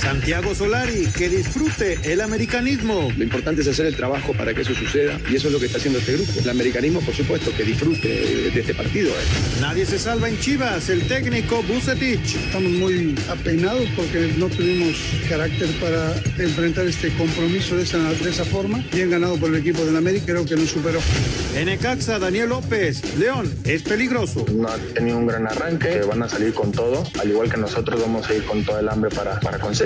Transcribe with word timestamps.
Santiago 0.00 0.54
Solari, 0.54 1.06
que 1.16 1.28
disfrute 1.28 1.98
el 2.04 2.20
americanismo. 2.20 3.12
Lo 3.16 3.24
importante 3.24 3.62
es 3.62 3.68
hacer 3.68 3.86
el 3.86 3.96
trabajo 3.96 4.32
para 4.34 4.54
que 4.54 4.62
eso 4.62 4.74
suceda 4.74 5.18
y 5.30 5.36
eso 5.36 5.48
es 5.48 5.52
lo 5.52 5.58
que 5.58 5.66
está 5.66 5.78
haciendo 5.78 5.98
este 5.98 6.12
grupo. 6.12 6.32
El 6.42 6.48
americanismo, 6.50 7.00
por 7.00 7.14
supuesto, 7.14 7.50
que 7.56 7.64
disfrute 7.64 8.08
de 8.08 8.60
este 8.60 8.74
partido. 8.74 9.12
Nadie 9.60 9.86
se 9.86 9.98
salva 9.98 10.28
en 10.28 10.38
Chivas, 10.38 10.88
el 10.88 11.06
técnico 11.08 11.62
Bucetich. 11.62 12.36
Estamos 12.36 12.70
muy 12.72 13.14
apenados 13.28 13.88
porque 13.96 14.32
no 14.36 14.48
tuvimos 14.48 14.96
carácter 15.28 15.68
para 15.80 16.14
enfrentar 16.38 16.86
este 16.86 17.10
compromiso 17.16 17.76
de 17.76 17.84
esa, 17.84 17.98
de 17.98 18.30
esa 18.30 18.44
forma. 18.44 18.84
Bien 18.92 19.10
ganado 19.10 19.36
por 19.36 19.50
el 19.50 19.56
equipo 19.56 19.84
del 19.84 19.96
América, 19.96 20.26
creo 20.26 20.44
que 20.44 20.56
nos 20.56 20.70
superó. 20.70 21.00
En 21.56 21.68
Ecaxa, 21.68 22.18
Daniel 22.18 22.50
López. 22.50 23.16
León, 23.18 23.52
es 23.64 23.82
peligroso. 23.82 24.44
No 24.52 24.68
ha 24.68 24.76
tenido 24.94 25.18
un 25.18 25.26
gran 25.26 25.46
arranque, 25.46 26.00
van 26.02 26.22
a 26.22 26.28
salir 26.28 26.52
con 26.52 26.70
todo. 26.72 27.04
Al 27.18 27.30
igual 27.30 27.50
que 27.50 27.56
nosotros, 27.56 28.00
vamos 28.00 28.28
a 28.28 28.34
ir 28.34 28.44
con 28.44 28.62
todo 28.64 28.78
el 28.78 28.88
hambre 28.88 29.10
para, 29.10 29.40
para 29.40 29.58
conseguir 29.58 29.85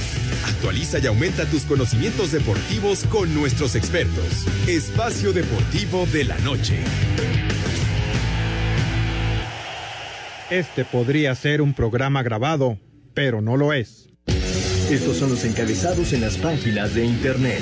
Actualiza 0.45 0.99
y 0.99 1.07
aumenta 1.07 1.45
tus 1.45 1.63
conocimientos 1.63 2.31
deportivos 2.31 3.05
con 3.05 3.33
nuestros 3.33 3.75
expertos. 3.75 4.45
Espacio 4.67 5.33
Deportivo 5.33 6.05
de 6.07 6.23
la 6.25 6.37
Noche. 6.39 6.79
Este 10.49 10.83
podría 10.83 11.33
ser 11.35 11.61
un 11.61 11.73
programa 11.73 12.23
grabado, 12.23 12.77
pero 13.13 13.41
no 13.41 13.55
lo 13.55 13.71
es. 13.71 14.09
Estos 14.89 15.17
son 15.17 15.29
los 15.29 15.45
encabezados 15.45 16.11
en 16.11 16.19
las 16.19 16.37
páginas 16.37 16.93
de 16.93 17.05
internet. 17.05 17.61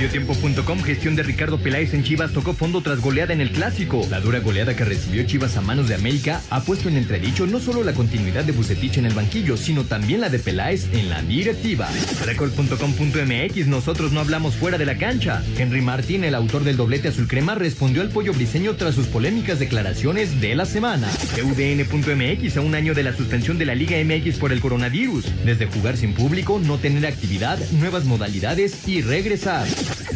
Mediotiempo.com, 0.00 0.80
gestión 0.82 1.14
de 1.14 1.22
Ricardo 1.22 1.58
Peláez 1.58 1.92
en 1.92 2.02
Chivas 2.02 2.32
tocó 2.32 2.54
fondo 2.54 2.80
tras 2.80 3.00
goleada 3.00 3.34
en 3.34 3.42
el 3.42 3.52
clásico. 3.52 4.00
La 4.08 4.18
dura 4.18 4.38
goleada 4.38 4.74
que 4.74 4.86
recibió 4.86 5.24
Chivas 5.24 5.58
a 5.58 5.60
manos 5.60 5.88
de 5.88 5.94
América 5.94 6.40
ha 6.48 6.62
puesto 6.62 6.88
en 6.88 6.96
entredicho 6.96 7.46
no 7.46 7.60
solo 7.60 7.84
la 7.84 7.92
continuidad 7.92 8.44
de 8.44 8.52
Bucetich 8.52 8.96
en 8.96 9.04
el 9.04 9.12
banquillo, 9.12 9.58
sino 9.58 9.84
también 9.84 10.22
la 10.22 10.30
de 10.30 10.38
Peláez 10.38 10.88
en 10.94 11.10
la 11.10 11.20
directiva. 11.20 11.86
Record.com.mx, 12.24 13.66
nosotros 13.66 14.12
no 14.12 14.20
hablamos 14.20 14.54
fuera 14.54 14.78
de 14.78 14.86
la 14.86 14.96
cancha. 14.96 15.44
Henry 15.58 15.82
Martín, 15.82 16.24
el 16.24 16.34
autor 16.34 16.64
del 16.64 16.78
doblete 16.78 17.08
azul 17.08 17.28
crema, 17.28 17.54
respondió 17.54 18.00
al 18.00 18.08
pollo 18.08 18.32
briseño 18.32 18.76
tras 18.76 18.94
sus 18.94 19.06
polémicas 19.06 19.58
declaraciones 19.58 20.40
de 20.40 20.54
la 20.54 20.64
semana. 20.64 21.10
UDN.mx, 21.44 22.56
a 22.56 22.62
un 22.62 22.74
año 22.74 22.94
de 22.94 23.02
la 23.02 23.14
suspensión 23.14 23.58
de 23.58 23.66
la 23.66 23.74
Liga 23.74 23.98
MX 24.02 24.38
por 24.38 24.50
el 24.50 24.60
coronavirus. 24.60 25.26
Desde 25.44 25.66
jugar 25.66 25.98
sin 25.98 26.14
público, 26.14 26.58
no 26.58 26.78
tener 26.78 27.04
actividad, 27.04 27.58
nuevas 27.72 28.06
modalidades 28.06 28.88
y 28.88 29.02
regresar. 29.02 29.66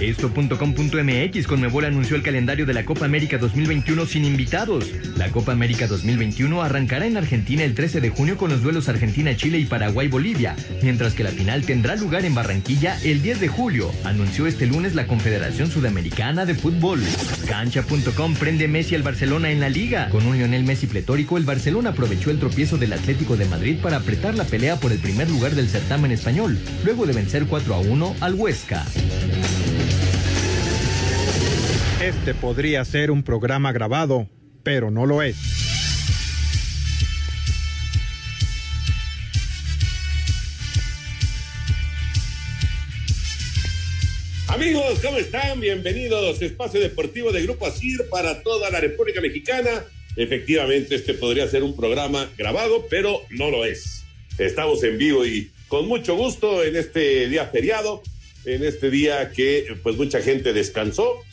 Esto.com.mx 0.00 1.46
Conmebol 1.46 1.84
anunció 1.84 2.16
el 2.16 2.22
calendario 2.22 2.66
de 2.66 2.74
la 2.74 2.84
Copa 2.84 3.04
América 3.04 3.38
2021 3.38 4.06
sin 4.06 4.24
invitados. 4.24 4.90
La 5.16 5.30
Copa 5.30 5.52
América 5.52 5.86
2021 5.86 6.62
arrancará 6.62 7.06
en 7.06 7.16
Argentina 7.16 7.62
el 7.64 7.74
13 7.74 8.00
de 8.00 8.10
junio 8.10 8.36
con 8.36 8.50
los 8.50 8.62
duelos 8.62 8.88
Argentina-Chile 8.88 9.58
y 9.58 9.66
Paraguay-Bolivia, 9.66 10.56
mientras 10.82 11.14
que 11.14 11.24
la 11.24 11.30
final 11.30 11.64
tendrá 11.64 11.96
lugar 11.96 12.24
en 12.24 12.34
Barranquilla 12.34 12.98
el 13.04 13.22
10 13.22 13.40
de 13.40 13.48
julio, 13.48 13.90
anunció 14.04 14.46
este 14.46 14.66
lunes 14.66 14.94
la 14.94 15.06
Confederación 15.06 15.70
Sudamericana 15.70 16.44
de 16.44 16.54
Fútbol. 16.54 17.02
Cancha.com 17.48 18.34
prende 18.34 18.68
Messi 18.68 18.94
al 18.94 19.02
Barcelona 19.02 19.50
en 19.50 19.60
la 19.60 19.68
liga. 19.68 20.08
Con 20.10 20.26
un 20.26 20.36
Lionel 20.36 20.64
Messi 20.64 20.86
pletórico, 20.86 21.38
el 21.38 21.44
Barcelona 21.44 21.90
aprovechó 21.90 22.30
el 22.30 22.38
tropiezo 22.38 22.76
del 22.76 22.92
Atlético 22.92 23.36
de 23.36 23.46
Madrid 23.46 23.78
para 23.80 23.98
apretar 23.98 24.34
la 24.34 24.44
pelea 24.44 24.76
por 24.76 24.92
el 24.92 24.98
primer 24.98 25.30
lugar 25.30 25.54
del 25.54 25.68
certamen 25.68 26.12
español, 26.12 26.58
luego 26.84 27.06
de 27.06 27.12
vencer 27.12 27.46
4 27.46 27.74
a 27.74 27.78
1 27.80 28.16
al 28.20 28.34
Huesca. 28.34 28.84
Este 32.04 32.34
podría 32.34 32.84
ser 32.84 33.10
un 33.10 33.22
programa 33.22 33.72
grabado, 33.72 34.28
pero 34.62 34.90
no 34.90 35.06
lo 35.06 35.22
es. 35.22 35.36
Amigos, 44.48 44.98
¿cómo 45.02 45.16
están? 45.16 45.60
Bienvenidos 45.60 46.42
a 46.42 46.44
Espacio 46.44 46.78
Deportivo 46.78 47.32
de 47.32 47.42
Grupo 47.44 47.66
ASIR 47.66 48.06
para 48.10 48.42
toda 48.42 48.68
la 48.68 48.80
República 48.80 49.22
Mexicana. 49.22 49.70
Efectivamente, 50.14 50.96
este 50.96 51.14
podría 51.14 51.48
ser 51.48 51.62
un 51.62 51.74
programa 51.74 52.30
grabado, 52.36 52.84
pero 52.90 53.22
no 53.30 53.50
lo 53.50 53.64
es. 53.64 54.04
Estamos 54.36 54.84
en 54.84 54.98
vivo 54.98 55.24
y 55.24 55.50
con 55.68 55.88
mucho 55.88 56.16
gusto 56.16 56.64
en 56.64 56.76
este 56.76 57.30
día 57.30 57.46
feriado, 57.46 58.02
en 58.44 58.62
este 58.62 58.90
día 58.90 59.30
que 59.30 59.74
pues 59.82 59.96
mucha 59.96 60.20
gente 60.20 60.52
descansó, 60.52 61.24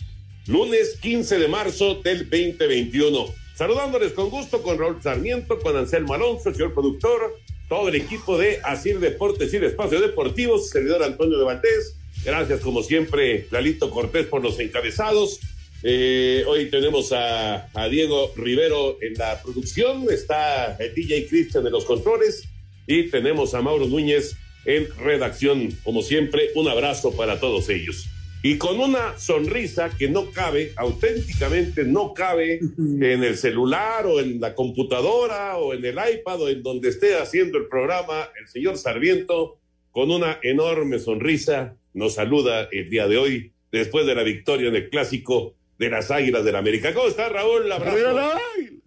lunes 0.52 0.98
15 1.02 1.40
de 1.40 1.48
marzo 1.48 2.02
del 2.04 2.30
2021. 2.30 3.34
Saludándoles 3.56 4.12
con 4.12 4.30
gusto 4.30 4.62
con 4.62 4.78
Raúl 4.78 5.02
Sarmiento, 5.02 5.58
con 5.60 5.78
Anselmo 5.78 6.14
Alonso, 6.14 6.50
el 6.50 6.56
señor 6.56 6.74
productor, 6.74 7.40
todo 7.70 7.88
el 7.88 7.96
equipo 7.96 8.38
de 8.38 8.60
Asir 8.62 9.00
Deportes 9.00 9.54
y 9.54 9.60
de 9.60 9.68
Espacio 9.68 10.02
Deportivo, 10.02 10.60
servidor 10.60 11.04
Antonio 11.04 11.38
de 11.38 11.46
Valdés. 11.46 11.96
Gracias, 12.26 12.60
como 12.60 12.84
siempre, 12.84 13.48
Lalito 13.50 13.90
Cortés 13.90 14.26
por 14.26 14.44
los 14.44 14.60
encabezados. 14.60 15.40
Eh, 15.84 16.44
hoy 16.46 16.70
tenemos 16.70 17.14
a, 17.14 17.70
a, 17.74 17.88
Diego 17.88 18.34
Rivero 18.36 18.98
en 19.02 19.14
la 19.14 19.42
producción, 19.42 20.06
está 20.12 20.76
el 20.76 20.94
DJ 20.94 21.28
Cristian 21.28 21.66
en 21.66 21.72
los 21.72 21.86
controles 21.86 22.44
y 22.88 23.10
tenemos 23.10 23.54
a 23.54 23.62
Mauro 23.62 23.88
Núñez 23.88 24.36
en 24.66 24.90
redacción. 24.98 25.72
Como 25.84 26.02
siempre, 26.02 26.50
un 26.56 26.68
abrazo 26.68 27.16
para 27.16 27.40
todos 27.40 27.70
ellos 27.70 28.06
y 28.44 28.58
con 28.58 28.80
una 28.80 29.20
sonrisa 29.20 29.96
que 29.96 30.10
no 30.10 30.32
cabe, 30.32 30.74
auténticamente 30.76 31.84
no 31.84 32.14
cabe 32.14 32.60
en 32.60 33.24
el 33.24 33.38
celular 33.38 34.08
o 34.08 34.20
en 34.20 34.42
la 34.42 34.56
computadora 34.56 35.58
o 35.58 35.74
en 35.74 35.86
el 35.86 35.96
iPad 35.96 36.42
o 36.42 36.50
en 36.50 36.64
donde 36.64 36.90
esté 36.90 37.18
haciendo 37.18 37.60
el 37.60 37.68
programa, 37.68 38.30
el 38.40 38.48
señor 38.48 38.78
Sarmiento, 38.78 39.60
con 39.92 40.10
una 40.10 40.40
enorme 40.42 40.98
sonrisa, 40.98 41.78
nos 41.94 42.16
saluda 42.16 42.68
el 42.72 42.90
día 42.90 43.08
de 43.08 43.18
hoy, 43.18 43.52
después 43.72 44.08
de 44.08 44.16
la 44.16 44.24
victoria 44.24 44.70
en 44.70 44.76
el 44.76 44.90
clásico 44.90 45.56
de 45.78 45.90
las 45.90 46.10
Águilas 46.10 46.44
del 46.44 46.56
América. 46.56 46.94
¿Cómo 46.94 47.10
está 47.10 47.30
Raúl? 47.30 47.72
Abrazo. 47.72 48.40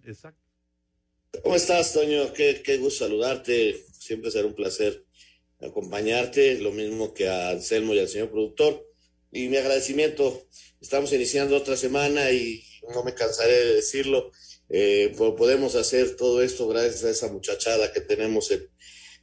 Exacto. 0.05 0.39
¿Cómo 1.43 1.55
estás, 1.55 1.93
Toño? 1.93 2.33
Qué, 2.33 2.61
qué 2.63 2.77
gusto 2.77 3.05
saludarte. 3.05 3.75
Siempre 3.91 4.31
será 4.31 4.47
un 4.47 4.55
placer 4.55 5.03
acompañarte, 5.61 6.59
lo 6.59 6.71
mismo 6.71 7.13
que 7.13 7.27
a 7.29 7.51
Anselmo 7.51 7.93
y 7.93 7.99
al 7.99 8.07
señor 8.07 8.29
productor 8.29 8.85
y 9.31 9.47
mi 9.49 9.57
agradecimiento. 9.57 10.47
Estamos 10.81 11.11
iniciando 11.13 11.57
otra 11.57 11.77
semana 11.77 12.31
y 12.31 12.63
no 12.93 13.03
me 13.03 13.13
cansaré 13.13 13.53
de 13.53 13.75
decirlo. 13.75 14.31
Eh, 14.69 15.13
podemos 15.17 15.75
hacer 15.75 16.15
todo 16.15 16.41
esto 16.41 16.67
gracias 16.67 17.03
a 17.03 17.09
esa 17.09 17.27
muchachada 17.31 17.91
que 17.91 18.01
tenemos 18.01 18.49
en 18.51 18.69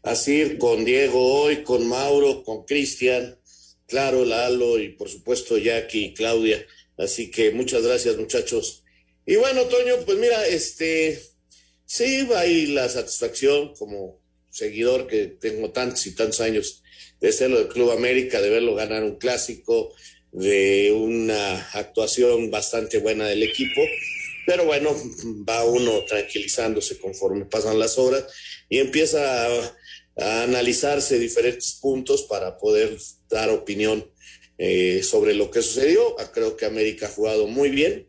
Asir, 0.02 0.58
con 0.58 0.84
Diego 0.84 1.42
hoy, 1.42 1.62
con 1.62 1.86
Mauro, 1.86 2.42
con 2.42 2.64
Cristian, 2.64 3.40
claro, 3.86 4.24
Lalo 4.24 4.78
y 4.78 4.90
por 4.90 5.08
supuesto 5.08 5.58
Jackie 5.58 6.06
y 6.06 6.14
Claudia. 6.14 6.64
Así 6.96 7.30
que 7.30 7.50
muchas 7.52 7.82
gracias, 7.82 8.16
muchachos. 8.16 8.84
Y 9.26 9.36
bueno, 9.36 9.64
Toño, 9.64 10.04
pues 10.04 10.18
mira, 10.18 10.46
este, 10.46 11.22
sí, 11.84 12.24
va 12.24 12.40
ahí 12.40 12.66
la 12.66 12.88
satisfacción 12.88 13.74
como 13.74 14.21
seguidor 14.52 15.06
que 15.06 15.26
tengo 15.26 15.70
tantos 15.70 16.06
y 16.06 16.14
tantos 16.14 16.40
años 16.40 16.82
de 17.20 17.32
serlo 17.32 17.58
del 17.58 17.68
Club 17.68 17.90
América, 17.90 18.40
de 18.40 18.50
verlo 18.50 18.74
ganar 18.74 19.02
un 19.02 19.16
clásico, 19.16 19.94
de 20.30 20.92
una 20.92 21.68
actuación 21.72 22.50
bastante 22.50 22.98
buena 22.98 23.26
del 23.26 23.42
equipo. 23.42 23.80
Pero 24.46 24.64
bueno, 24.64 24.94
va 25.48 25.64
uno 25.64 26.04
tranquilizándose 26.04 26.98
conforme 26.98 27.44
pasan 27.46 27.78
las 27.78 27.96
horas 27.98 28.24
y 28.68 28.78
empieza 28.78 29.46
a 30.18 30.42
analizarse 30.42 31.18
diferentes 31.18 31.78
puntos 31.80 32.22
para 32.22 32.58
poder 32.58 32.98
dar 33.30 33.50
opinión 33.50 34.10
eh, 34.58 35.02
sobre 35.02 35.34
lo 35.34 35.50
que 35.50 35.62
sucedió. 35.62 36.18
Ah, 36.20 36.30
creo 36.32 36.56
que 36.56 36.66
América 36.66 37.06
ha 37.06 37.10
jugado 37.10 37.46
muy 37.46 37.70
bien. 37.70 38.08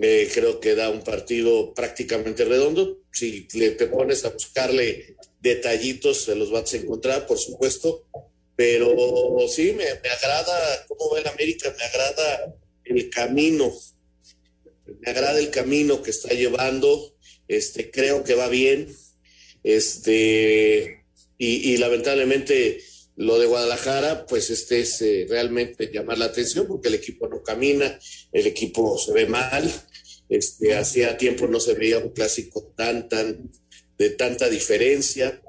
Eh, 0.00 0.30
creo 0.32 0.60
que 0.60 0.76
da 0.76 0.88
un 0.88 1.02
partido 1.02 1.74
prácticamente 1.74 2.44
redondo. 2.44 3.02
Si 3.12 3.48
le, 3.54 3.72
te 3.72 3.88
pones 3.88 4.24
a 4.24 4.30
buscarle 4.30 5.16
detallitos, 5.40 6.24
se 6.24 6.34
los 6.34 6.50
vas 6.50 6.72
a 6.72 6.76
encontrar, 6.76 7.26
por 7.26 7.38
supuesto. 7.38 8.06
Pero 8.56 8.94
sí, 9.48 9.72
me, 9.72 9.84
me 9.84 10.08
agrada 10.10 10.86
cómo 10.86 11.10
va 11.10 11.20
el 11.20 11.26
América, 11.28 11.74
me 11.78 11.84
agrada 11.84 12.54
el 12.84 13.08
camino. 13.10 13.72
Me 15.00 15.10
agrada 15.10 15.38
el 15.38 15.50
camino 15.50 16.02
que 16.02 16.10
está 16.10 16.34
llevando. 16.34 17.16
Este, 17.48 17.90
creo 17.90 18.22
que 18.22 18.34
va 18.34 18.48
bien. 18.48 18.94
Este, 19.62 21.04
y, 21.38 21.76
lamentablemente 21.78 22.82
lo 23.16 23.38
de 23.38 23.46
Guadalajara, 23.46 24.26
pues 24.26 24.50
este 24.50 24.80
es 24.80 25.00
eh, 25.02 25.26
realmente 25.28 25.90
llamar 25.92 26.18
la 26.18 26.26
atención 26.26 26.66
porque 26.66 26.88
el 26.88 26.94
equipo 26.94 27.28
no 27.28 27.42
camina, 27.42 27.98
el 28.32 28.46
equipo 28.46 28.98
se 28.98 29.12
ve 29.12 29.26
mal. 29.26 29.70
Este, 30.28 30.76
hacía 30.76 31.18
tiempo 31.18 31.48
no 31.48 31.60
se 31.60 31.74
veía 31.74 31.98
un 31.98 32.10
clásico 32.10 32.72
tan, 32.76 33.08
tan, 33.08 33.50
de 34.00 34.08
tanta 34.08 34.48
diferencia. 34.48 35.42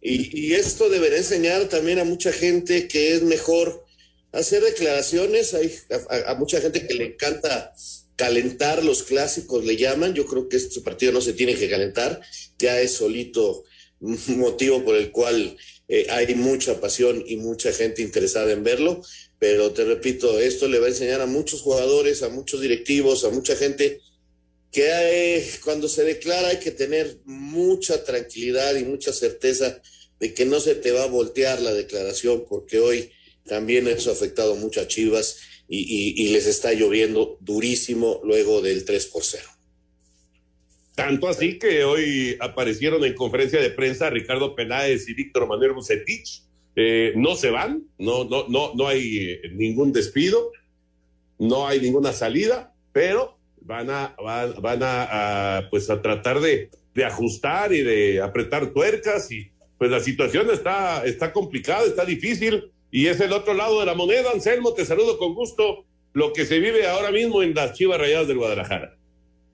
Y, 0.00 0.54
esto 0.54 0.88
debería 0.88 1.18
enseñar 1.18 1.68
también 1.68 2.00
a 2.00 2.04
mucha 2.04 2.32
gente 2.32 2.88
que 2.88 3.14
es 3.14 3.22
mejor 3.22 3.84
hacer 4.32 4.60
declaraciones. 4.60 5.54
Hay 5.54 5.72
a, 6.26 6.34
mucha 6.34 6.60
gente 6.60 6.84
que 6.84 6.94
le 6.94 7.04
encanta 7.04 7.72
calentar 8.16 8.84
los 8.84 9.04
clásicos, 9.04 9.64
le 9.64 9.76
llaman. 9.76 10.14
Yo 10.14 10.26
creo 10.26 10.48
que 10.48 10.56
este 10.56 10.80
partido 10.80 11.12
no 11.12 11.20
se 11.20 11.32
tiene 11.32 11.54
que 11.54 11.70
calentar, 11.70 12.20
ya 12.58 12.80
es 12.80 12.94
solito 12.94 13.62
motivo 14.00 14.84
por 14.84 14.96
el 14.96 15.12
cual 15.12 15.56
eh, 15.86 16.08
hay 16.10 16.34
mucha 16.34 16.80
pasión 16.80 17.22
y 17.24 17.36
mucha 17.36 17.72
gente 17.72 18.02
interesada 18.02 18.50
en 18.50 18.64
verlo, 18.64 19.00
pero 19.38 19.70
te 19.70 19.84
repito, 19.84 20.40
esto 20.40 20.66
le 20.66 20.80
va 20.80 20.86
a 20.86 20.90
enseñar 20.90 21.20
a 21.20 21.26
muchos 21.26 21.60
jugadores, 21.60 22.24
a 22.24 22.30
muchos 22.30 22.60
directivos, 22.60 23.24
a 23.24 23.30
mucha 23.30 23.54
gente 23.54 24.00
que 24.72 25.44
cuando 25.62 25.86
se 25.86 26.02
declara 26.02 26.48
hay 26.48 26.58
que 26.58 26.70
tener 26.70 27.18
mucha 27.24 28.02
tranquilidad 28.04 28.74
y 28.74 28.84
mucha 28.84 29.12
certeza 29.12 29.80
de 30.18 30.34
que 30.34 30.46
no 30.46 30.58
se 30.60 30.74
te 30.74 30.92
va 30.92 31.04
a 31.04 31.08
voltear 31.08 31.60
la 31.60 31.74
declaración, 31.74 32.44
porque 32.48 32.78
hoy 32.80 33.10
también 33.44 33.86
eso 33.86 34.10
ha 34.10 34.14
afectado 34.14 34.56
mucho 34.56 34.80
a 34.80 34.88
Chivas 34.88 35.38
y, 35.68 36.14
y 36.22 36.28
les 36.28 36.46
está 36.46 36.72
lloviendo 36.72 37.38
durísimo 37.40 38.20
luego 38.24 38.62
del 38.62 38.84
3 38.84 39.06
por 39.06 39.22
0. 39.22 39.44
Tanto 40.94 41.28
así 41.28 41.58
que 41.58 41.84
hoy 41.84 42.36
aparecieron 42.40 43.04
en 43.04 43.14
conferencia 43.14 43.60
de 43.60 43.70
prensa 43.70 44.10
Ricardo 44.10 44.54
Peláez 44.54 45.08
y 45.08 45.14
Víctor 45.14 45.46
Manuel 45.46 45.72
Bucetich. 45.72 46.42
Eh, 46.76 47.12
no 47.16 47.34
se 47.36 47.50
van, 47.50 47.86
no, 47.98 48.24
no, 48.24 48.46
no, 48.48 48.72
no 48.74 48.88
hay 48.88 49.18
eh, 49.18 49.40
ningún 49.52 49.92
despido, 49.92 50.52
no 51.38 51.66
hay 51.66 51.80
ninguna 51.80 52.12
salida, 52.12 52.74
pero 52.92 53.38
van 53.64 53.90
a, 53.90 54.14
van, 54.60 54.80
a, 54.82 55.68
pues 55.70 55.90
a 55.90 56.00
tratar 56.00 56.40
de, 56.40 56.70
de, 56.94 57.04
ajustar 57.04 57.72
y 57.72 57.82
de 57.82 58.20
apretar 58.20 58.72
tuercas 58.72 59.30
y 59.30 59.50
pues 59.78 59.90
la 59.90 60.00
situación 60.00 60.50
está, 60.50 61.04
está 61.04 61.32
complicada, 61.32 61.84
está 61.84 62.04
difícil 62.04 62.70
y 62.90 63.06
es 63.06 63.20
el 63.20 63.32
otro 63.32 63.54
lado 63.54 63.80
de 63.80 63.86
la 63.86 63.94
moneda. 63.94 64.30
Anselmo, 64.32 64.74
te 64.74 64.84
saludo 64.84 65.18
con 65.18 65.34
gusto 65.34 65.84
lo 66.12 66.32
que 66.32 66.44
se 66.44 66.60
vive 66.60 66.86
ahora 66.86 67.10
mismo 67.10 67.42
en 67.42 67.54
las 67.54 67.72
Chivas 67.72 67.98
Rayadas 67.98 68.28
del 68.28 68.38
Guadalajara. 68.38 68.96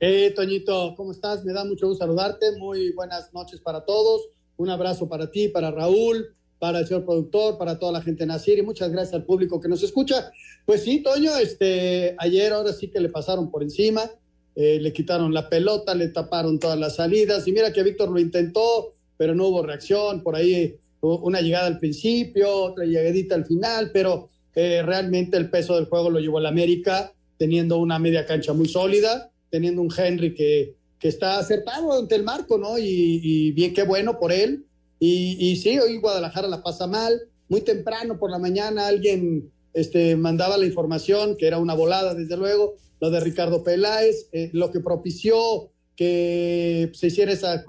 Eh, 0.00 0.32
Toñito, 0.34 0.94
¿cómo 0.96 1.12
estás? 1.12 1.44
Me 1.44 1.52
da 1.52 1.64
mucho 1.64 1.88
gusto 1.88 2.04
saludarte. 2.04 2.56
Muy 2.58 2.92
buenas 2.92 3.32
noches 3.32 3.60
para 3.60 3.84
todos. 3.84 4.28
Un 4.56 4.70
abrazo 4.70 5.08
para 5.08 5.30
ti, 5.30 5.48
para 5.48 5.70
Raúl, 5.70 6.34
para 6.58 6.80
el 6.80 6.86
señor 6.86 7.04
productor, 7.04 7.58
para 7.58 7.78
toda 7.78 7.92
la 7.92 8.02
gente 8.02 8.24
de 8.24 8.28
Nacir 8.28 8.58
y 8.58 8.62
muchas 8.62 8.90
gracias 8.90 9.14
al 9.14 9.24
público 9.24 9.60
que 9.60 9.68
nos 9.68 9.82
escucha. 9.82 10.30
Pues 10.66 10.82
sí, 10.82 11.02
Toño, 11.02 11.36
este, 11.38 12.14
ayer 12.18 12.52
ahora 12.52 12.72
sí 12.72 12.88
que 12.88 13.00
le 13.00 13.08
pasaron 13.08 13.50
por 13.50 13.62
encima, 13.62 14.10
eh, 14.54 14.78
le 14.80 14.92
quitaron 14.92 15.32
la 15.32 15.48
pelota, 15.48 15.94
le 15.94 16.08
taparon 16.08 16.58
todas 16.58 16.78
las 16.78 16.96
salidas 16.96 17.46
y 17.46 17.52
mira 17.52 17.72
que 17.72 17.82
Víctor 17.82 18.10
lo 18.10 18.18
intentó, 18.18 18.94
pero 19.16 19.34
no 19.34 19.48
hubo 19.48 19.62
reacción, 19.62 20.22
por 20.22 20.36
ahí 20.36 20.76
una 21.00 21.40
llegada 21.40 21.68
al 21.68 21.78
principio, 21.78 22.52
otra 22.52 22.84
llegadita 22.84 23.36
al 23.36 23.46
final, 23.46 23.90
pero 23.92 24.30
eh, 24.54 24.82
realmente 24.82 25.36
el 25.36 25.48
peso 25.48 25.76
del 25.76 25.84
juego 25.84 26.10
lo 26.10 26.18
llevó 26.18 26.40
el 26.40 26.46
América 26.46 27.12
teniendo 27.36 27.78
una 27.78 28.00
media 28.00 28.26
cancha 28.26 28.52
muy 28.52 28.68
sólida 28.68 29.30
teniendo 29.50 29.82
un 29.82 29.92
Henry 29.96 30.34
que, 30.34 30.74
que 30.98 31.08
está 31.08 31.38
acertado 31.38 31.98
ante 31.98 32.14
el 32.14 32.22
marco, 32.22 32.58
¿no? 32.58 32.78
Y, 32.78 33.52
bien, 33.52 33.72
qué 33.72 33.82
bueno 33.82 34.18
por 34.18 34.32
él. 34.32 34.64
Y, 34.98 35.36
y, 35.38 35.56
sí, 35.56 35.78
hoy 35.78 35.98
Guadalajara 35.98 36.48
la 36.48 36.62
pasa 36.62 36.86
mal. 36.86 37.20
Muy 37.48 37.60
temprano 37.62 38.18
por 38.18 38.30
la 38.30 38.38
mañana 38.38 38.88
alguien 38.88 39.50
este, 39.72 40.16
mandaba 40.16 40.56
la 40.58 40.66
información, 40.66 41.36
que 41.36 41.46
era 41.46 41.58
una 41.58 41.74
volada, 41.74 42.14
desde 42.14 42.36
luego, 42.36 42.74
lo 43.00 43.10
de 43.10 43.20
Ricardo 43.20 43.62
Peláez, 43.62 44.28
eh, 44.32 44.50
lo 44.52 44.70
que 44.70 44.80
propició 44.80 45.70
que 45.96 46.90
se 46.94 47.08
hiciera 47.08 47.32
esa 47.32 47.64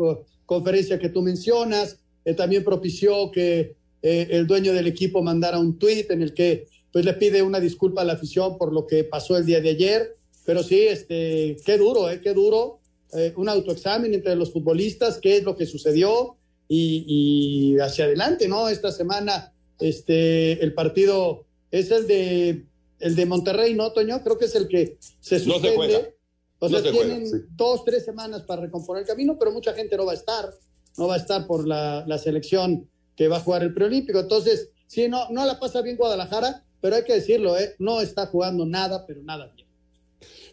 conferencia 0.45 0.99
que 0.99 1.09
tú 1.09 1.21
mencionas, 1.21 1.99
eh, 2.25 2.33
también 2.33 2.63
propició 2.63 3.31
que 3.31 3.75
eh, 4.01 4.27
el 4.31 4.47
dueño 4.47 4.73
del 4.73 4.87
equipo 4.87 5.21
mandara 5.21 5.59
un 5.59 5.77
tuit 5.77 6.09
en 6.11 6.21
el 6.21 6.33
que 6.33 6.67
pues 6.91 7.05
le 7.05 7.13
pide 7.13 7.41
una 7.43 7.59
disculpa 7.59 8.01
a 8.01 8.05
la 8.05 8.13
afición 8.13 8.57
por 8.57 8.73
lo 8.73 8.87
que 8.87 9.03
pasó 9.03 9.37
el 9.37 9.45
día 9.45 9.61
de 9.61 9.69
ayer 9.69 10.19
pero 10.49 10.63
sí, 10.63 10.81
este, 10.87 11.57
qué 11.63 11.77
duro, 11.77 12.09
¿eh? 12.09 12.21
Qué 12.21 12.33
duro. 12.33 12.79
Eh, 13.13 13.31
un 13.37 13.49
autoexamen 13.49 14.15
entre 14.15 14.35
los 14.35 14.51
futbolistas, 14.51 15.19
qué 15.19 15.37
es 15.37 15.43
lo 15.43 15.55
que 15.55 15.67
sucedió 15.67 16.37
y, 16.71 17.77
hacia 17.79 18.05
adelante, 18.05 18.47
¿no? 18.47 18.69
Esta 18.69 18.91
semana, 18.91 19.51
este, 19.79 20.63
el 20.63 20.73
partido 20.73 21.45
es 21.71 21.89
el 21.89 22.07
de, 22.07 22.65
el 22.99 23.15
de 23.15 23.25
Monterrey, 23.25 23.73
¿no, 23.73 23.91
Toño? 23.91 24.23
Creo 24.23 24.37
que 24.37 24.45
es 24.45 24.55
el 24.55 24.67
que 24.67 24.97
se 25.19 25.39
suspende. 25.39 26.15
o 26.59 26.69
sea, 26.69 26.81
tienen 26.83 27.25
dos, 27.55 27.83
tres 27.83 28.05
semanas 28.05 28.43
para 28.43 28.61
recomponer 28.61 29.01
el 29.01 29.07
camino, 29.07 29.37
pero 29.39 29.51
mucha 29.51 29.73
gente 29.73 29.97
no 29.97 30.05
va 30.05 30.11
a 30.11 30.15
estar, 30.15 30.53
no 30.97 31.07
va 31.07 31.15
a 31.15 31.17
estar 31.17 31.47
por 31.47 31.67
la, 31.67 32.05
la 32.07 32.17
selección 32.19 32.87
que 33.15 33.27
va 33.27 33.37
a 33.37 33.41
jugar 33.41 33.63
el 33.63 33.73
preolímpico. 33.73 34.19
Entonces, 34.19 34.69
sí, 34.85 35.07
no, 35.09 35.27
no 35.31 35.45
la 35.45 35.59
pasa 35.59 35.81
bien 35.81 35.97
Guadalajara, 35.97 36.63
pero 36.81 36.95
hay 36.95 37.03
que 37.03 37.15
decirlo, 37.15 37.57
¿eh? 37.57 37.75
No 37.79 37.99
está 37.99 38.27
jugando 38.27 38.65
nada, 38.65 39.05
pero 39.07 39.23
nada 39.23 39.51
bien. 39.55 39.67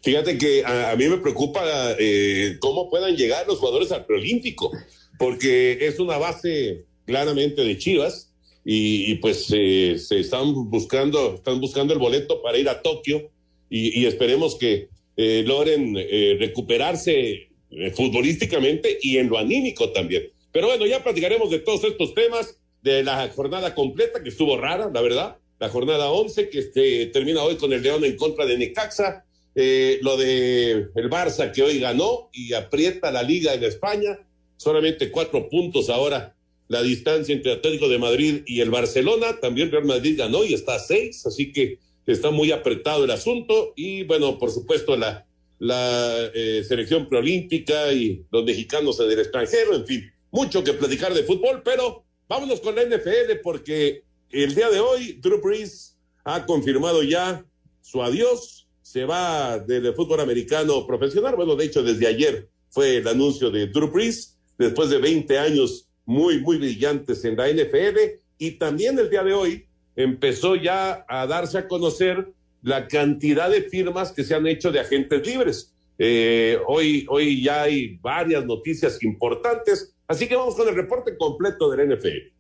Fíjate 0.02 0.38
que 0.38 0.64
a, 0.64 0.94
mí 0.96 1.08
me 1.08 1.18
preocupa 1.18 1.62
eh, 1.98 2.58
cómo 2.60 2.88
puedan 2.88 3.16
llegar 3.16 3.46
los 3.46 3.58
jugadores 3.58 3.90
al 3.92 4.06
preolímpico, 4.06 4.70
porque 5.18 5.78
es 5.80 5.98
una 5.98 6.18
base 6.18 6.84
claramente 7.06 7.62
de 7.62 7.78
Chivas 7.78 8.32
y, 8.64 9.14
pues 9.16 9.46
se 9.46 9.92
están 9.92 10.70
buscando, 10.70 11.36
están 11.36 11.60
buscando 11.60 11.92
el 11.92 12.00
boleto 12.00 12.42
para 12.42 12.58
ir 12.58 12.68
a 12.68 12.82
Tokio 12.82 13.30
y, 13.70 14.04
esperemos 14.06 14.56
que 14.56 14.88
eh, 15.16 15.44
logren 15.46 15.96
eh, 15.96 16.36
recuperarse 16.38 17.48
futbolísticamente 17.94 18.98
y 19.02 19.18
en 19.18 19.28
lo 19.28 19.38
anímico 19.38 19.90
también. 19.90 20.30
Pero 20.52 20.68
bueno, 20.68 20.86
ya 20.86 21.02
platicaremos 21.02 21.50
de 21.50 21.58
todos 21.58 21.84
estos 21.84 22.14
temas, 22.14 22.58
de 22.82 23.02
la 23.02 23.28
jornada 23.28 23.74
completa, 23.74 24.22
que 24.22 24.28
estuvo 24.28 24.56
rara, 24.56 24.90
la 24.92 25.00
verdad, 25.02 25.36
la 25.58 25.68
jornada 25.68 26.10
11, 26.10 26.48
que 26.50 26.58
este, 26.60 27.06
termina 27.06 27.42
hoy 27.42 27.56
con 27.56 27.72
el 27.72 27.82
León 27.82 28.04
en 28.04 28.16
contra 28.16 28.46
de 28.46 28.56
Necaxa, 28.56 29.24
eh, 29.54 29.98
lo 30.02 30.16
de 30.16 30.88
el 30.94 31.10
Barça 31.10 31.50
que 31.50 31.62
hoy 31.62 31.80
ganó 31.80 32.28
y 32.32 32.52
aprieta 32.52 33.10
la 33.10 33.22
liga 33.22 33.54
en 33.54 33.64
España, 33.64 34.18
solamente 34.56 35.10
cuatro 35.10 35.48
puntos 35.48 35.90
ahora 35.90 36.36
la 36.68 36.82
distancia 36.82 37.34
entre 37.34 37.52
Atlético 37.52 37.88
de 37.88 37.98
Madrid 37.98 38.42
y 38.46 38.60
el 38.60 38.70
Barcelona, 38.70 39.38
también 39.40 39.70
Real 39.70 39.84
Madrid 39.84 40.18
ganó 40.18 40.44
y 40.44 40.52
está 40.52 40.74
a 40.74 40.78
seis, 40.80 41.24
así 41.26 41.52
que 41.52 41.78
está 42.06 42.30
muy 42.30 42.50
apretado 42.50 43.04
el 43.04 43.10
asunto. 43.10 43.72
Y 43.76 44.02
bueno, 44.02 44.38
por 44.38 44.50
supuesto 44.50 44.96
la, 44.96 45.26
la 45.58 46.30
eh, 46.34 46.64
selección 46.66 47.08
preolímpica 47.08 47.92
y 47.92 48.24
los 48.30 48.44
mexicanos 48.44 48.98
en 49.00 49.10
el 49.10 49.20
extranjero, 49.20 49.74
en 49.74 49.86
fin, 49.86 50.12
mucho 50.30 50.64
que 50.64 50.72
platicar 50.72 51.14
de 51.14 51.22
fútbol, 51.22 51.62
pero 51.64 52.04
vámonos 52.28 52.60
con 52.60 52.74
la 52.74 52.84
NFL 52.84 53.40
porque 53.42 54.02
el 54.30 54.54
día 54.54 54.68
de 54.70 54.80
hoy 54.80 55.18
Drew 55.22 55.40
Brees 55.40 55.96
ha 56.24 56.44
confirmado 56.44 57.02
ya 57.04 57.44
su 57.80 58.02
adiós 58.02 58.66
se 58.82 59.04
va 59.04 59.58
del 59.58 59.94
fútbol 59.94 60.20
americano 60.20 60.86
profesional. 60.86 61.36
Bueno, 61.36 61.54
de 61.54 61.66
hecho, 61.66 61.82
desde 61.82 62.06
ayer 62.06 62.48
fue 62.70 62.96
el 62.96 63.08
anuncio 63.08 63.50
de 63.50 63.68
Drew 63.68 63.90
Brees, 63.90 64.35
después 64.58 64.90
de 64.90 64.98
20 64.98 65.38
años 65.38 65.88
muy, 66.04 66.40
muy 66.40 66.58
brillantes 66.58 67.24
en 67.24 67.36
la 67.36 67.48
NFL. 67.48 67.98
Y 68.38 68.52
también 68.52 68.98
el 68.98 69.10
día 69.10 69.24
de 69.24 69.32
hoy 69.32 69.66
empezó 69.96 70.56
ya 70.56 71.04
a 71.08 71.26
darse 71.26 71.58
a 71.58 71.68
conocer 71.68 72.32
la 72.62 72.88
cantidad 72.88 73.50
de 73.50 73.62
firmas 73.62 74.12
que 74.12 74.24
se 74.24 74.34
han 74.34 74.46
hecho 74.46 74.72
de 74.72 74.80
agentes 74.80 75.26
libres. 75.26 75.72
Eh, 75.98 76.58
hoy, 76.66 77.06
hoy 77.08 77.42
ya 77.42 77.62
hay 77.62 77.96
varias 78.02 78.44
noticias 78.44 79.02
importantes, 79.02 79.94
así 80.06 80.26
que 80.26 80.36
vamos 80.36 80.54
con 80.54 80.68
el 80.68 80.74
reporte 80.74 81.16
completo 81.16 81.70
del 81.70 81.96
NFL. 81.96 82.35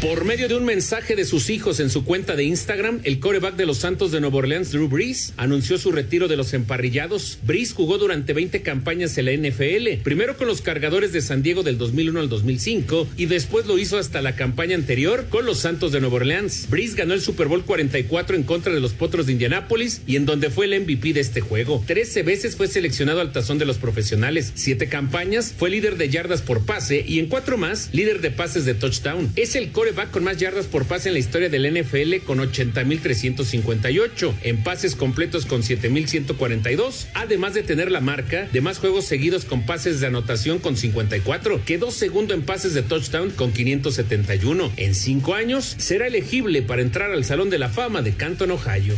Por 0.00 0.24
medio 0.24 0.46
de 0.46 0.54
un 0.54 0.64
mensaje 0.64 1.16
de 1.16 1.24
sus 1.24 1.50
hijos 1.50 1.80
en 1.80 1.90
su 1.90 2.04
cuenta 2.04 2.36
de 2.36 2.44
Instagram, 2.44 3.00
el 3.02 3.18
coreback 3.18 3.56
de 3.56 3.66
los 3.66 3.78
Santos 3.78 4.12
de 4.12 4.20
Nueva 4.20 4.36
Orleans, 4.36 4.70
Drew 4.70 4.86
Brees, 4.86 5.34
anunció 5.36 5.76
su 5.76 5.90
retiro 5.90 6.28
de 6.28 6.36
los 6.36 6.54
emparrillados. 6.54 7.40
Brees 7.42 7.72
jugó 7.72 7.98
durante 7.98 8.32
20 8.32 8.62
campañas 8.62 9.18
en 9.18 9.24
la 9.24 9.32
NFL, 9.32 10.04
primero 10.04 10.36
con 10.36 10.46
los 10.46 10.62
cargadores 10.62 11.12
de 11.12 11.20
San 11.20 11.42
Diego 11.42 11.64
del 11.64 11.78
2001 11.78 12.20
al 12.20 12.28
2005 12.28 13.08
y 13.16 13.26
después 13.26 13.66
lo 13.66 13.76
hizo 13.76 13.98
hasta 13.98 14.22
la 14.22 14.36
campaña 14.36 14.76
anterior 14.76 15.26
con 15.30 15.44
los 15.44 15.58
Santos 15.58 15.90
de 15.90 15.98
Nueva 15.98 16.14
Orleans. 16.14 16.68
Brees 16.70 16.94
ganó 16.94 17.12
el 17.12 17.20
Super 17.20 17.48
Bowl 17.48 17.64
44 17.64 18.36
en 18.36 18.44
contra 18.44 18.72
de 18.72 18.78
los 18.78 18.92
Potros 18.92 19.26
de 19.26 19.32
Indianápolis 19.32 20.02
y 20.06 20.14
en 20.14 20.26
donde 20.26 20.50
fue 20.50 20.66
el 20.66 20.80
MVP 20.80 21.12
de 21.12 21.20
este 21.20 21.40
juego. 21.40 21.82
Trece 21.88 22.22
veces 22.22 22.54
fue 22.54 22.68
seleccionado 22.68 23.20
al 23.20 23.32
tazón 23.32 23.58
de 23.58 23.66
los 23.66 23.78
profesionales, 23.78 24.52
siete 24.54 24.88
campañas, 24.88 25.52
fue 25.58 25.70
líder 25.70 25.96
de 25.96 26.08
yardas 26.08 26.42
por 26.42 26.64
pase 26.64 27.04
y 27.04 27.18
en 27.18 27.26
cuatro 27.26 27.58
más, 27.58 27.88
líder 27.92 28.20
de 28.20 28.30
pases 28.30 28.64
de 28.64 28.74
touchdown. 28.74 29.32
Es 29.34 29.56
el 29.56 29.72
core 29.72 29.87
va 29.92 30.06
con 30.06 30.24
más 30.24 30.36
yardas 30.36 30.66
por 30.66 30.84
pase 30.84 31.08
en 31.08 31.14
la 31.14 31.20
historia 31.20 31.48
del 31.48 31.72
NFL 31.72 32.24
con 32.24 32.38
80.358, 32.38 34.34
en 34.42 34.62
pases 34.62 34.94
completos 34.94 35.46
con 35.46 35.62
7.142, 35.62 37.06
además 37.14 37.54
de 37.54 37.62
tener 37.62 37.90
la 37.90 38.00
marca 38.00 38.48
de 38.52 38.60
más 38.60 38.78
juegos 38.78 39.04
seguidos 39.04 39.44
con 39.44 39.66
pases 39.66 40.00
de 40.00 40.06
anotación 40.06 40.58
con 40.58 40.76
54. 40.76 41.64
Quedó 41.64 41.90
segundo 41.90 42.34
en 42.34 42.42
pases 42.42 42.74
de 42.74 42.82
touchdown 42.82 43.30
con 43.30 43.52
571. 43.52 44.72
En 44.76 44.94
cinco 44.94 45.34
años 45.34 45.76
será 45.78 46.06
elegible 46.06 46.62
para 46.62 46.82
entrar 46.82 47.10
al 47.10 47.24
Salón 47.24 47.50
de 47.50 47.58
la 47.58 47.68
Fama 47.68 48.02
de 48.02 48.14
Canton, 48.14 48.50
Ohio. 48.50 48.94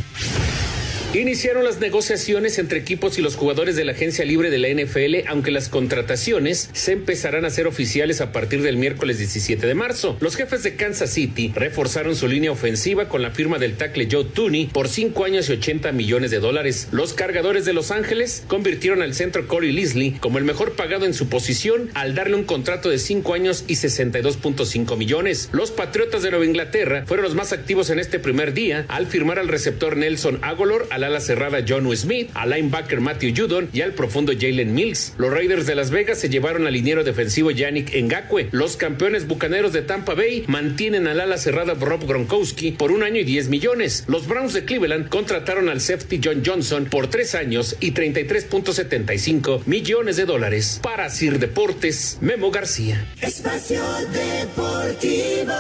Iniciaron 1.12 1.64
las 1.64 1.80
negociaciones 1.80 2.60
entre 2.60 2.78
equipos 2.78 3.18
y 3.18 3.20
los 3.20 3.34
jugadores 3.34 3.74
de 3.74 3.84
la 3.84 3.90
agencia 3.90 4.24
libre 4.24 4.48
de 4.48 4.58
la 4.58 4.68
NFL, 4.68 5.26
aunque 5.26 5.50
las 5.50 5.68
contrataciones 5.68 6.70
se 6.72 6.92
empezarán 6.92 7.44
a 7.44 7.48
hacer 7.48 7.66
oficiales 7.66 8.20
a 8.20 8.30
partir 8.30 8.62
del 8.62 8.76
miércoles 8.76 9.18
17 9.18 9.66
de 9.66 9.74
marzo. 9.74 10.16
Los 10.20 10.36
jefes 10.36 10.62
de 10.62 10.76
Kansas 10.76 11.12
City 11.12 11.50
reforzaron 11.52 12.14
su 12.14 12.28
línea 12.28 12.52
ofensiva 12.52 13.08
con 13.08 13.22
la 13.22 13.32
firma 13.32 13.58
del 13.58 13.76
tackle 13.76 14.06
Joe 14.08 14.24
Tooney 14.24 14.66
por 14.68 14.86
5 14.86 15.24
años 15.24 15.48
y 15.48 15.54
80 15.54 15.90
millones 15.90 16.30
de 16.30 16.38
dólares. 16.38 16.86
Los 16.92 17.12
cargadores 17.12 17.64
de 17.64 17.72
Los 17.72 17.90
Ángeles 17.90 18.44
convirtieron 18.46 19.02
al 19.02 19.12
centro 19.14 19.48
Corey 19.48 19.72
Leslie 19.72 20.16
como 20.20 20.38
el 20.38 20.44
mejor 20.44 20.76
pagado 20.76 21.06
en 21.06 21.14
su 21.14 21.28
posición 21.28 21.90
al 21.94 22.14
darle 22.14 22.36
un 22.36 22.44
contrato 22.44 22.88
de 22.88 23.00
5 23.00 23.34
años 23.34 23.64
y 23.66 23.74
62.5 23.74 24.96
millones. 24.96 25.48
Los 25.50 25.72
Patriotas 25.72 26.22
de 26.22 26.30
Nueva 26.30 26.46
Inglaterra 26.46 27.02
fueron 27.04 27.24
los 27.24 27.34
más 27.34 27.52
activos 27.52 27.90
en 27.90 27.98
este 27.98 28.20
primer 28.20 28.54
día 28.54 28.84
al 28.86 29.08
firmar 29.08 29.40
al 29.40 29.48
receptor 29.48 29.96
Nelson 29.96 30.38
Agolor 30.42 30.86
al 31.00 31.04
ala 31.04 31.21
cerrada 31.21 31.64
John 31.66 31.97
Smith, 31.97 32.30
al 32.35 32.50
linebacker 32.50 33.00
Matthew 33.00 33.33
Judon 33.35 33.71
y 33.73 33.80
al 33.80 33.95
profundo 33.95 34.33
Jalen 34.38 34.75
Mills. 34.75 35.14
Los 35.16 35.33
Raiders 35.33 35.66
de 35.66 35.75
Las 35.75 35.90
Vegas 35.90 36.19
se 36.19 36.28
llevaron 36.28 36.66
al 36.66 36.75
liniero 36.75 37.04
defensivo 37.04 37.50
Yannick 37.50 37.95
Ngakwe. 37.95 38.49
Los 38.52 38.76
campeones 38.76 39.26
bucaneros 39.26 39.73
de 39.73 39.83
Tampa 39.83 40.14
Bay 40.14 40.45
mantienen 40.47 41.07
al 41.07 41.21
ala 41.21 41.38
cerrada 41.38 41.75
Rob 41.75 42.07
Gronkowski 42.07 42.73
por 42.73 42.92
un 42.92 43.02
año 43.02 43.21
y 43.21 43.25
10 43.25 43.49
millones. 43.49 44.04
Los 44.09 44.26
Browns 44.26 44.52
de 44.52 44.64
Cleveland 44.64 45.09
contrataron 45.09 45.69
al 45.69 45.80
safety 45.80 46.21
John 46.23 46.42
Johnson 46.45 46.85
por 46.85 47.09
tres 47.09 47.35
años 47.35 47.76
y 47.80 47.92
33.75 47.92 49.62
millones 49.66 50.16
de 50.16 50.26
dólares. 50.26 50.80
Para 50.83 51.09
Sir 51.09 51.38
Deportes, 51.38 52.19
Memo 52.21 52.50
García. 52.50 53.07
Espacio 53.21 53.83
Deportivo. 54.12 55.54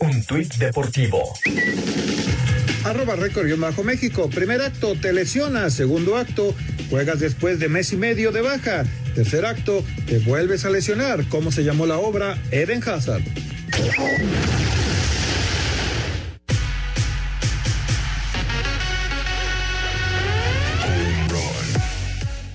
Un 0.00 0.22
tuit 0.24 0.54
deportivo. 0.56 1.32
Arroba 2.84 3.16
récord 3.16 3.48
bajo 3.58 3.82
México. 3.82 4.28
Primer 4.28 4.60
acto, 4.60 4.94
te 4.94 5.12
lesiona. 5.14 5.70
Segundo 5.70 6.16
acto, 6.16 6.54
juegas 6.90 7.18
después 7.18 7.58
de 7.58 7.70
mes 7.70 7.92
y 7.92 7.96
medio 7.96 8.30
de 8.30 8.42
baja. 8.42 8.84
Tercer 9.14 9.46
acto, 9.46 9.82
te 10.06 10.18
vuelves 10.18 10.66
a 10.66 10.70
lesionar. 10.70 11.26
¿Cómo 11.30 11.50
se 11.50 11.64
llamó 11.64 11.86
la 11.86 11.96
obra? 11.96 12.38
Eden 12.50 12.82
Hazard. 12.86 13.22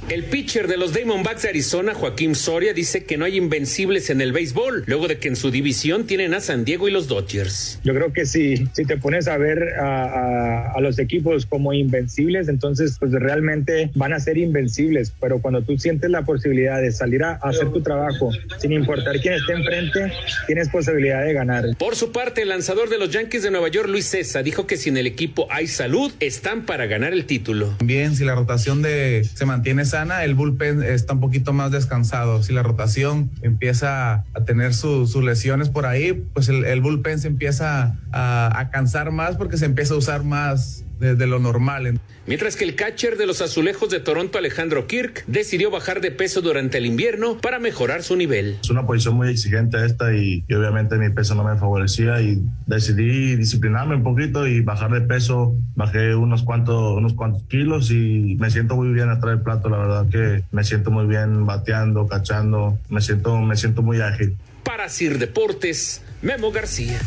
El 0.10 0.24
pitcher 0.24 0.68
de 0.68 0.76
los 0.76 0.92
Diamondbacks 0.92 1.44
de 1.44 1.50
Arizona, 1.50 1.94
Joaquín 1.94 2.34
Soria, 2.34 2.74
dice 2.74 3.04
que 3.04 3.16
no 3.16 3.26
hay 3.26 3.38
invencibles 3.38 4.10
en 4.10 4.22
el 4.22 4.32
béisbol, 4.32 4.84
luego 4.88 5.08
de 5.08 5.20
que 5.20 5.28
en 5.28 5.36
su 5.36 5.52
división 5.52 6.08
tienen 6.08 6.34
a 6.34 6.40
San 6.40 6.66
Diego 6.66 6.88
y 6.88 6.92
los 6.92 7.08
Dodgers. 7.08 7.80
Yo 7.84 7.94
creo 7.94 8.12
que 8.12 8.26
si, 8.26 8.68
si 8.74 8.86
te 8.86 8.98
pones 8.98 9.28
a 9.28 9.38
ver 9.38 9.76
a, 9.80 10.06
a, 10.06 10.72
a, 10.72 10.82
los 10.82 10.98
equipos 10.98 11.46
como 11.46 11.74
invencibles, 11.74 12.48
entonces 12.48 12.98
pues 13.00 13.12
realmente 13.12 13.92
van 13.94 14.14
a 14.14 14.20
ser 14.20 14.40
invencibles, 14.40 15.14
pero 15.22 15.44
cuando 15.44 15.62
tú 15.62 15.78
sientes 15.78 16.10
la 16.10 16.24
posibilidad 16.24 16.82
de 16.82 16.92
salir 16.92 17.24
a, 17.24 17.34
a 17.34 17.50
hacer 17.50 17.70
tu 17.70 17.82
trabajo, 17.82 18.32
sin 18.58 18.74
importar 18.74 19.20
quién 19.22 19.36
esté 19.36 19.54
enfrente, 19.54 20.12
tienes 20.48 20.70
posibilidad 20.70 21.24
de 21.24 21.34
ganar. 21.34 21.66
Por 21.78 21.96
su 21.96 22.12
parte, 22.12 22.42
el 22.42 22.50
lanzador 22.50 22.90
de 22.90 22.98
los 22.98 23.12
Yankees 23.12 23.44
de 23.44 23.52
Nueva 23.52 23.68
York, 23.68 23.88
Luis 23.88 24.06
César, 24.06 24.44
dijo 24.44 24.66
que 24.66 24.76
si 24.76 24.90
en 24.90 24.98
el 24.98 25.06
equipo 25.06 25.46
hay 25.52 25.68
salud, 25.68 26.12
están 26.20 26.66
para 26.66 26.88
ganar 26.88 27.14
el 27.14 27.26
título. 27.26 27.76
Bien, 27.84 28.16
si 28.16 28.26
la 28.26 28.34
rotación 28.34 28.82
de 28.82 29.24
se 29.36 29.46
mantiene 29.46 29.84
esa 29.84 29.99
el 30.04 30.36
bullpen 30.36 30.84
está 30.84 31.14
un 31.14 31.20
poquito 31.20 31.54
más 31.54 31.72
descansado. 31.72 32.42
Si 32.42 32.54
la 32.54 32.64
rotación 32.64 33.30
empieza 33.42 34.24
a 34.34 34.46
tener 34.46 34.74
su, 34.74 35.08
sus 35.08 35.24
lesiones 35.24 35.70
por 35.70 35.86
ahí, 35.86 36.14
pues 36.34 36.48
el, 36.50 36.82
bullpen 36.82 37.20
se 37.20 37.28
empieza 37.28 37.98
a, 38.12 38.60
a, 38.60 38.70
cansar 38.70 39.12
más 39.12 39.36
porque 39.36 39.58
se 39.58 39.66
empieza 39.66 39.94
a 39.94 39.98
usar 39.98 40.24
más 40.24 40.86
de, 41.00 41.16
de, 41.16 41.28
lo 41.28 41.40
normal. 41.40 42.00
Mientras 42.30 42.56
que 42.56 42.64
el 42.64 42.76
catcher 42.76 43.18
de 43.18 43.26
los 43.26 43.42
azulejos 43.42 43.90
de 43.90 44.00
Toronto, 44.00 44.38
Alejandro 44.38 44.86
Kirk, 44.86 45.24
decidió 45.26 45.72
bajar 45.72 46.00
de 46.00 46.12
peso 46.12 46.42
durante 46.42 46.78
el 46.78 46.86
invierno 46.86 47.40
para 47.40 47.58
mejorar 47.58 48.04
su 48.04 48.16
nivel. 48.16 48.60
Es 48.62 48.70
una 48.70 48.86
posición 48.86 49.16
muy 49.16 49.30
exigente 49.30 49.84
esta 49.84 50.14
y, 50.14 50.44
y 50.48 50.54
obviamente 50.54 50.98
mi 50.98 51.10
peso 51.10 51.34
no 51.34 51.44
me 51.44 51.58
favorecía 51.58 52.22
y 52.22 52.40
decidí 52.68 53.36
disciplinarme 53.36 53.96
un 53.96 54.04
poquito 54.04 54.46
y 54.46 54.62
bajar 54.62 54.92
de 54.92 55.02
peso. 55.02 55.56
Bajé 55.74 56.14
unos 56.14 56.44
cuantos, 56.44 56.96
unos 56.96 57.16
cuantos 57.16 57.42
kilos 57.50 57.90
y 57.90 58.38
me 58.40 58.52
siento 58.52 58.76
muy 58.76 58.90
bien 58.90 59.10
atrás 59.10 59.34
del 59.34 59.44
plato. 59.44 59.68
La 59.68 59.78
verdad 59.80 60.06
que 60.08 60.44
me 60.52 60.64
siento 60.64 60.92
muy 60.92 61.08
bien 61.08 61.48
bateando, 61.48 62.08
cachando. 62.08 62.78
Me 62.90 63.02
siento, 63.02 63.40
me 63.40 63.58
siento 63.58 63.82
muy 63.82 64.02
ágil. 64.02 64.38
Para 64.64 64.88
Sir 64.88 65.18
Deportes, 65.18 66.04
Memo 66.22 66.52
García. 66.52 67.00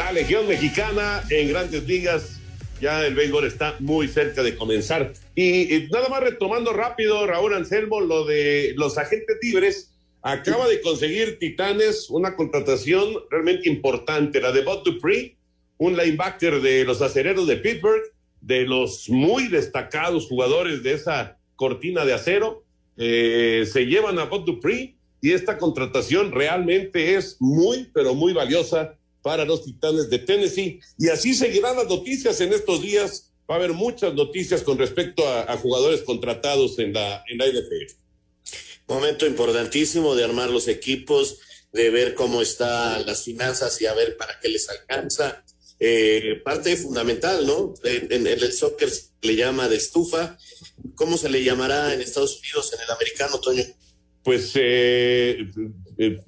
La 0.00 0.12
Legión 0.12 0.48
Mexicana 0.48 1.22
en 1.28 1.50
grandes 1.50 1.86
ligas. 1.86 2.40
Ya 2.80 3.06
el 3.06 3.14
béisbol 3.14 3.44
está 3.44 3.76
muy 3.80 4.08
cerca 4.08 4.42
de 4.42 4.56
comenzar. 4.56 5.12
Y, 5.34 5.88
nada 5.92 6.08
más 6.08 6.22
retomando 6.22 6.72
rápido, 6.72 7.26
Raúl 7.26 7.52
Anselmo, 7.52 8.00
lo 8.00 8.24
de 8.24 8.72
los 8.76 8.96
agentes 8.96 9.36
libres. 9.42 9.92
Acaba 10.22 10.66
de 10.68 10.80
conseguir 10.80 11.38
Titanes 11.38 12.08
una 12.08 12.34
contratación 12.34 13.12
realmente 13.30 13.68
importante, 13.68 14.40
la 14.40 14.52
de 14.52 14.62
Bob 14.62 14.84
Dupree, 14.84 15.36
un 15.76 15.98
linebacker 15.98 16.62
de 16.62 16.86
los 16.86 17.02
acereros 17.02 17.46
de 17.46 17.58
Pittsburgh, 17.58 18.02
de 18.40 18.62
los 18.62 19.10
muy 19.10 19.48
destacados 19.48 20.28
jugadores 20.28 20.82
de 20.82 20.94
esa 20.94 21.38
cortina 21.56 22.06
de 22.06 22.14
acero. 22.14 22.64
Eh, 22.96 23.68
se 23.70 23.84
llevan 23.84 24.18
a 24.18 24.24
Bob 24.24 24.46
Dupree 24.46 24.96
y 25.20 25.32
esta 25.32 25.58
contratación 25.58 26.32
realmente 26.32 27.16
es 27.16 27.36
muy, 27.38 27.90
pero 27.92 28.14
muy 28.14 28.32
valiosa 28.32 28.96
para 29.22 29.44
los 29.44 29.64
Titanes 29.64 30.10
de 30.10 30.18
Tennessee. 30.18 30.80
Y 30.98 31.08
así 31.08 31.34
seguirán 31.34 31.76
las 31.76 31.88
noticias 31.88 32.40
en 32.40 32.52
estos 32.52 32.82
días. 32.82 33.32
Va 33.50 33.54
a 33.54 33.58
haber 33.58 33.72
muchas 33.72 34.14
noticias 34.14 34.62
con 34.62 34.78
respecto 34.78 35.26
a, 35.26 35.52
a 35.52 35.56
jugadores 35.56 36.02
contratados 36.02 36.78
en 36.78 36.92
la, 36.92 37.24
en 37.28 37.38
la 37.38 37.46
NFL. 37.46 37.94
Momento 38.86 39.26
importantísimo 39.26 40.14
de 40.14 40.24
armar 40.24 40.50
los 40.50 40.68
equipos, 40.68 41.38
de 41.72 41.90
ver 41.90 42.14
cómo 42.14 42.42
están 42.42 43.06
las 43.06 43.24
finanzas 43.24 43.80
y 43.80 43.86
a 43.86 43.94
ver 43.94 44.16
para 44.16 44.38
qué 44.40 44.48
les 44.48 44.68
alcanza. 44.68 45.44
Eh, 45.78 46.40
parte 46.44 46.76
fundamental, 46.76 47.46
¿no? 47.46 47.72
En, 47.84 48.12
en, 48.12 48.26
el 48.26 48.52
soccer 48.52 48.90
se 48.90 49.08
le 49.22 49.34
llama 49.34 49.68
de 49.68 49.76
estufa. 49.76 50.36
¿Cómo 50.94 51.16
se 51.16 51.30
le 51.30 51.42
llamará 51.42 51.94
en 51.94 52.02
Estados 52.02 52.38
Unidos, 52.38 52.72
en 52.74 52.82
el 52.82 52.90
americano, 52.90 53.40
Toño? 53.40 53.64
Pues 54.22 54.52
eh, 54.56 55.48
eh, 55.96 56.18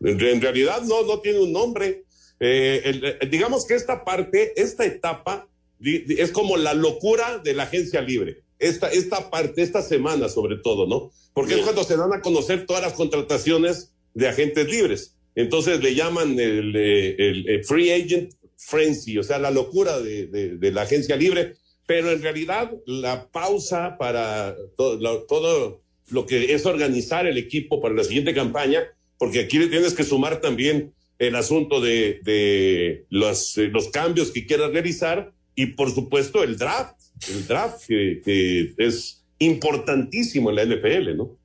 en 0.00 0.40
realidad 0.40 0.80
no, 0.82 1.02
no 1.02 1.20
tiene 1.20 1.40
un 1.40 1.52
nombre. 1.52 2.05
Eh, 2.40 2.82
el, 2.84 3.30
digamos 3.30 3.66
que 3.66 3.74
esta 3.74 4.04
parte, 4.04 4.52
esta 4.60 4.84
etapa, 4.84 5.48
es 5.80 6.32
como 6.32 6.56
la 6.56 6.74
locura 6.74 7.38
de 7.38 7.54
la 7.54 7.64
agencia 7.64 8.00
libre. 8.00 8.42
Esta, 8.58 8.88
esta 8.88 9.30
parte, 9.30 9.62
esta 9.62 9.82
semana 9.82 10.28
sobre 10.28 10.56
todo, 10.56 10.86
¿no? 10.86 11.12
Porque 11.34 11.54
Bien. 11.54 11.60
es 11.60 11.64
cuando 11.64 11.84
se 11.84 11.96
dan 11.96 12.12
a 12.14 12.22
conocer 12.22 12.64
todas 12.64 12.82
las 12.82 12.94
contrataciones 12.94 13.92
de 14.14 14.28
agentes 14.28 14.66
libres. 14.70 15.14
Entonces 15.34 15.82
le 15.82 15.94
llaman 15.94 16.40
el, 16.40 16.74
el, 16.74 17.48
el 17.48 17.64
free 17.64 17.92
agent 17.92 18.32
frenzy, 18.56 19.18
o 19.18 19.22
sea, 19.22 19.38
la 19.38 19.50
locura 19.50 20.00
de, 20.00 20.26
de, 20.28 20.56
de, 20.56 20.72
la 20.72 20.82
agencia 20.82 21.16
libre. 21.16 21.56
Pero 21.86 22.10
en 22.10 22.22
realidad 22.22 22.72
la 22.86 23.28
pausa 23.28 23.96
para 23.98 24.56
todo 24.76 24.96
lo, 24.96 25.22
todo 25.24 25.82
lo 26.08 26.26
que 26.26 26.54
es 26.54 26.64
organizar 26.64 27.26
el 27.26 27.36
equipo 27.36 27.80
para 27.80 27.94
la 27.94 28.04
siguiente 28.04 28.34
campaña, 28.34 28.84
porque 29.18 29.40
aquí 29.40 29.58
le 29.58 29.68
tienes 29.68 29.92
que 29.92 30.04
sumar 30.04 30.40
también 30.40 30.94
el 31.18 31.36
asunto 31.36 31.80
de, 31.80 32.20
de 32.22 33.06
los, 33.10 33.56
eh, 33.58 33.68
los, 33.68 33.88
cambios 33.88 34.30
que 34.30 34.46
quieras 34.46 34.72
realizar 34.72 35.32
y 35.54 35.66
por 35.66 35.90
supuesto 35.90 36.42
el 36.42 36.58
draft, 36.58 37.00
el 37.28 37.46
draft 37.46 37.86
que, 37.86 38.20
que, 38.24 38.74
es 38.78 39.24
importantísimo 39.38 40.50
en 40.50 40.56
la 40.56 40.64
NFL, 40.64 41.16
¿no? 41.16 41.36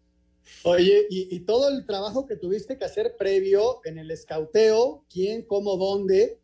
Oye, 0.63 1.07
y, 1.09 1.33
y, 1.35 1.39
todo 1.39 1.69
el 1.69 1.85
trabajo 1.85 2.27
que 2.27 2.35
tuviste 2.35 2.77
que 2.77 2.85
hacer 2.85 3.15
previo 3.17 3.79
en 3.85 3.97
el 3.97 4.11
escauteo, 4.11 5.03
quién, 5.09 5.41
cómo, 5.43 5.77
dónde, 5.77 6.37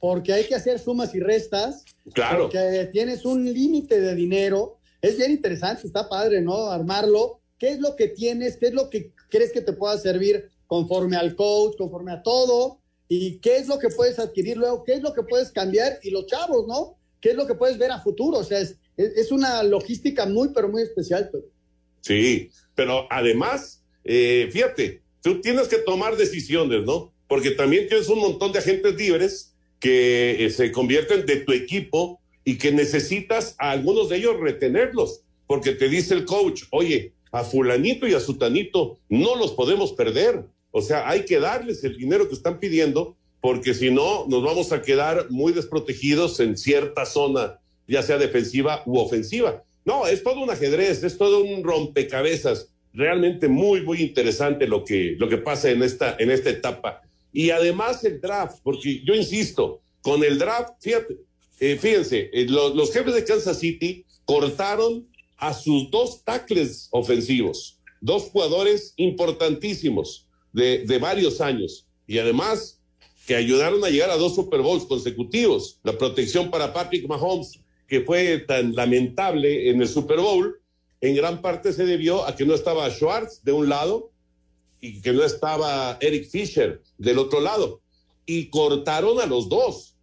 porque 0.00 0.32
hay 0.32 0.44
que 0.44 0.54
hacer 0.54 0.78
sumas 0.78 1.14
y 1.14 1.20
restas. 1.20 1.84
Claro. 2.14 2.44
Porque 2.44 2.88
tienes 2.90 3.24
un 3.24 3.44
límite 3.44 4.00
de 4.00 4.14
dinero. 4.14 4.78
Es 5.02 5.18
bien 5.18 5.30
interesante, 5.30 5.86
está 5.86 6.08
padre, 6.08 6.40
¿no? 6.40 6.66
Armarlo. 6.66 7.40
¿Qué 7.58 7.68
es 7.68 7.80
lo 7.80 7.94
que 7.94 8.08
tienes? 8.08 8.56
¿Qué 8.56 8.68
es 8.68 8.72
lo 8.72 8.88
que 8.88 9.12
crees 9.28 9.52
que 9.52 9.60
te 9.60 9.74
pueda 9.74 9.98
servir 9.98 10.48
conforme 10.70 11.16
al 11.16 11.34
coach, 11.34 11.76
conforme 11.76 12.12
a 12.12 12.22
todo? 12.22 12.78
¿Y 13.08 13.38
qué 13.38 13.56
es 13.56 13.66
lo 13.66 13.80
que 13.80 13.88
puedes 13.88 14.20
adquirir 14.20 14.56
luego? 14.56 14.84
¿Qué 14.84 14.92
es 14.92 15.02
lo 15.02 15.12
que 15.12 15.24
puedes 15.24 15.50
cambiar? 15.50 15.98
Y 16.04 16.12
los 16.12 16.26
chavos, 16.26 16.68
¿no? 16.68 16.96
¿Qué 17.20 17.30
es 17.30 17.34
lo 17.34 17.44
que 17.48 17.56
puedes 17.56 17.76
ver 17.76 17.90
a 17.90 18.00
futuro? 18.00 18.38
O 18.38 18.44
sea, 18.44 18.60
es, 18.60 19.32
una 19.32 19.64
logística 19.64 20.26
muy, 20.26 20.50
pero 20.54 20.68
muy 20.68 20.82
especial. 20.82 21.28
Sí, 22.02 22.50
pero 22.76 23.08
además, 23.10 23.82
eh, 24.04 24.48
fíjate, 24.52 25.02
tú 25.22 25.40
tienes 25.40 25.66
que 25.66 25.78
tomar 25.78 26.16
decisiones, 26.16 26.84
¿no? 26.84 27.12
Porque 27.26 27.50
también 27.50 27.88
tienes 27.88 28.08
un 28.08 28.20
montón 28.20 28.52
de 28.52 28.60
agentes 28.60 28.94
libres 28.94 29.52
que 29.80 30.46
eh, 30.46 30.50
se 30.50 30.70
convierten 30.70 31.26
de 31.26 31.38
tu 31.38 31.52
equipo 31.52 32.20
y 32.44 32.58
que 32.58 32.70
necesitas 32.70 33.56
a 33.58 33.72
algunos 33.72 34.08
de 34.08 34.18
ellos 34.18 34.38
retenerlos, 34.38 35.22
porque 35.48 35.72
te 35.72 35.88
dice 35.88 36.14
el 36.14 36.26
coach, 36.26 36.62
oye, 36.70 37.12
a 37.32 37.42
fulanito 37.42 38.06
y 38.06 38.14
a 38.14 38.20
sutanito 38.20 38.98
no 39.08 39.34
los 39.34 39.52
podemos 39.52 39.92
perder, 39.94 40.44
o 40.70 40.82
sea, 40.82 41.08
hay 41.08 41.24
que 41.24 41.40
darles 41.40 41.82
el 41.84 41.96
dinero 41.96 42.28
que 42.28 42.34
están 42.34 42.58
pidiendo, 42.58 43.16
porque 43.40 43.74
si 43.74 43.90
no, 43.90 44.26
nos 44.28 44.42
vamos 44.42 44.72
a 44.72 44.82
quedar 44.82 45.30
muy 45.30 45.52
desprotegidos 45.52 46.38
en 46.40 46.56
cierta 46.56 47.06
zona, 47.06 47.58
ya 47.88 48.02
sea 48.02 48.18
defensiva 48.18 48.82
u 48.86 48.98
ofensiva. 48.98 49.64
No, 49.84 50.06
es 50.06 50.22
todo 50.22 50.40
un 50.40 50.50
ajedrez, 50.50 51.02
es 51.02 51.18
todo 51.18 51.42
un 51.42 51.64
rompecabezas. 51.64 52.68
Realmente 52.92 53.48
muy, 53.48 53.82
muy 53.82 54.02
interesante 54.02 54.66
lo 54.66 54.84
que, 54.84 55.16
lo 55.18 55.28
que 55.28 55.38
pasa 55.38 55.70
en 55.70 55.82
esta, 55.82 56.16
en 56.18 56.30
esta 56.30 56.50
etapa. 56.50 57.02
Y 57.32 57.50
además 57.50 58.04
el 58.04 58.20
draft, 58.20 58.58
porque 58.62 59.02
yo 59.04 59.14
insisto, 59.14 59.80
con 60.02 60.22
el 60.22 60.38
draft, 60.38 60.74
fíjate, 60.80 61.16
eh, 61.60 61.78
fíjense, 61.80 62.30
eh, 62.32 62.46
los, 62.48 62.92
jefes 62.92 63.14
de 63.14 63.24
Kansas 63.24 63.58
City 63.58 64.04
cortaron 64.24 65.06
a 65.36 65.54
sus 65.54 65.90
dos 65.90 66.22
tackles 66.24 66.88
ofensivos, 66.90 67.78
dos 68.00 68.24
jugadores 68.24 68.92
importantísimos 68.96 70.26
de, 70.52 70.84
de 70.86 70.98
varios 70.98 71.40
años. 71.40 71.86
Y 72.06 72.18
además 72.18 72.80
que 73.26 73.36
ayudaron 73.36 73.84
a 73.84 73.90
llegar 73.90 74.10
a 74.10 74.16
dos 74.16 74.34
Super 74.34 74.60
Bowls 74.60 74.84
consecutivos. 74.84 75.78
La 75.84 75.96
protección 75.96 76.50
para 76.50 76.72
Patrick 76.72 77.06
Mahomes, 77.06 77.60
que 77.86 78.00
fue 78.00 78.38
tan 78.38 78.74
lamentable 78.74 79.70
en 79.70 79.80
el 79.80 79.88
Super 79.88 80.18
Bowl, 80.18 80.60
en 81.00 81.14
gran 81.14 81.40
parte 81.40 81.72
se 81.72 81.86
debió 81.86 82.26
a 82.26 82.34
que 82.34 82.44
no 82.44 82.54
estaba 82.54 82.90
Schwartz 82.90 83.42
de 83.44 83.52
un 83.52 83.68
lado 83.68 84.10
y 84.80 85.00
que 85.00 85.12
no 85.12 85.22
estaba 85.22 85.96
Eric 86.00 86.28
Fisher 86.28 86.82
del 86.98 87.18
otro 87.18 87.40
lado. 87.40 87.80
Y 88.26 88.50
cortaron 88.50 89.20
a 89.20 89.26
los 89.26 89.48
dos. 89.48 89.94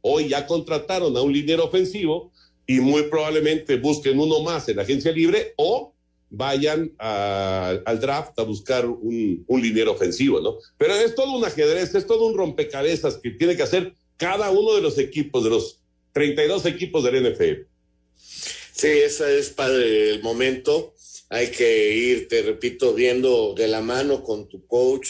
Hoy 0.00 0.28
ya 0.28 0.46
contrataron 0.46 1.16
a 1.16 1.22
un 1.22 1.32
líder 1.32 1.60
ofensivo 1.60 2.30
y 2.66 2.80
muy 2.80 3.04
probablemente 3.04 3.78
busquen 3.78 4.20
uno 4.20 4.42
más 4.42 4.68
en 4.68 4.76
la 4.76 4.82
agencia 4.82 5.10
libre 5.10 5.54
o 5.56 5.94
vayan 6.30 6.92
al 6.98 8.00
draft 8.00 8.38
a 8.38 8.42
buscar 8.42 8.86
un, 8.86 9.44
un 9.46 9.62
liniero 9.62 9.92
ofensivo, 9.92 10.40
¿no? 10.40 10.58
Pero 10.76 10.94
es 10.94 11.14
todo 11.14 11.36
un 11.36 11.44
ajedrez, 11.44 11.94
es 11.94 12.06
todo 12.06 12.26
un 12.26 12.36
rompecabezas 12.36 13.18
que 13.18 13.30
tiene 13.30 13.56
que 13.56 13.62
hacer 13.62 13.94
cada 14.16 14.50
uno 14.50 14.74
de 14.74 14.82
los 14.82 14.98
equipos, 14.98 15.44
de 15.44 15.50
los 15.50 15.80
32 16.12 16.66
equipos 16.66 17.04
del 17.04 17.32
NFL. 17.32 17.62
Sí, 18.16 18.88
ese 18.88 19.38
es 19.38 19.50
padre 19.50 20.10
el 20.10 20.22
momento. 20.22 20.94
Hay 21.30 21.48
que 21.48 21.94
ir, 21.94 22.28
te 22.28 22.42
repito, 22.42 22.94
viendo 22.94 23.54
de 23.54 23.68
la 23.68 23.80
mano 23.80 24.22
con 24.22 24.48
tu 24.48 24.66
coach, 24.66 25.08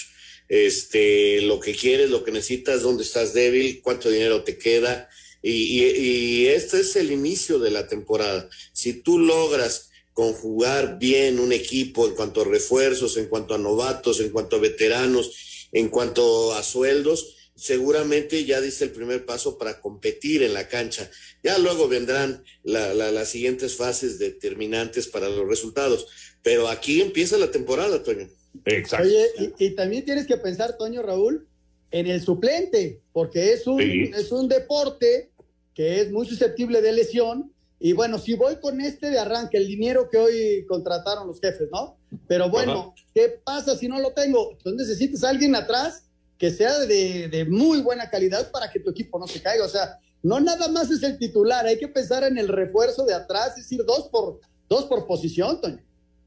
este, 0.48 1.42
lo 1.42 1.60
que 1.60 1.74
quieres, 1.74 2.10
lo 2.10 2.24
que 2.24 2.32
necesitas, 2.32 2.82
dónde 2.82 3.02
estás 3.02 3.34
débil, 3.34 3.80
cuánto 3.82 4.10
dinero 4.10 4.42
te 4.42 4.58
queda. 4.58 5.08
Y, 5.42 5.52
y, 5.52 5.84
y 5.84 6.46
este 6.48 6.80
es 6.80 6.96
el 6.96 7.12
inicio 7.12 7.58
de 7.58 7.70
la 7.70 7.86
temporada. 7.86 8.48
Si 8.72 8.94
tú 8.94 9.18
logras 9.18 9.87
conjugar 10.18 10.98
bien 10.98 11.38
un 11.38 11.52
equipo 11.52 12.08
en 12.08 12.16
cuanto 12.16 12.40
a 12.40 12.44
refuerzos, 12.44 13.16
en 13.18 13.26
cuanto 13.28 13.54
a 13.54 13.58
novatos, 13.58 14.18
en 14.18 14.30
cuanto 14.30 14.56
a 14.56 14.58
veteranos, 14.58 15.68
en 15.70 15.88
cuanto 15.90 16.54
a 16.54 16.64
sueldos, 16.64 17.36
seguramente 17.54 18.44
ya 18.44 18.60
diste 18.60 18.82
el 18.82 18.90
primer 18.90 19.24
paso 19.24 19.56
para 19.58 19.80
competir 19.80 20.42
en 20.42 20.54
la 20.54 20.66
cancha. 20.66 21.08
Ya 21.44 21.56
luego 21.58 21.86
vendrán 21.86 22.42
la, 22.64 22.94
la, 22.94 23.12
las 23.12 23.28
siguientes 23.28 23.76
fases 23.76 24.18
determinantes 24.18 25.06
para 25.06 25.28
los 25.28 25.46
resultados. 25.46 26.08
Pero 26.42 26.66
aquí 26.66 27.00
empieza 27.00 27.38
la 27.38 27.52
temporada, 27.52 28.02
Toño. 28.02 28.28
Exacto. 28.64 29.06
Oye, 29.06 29.24
y, 29.60 29.66
y 29.66 29.70
también 29.76 30.04
tienes 30.04 30.26
que 30.26 30.36
pensar, 30.38 30.76
Toño 30.76 31.00
Raúl, 31.00 31.46
en 31.92 32.08
el 32.08 32.20
suplente, 32.20 33.02
porque 33.12 33.52
es 33.52 33.68
un, 33.68 33.78
Sí. 33.80 34.10
es 34.16 34.32
un 34.32 34.48
deporte 34.48 35.30
que 35.74 36.00
es 36.00 36.10
muy 36.10 36.26
susceptible 36.26 36.82
de 36.82 36.92
lesión. 36.92 37.52
Y 37.80 37.92
bueno, 37.92 38.18
si 38.18 38.34
voy 38.34 38.56
con 38.56 38.80
este 38.80 39.10
de 39.10 39.18
arranque, 39.18 39.56
el 39.56 39.68
dinero 39.68 40.08
que 40.10 40.18
hoy 40.18 40.66
contrataron 40.66 41.28
los 41.28 41.40
jefes, 41.40 41.68
¿no? 41.70 41.96
Pero 42.26 42.50
bueno, 42.50 42.94
¿qué 43.14 43.40
pasa 43.44 43.76
si 43.76 43.86
no 43.86 44.00
lo 44.00 44.12
tengo? 44.12 44.52
Entonces 44.52 44.88
necesitas 44.88 45.22
a 45.22 45.30
alguien 45.30 45.54
atrás 45.54 46.04
que 46.38 46.50
sea 46.50 46.78
de, 46.80 47.28
de 47.28 47.44
muy 47.44 47.80
buena 47.80 48.10
calidad 48.10 48.50
para 48.50 48.70
que 48.70 48.80
tu 48.80 48.90
equipo 48.90 49.18
no 49.18 49.28
se 49.28 49.40
caiga. 49.40 49.64
O 49.64 49.68
sea, 49.68 49.98
no 50.22 50.40
nada 50.40 50.68
más 50.68 50.90
es 50.90 51.02
el 51.04 51.18
titular, 51.18 51.66
hay 51.66 51.78
que 51.78 51.88
pensar 51.88 52.24
en 52.24 52.38
el 52.38 52.48
refuerzo 52.48 53.04
de 53.04 53.14
atrás, 53.14 53.50
es 53.50 53.64
decir, 53.64 53.84
dos 53.84 54.08
por, 54.10 54.40
dos 54.68 54.86
por 54.86 55.06
posición, 55.06 55.60
Toño. 55.60 55.82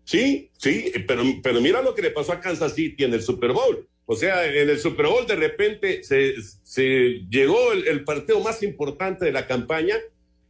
Sí, 0.06 0.50
sí, 0.58 0.92
pero, 1.08 1.24
pero 1.44 1.62
mira 1.62 1.82
lo 1.82 1.94
que 1.94 2.02
le 2.02 2.12
pasó 2.12 2.32
a 2.32 2.40
Kansas 2.40 2.74
City 2.74 3.04
en 3.04 3.14
el 3.14 3.22
Super 3.22 3.52
Bowl. 3.52 3.88
O 4.06 4.16
sea, 4.16 4.46
en 4.46 4.70
el 4.70 4.80
Super 4.80 5.08
Bowl 5.08 5.28
de 5.28 5.36
repente 5.36 6.04
se, 6.04 6.34
se 6.64 7.22
llegó 7.30 7.72
el, 7.72 7.88
el 7.88 8.04
partido 8.04 8.40
más 8.40 8.64
importante 8.64 9.26
de 9.26 9.32
la 9.32 9.48
campaña 9.48 9.96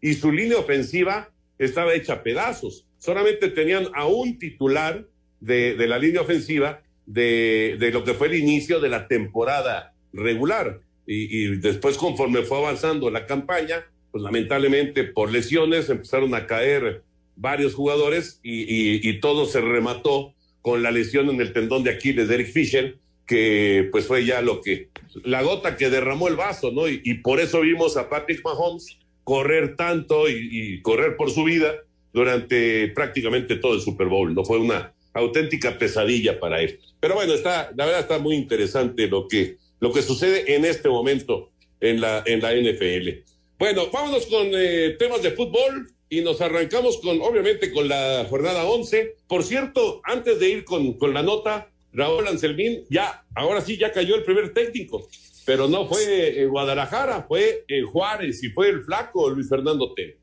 y 0.01 0.15
su 0.15 0.31
línea 0.31 0.57
ofensiva 0.57 1.29
estaba 1.59 1.93
hecha 1.93 2.13
a 2.13 2.23
pedazos. 2.23 2.85
Solamente 2.97 3.49
tenían 3.49 3.87
a 3.93 4.07
un 4.07 4.39
titular 4.39 5.05
de, 5.39 5.75
de 5.75 5.87
la 5.87 5.99
línea 5.99 6.21
ofensiva 6.21 6.81
de, 7.05 7.77
de, 7.79 7.91
lo 7.91 8.03
que 8.03 8.13
fue 8.13 8.27
el 8.27 8.35
inicio 8.35 8.79
de 8.79 8.89
la 8.89 9.07
temporada 9.07 9.93
regular. 10.11 10.81
Y, 11.05 11.57
después, 11.57 11.97
conforme 11.97 12.43
fue 12.43 12.57
avanzando 12.57 13.09
la 13.09 13.25
campaña, 13.25 13.85
pues 14.11 14.23
lamentablemente 14.23 15.03
por 15.03 15.31
lesiones 15.31 15.89
empezaron 15.89 16.33
a 16.35 16.47
caer 16.47 17.03
varios 17.35 17.73
jugadores 17.73 18.39
y, 18.43 19.07
y, 19.07 19.19
todo 19.19 19.45
se 19.45 19.61
remató 19.61 20.33
con 20.61 20.83
la 20.83 20.91
lesión 20.91 21.29
en 21.29 21.41
el 21.41 21.53
tendón 21.53 21.83
de 21.83 21.91
Aquiles 21.91 22.27
de 22.27 22.35
Eric 22.35 22.51
Fisher, 22.51 22.97
que 23.25 23.89
pues 23.91 24.05
fue 24.05 24.25
ya 24.25 24.41
lo 24.41 24.61
que, 24.61 24.89
la 25.23 25.41
gota 25.41 25.75
que 25.75 25.89
derramó 25.89 26.27
el 26.27 26.35
vaso, 26.35 26.71
¿no? 26.71 26.87
Y 26.87 27.15
por 27.15 27.39
eso 27.39 27.61
vimos 27.61 27.97
a 27.97 28.09
Patrick 28.09 28.43
Mahomes 28.43 28.97
correr 29.31 29.77
tanto 29.77 30.27
y, 30.27 30.49
y, 30.51 30.81
correr 30.81 31.15
por 31.15 31.31
su 31.31 31.45
vida 31.45 31.73
durante 32.11 32.89
prácticamente 32.89 33.55
todo 33.55 33.75
el 33.75 33.79
Super 33.79 34.07
Bowl, 34.07 34.35
¿no? 34.35 34.43
Fue 34.43 34.57
una 34.57 34.91
auténtica 35.13 35.77
pesadilla 35.77 36.37
para 36.37 36.61
él. 36.61 36.81
Pero 36.99 37.15
bueno, 37.15 37.33
está, 37.33 37.71
la 37.77 37.85
verdad 37.85 38.01
está 38.01 38.19
muy 38.19 38.35
interesante 38.35 39.07
lo 39.07 39.29
que, 39.29 39.55
lo 39.79 39.93
que 39.93 40.01
sucede 40.01 40.53
en 40.53 40.65
este 40.65 40.89
momento 40.89 41.49
en 41.79 42.01
la, 42.01 42.23
en 42.25 42.41
la 42.41 42.53
NFL. 42.53 43.23
Bueno, 43.57 43.87
vámonos 43.89 44.25
con 44.25 44.49
eh, 44.53 44.97
temas 44.99 45.21
de 45.21 45.31
fútbol 45.31 45.87
y 46.09 46.19
nos 46.19 46.41
arrancamos 46.41 46.97
con, 46.97 47.21
obviamente, 47.21 47.71
con 47.71 47.87
la 47.87 48.25
jornada 48.29 48.65
11. 48.65 49.15
Por 49.29 49.45
cierto, 49.45 50.01
antes 50.03 50.41
de 50.41 50.49
ir 50.49 50.65
con, 50.65 50.91
con 50.97 51.13
la 51.13 51.23
nota, 51.23 51.69
Raúl 51.93 52.27
Anselmín, 52.27 52.83
ya, 52.89 53.23
ahora 53.33 53.61
sí, 53.61 53.77
ya 53.77 53.93
cayó 53.93 54.15
el 54.15 54.23
primer 54.23 54.51
técnico, 54.51 55.07
pero 55.45 55.67
no 55.67 55.87
fue 55.87 56.41
eh, 56.41 56.45
Guadalajara, 56.45 57.25
fue 57.27 57.65
eh, 57.67 57.81
Juárez 57.81 58.43
y 58.43 58.49
fue 58.49 58.69
el 58.69 58.83
flaco 58.83 59.29
Luis 59.29 59.49
Fernando 59.49 59.93
T. 59.93 60.17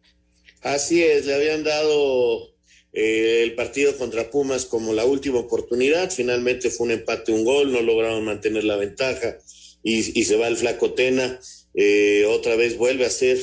Así 0.62 1.02
es, 1.02 1.26
le 1.26 1.34
habían 1.34 1.64
dado 1.64 2.54
eh, 2.92 3.42
el 3.44 3.54
partido 3.54 3.96
contra 3.96 4.30
Pumas 4.30 4.66
como 4.66 4.92
la 4.92 5.04
última 5.04 5.38
oportunidad, 5.38 6.10
finalmente 6.10 6.70
fue 6.70 6.86
un 6.86 6.92
empate, 6.92 7.32
un 7.32 7.44
gol, 7.44 7.72
no 7.72 7.80
lograron 7.82 8.24
mantener 8.24 8.64
la 8.64 8.76
ventaja 8.76 9.38
y, 9.82 10.18
y 10.18 10.24
se 10.24 10.36
va 10.36 10.48
el 10.48 10.56
flaco 10.56 10.94
Tena, 10.94 11.38
eh, 11.74 12.24
otra 12.26 12.56
vez 12.56 12.76
vuelve 12.76 13.04
a 13.04 13.10
ser 13.10 13.38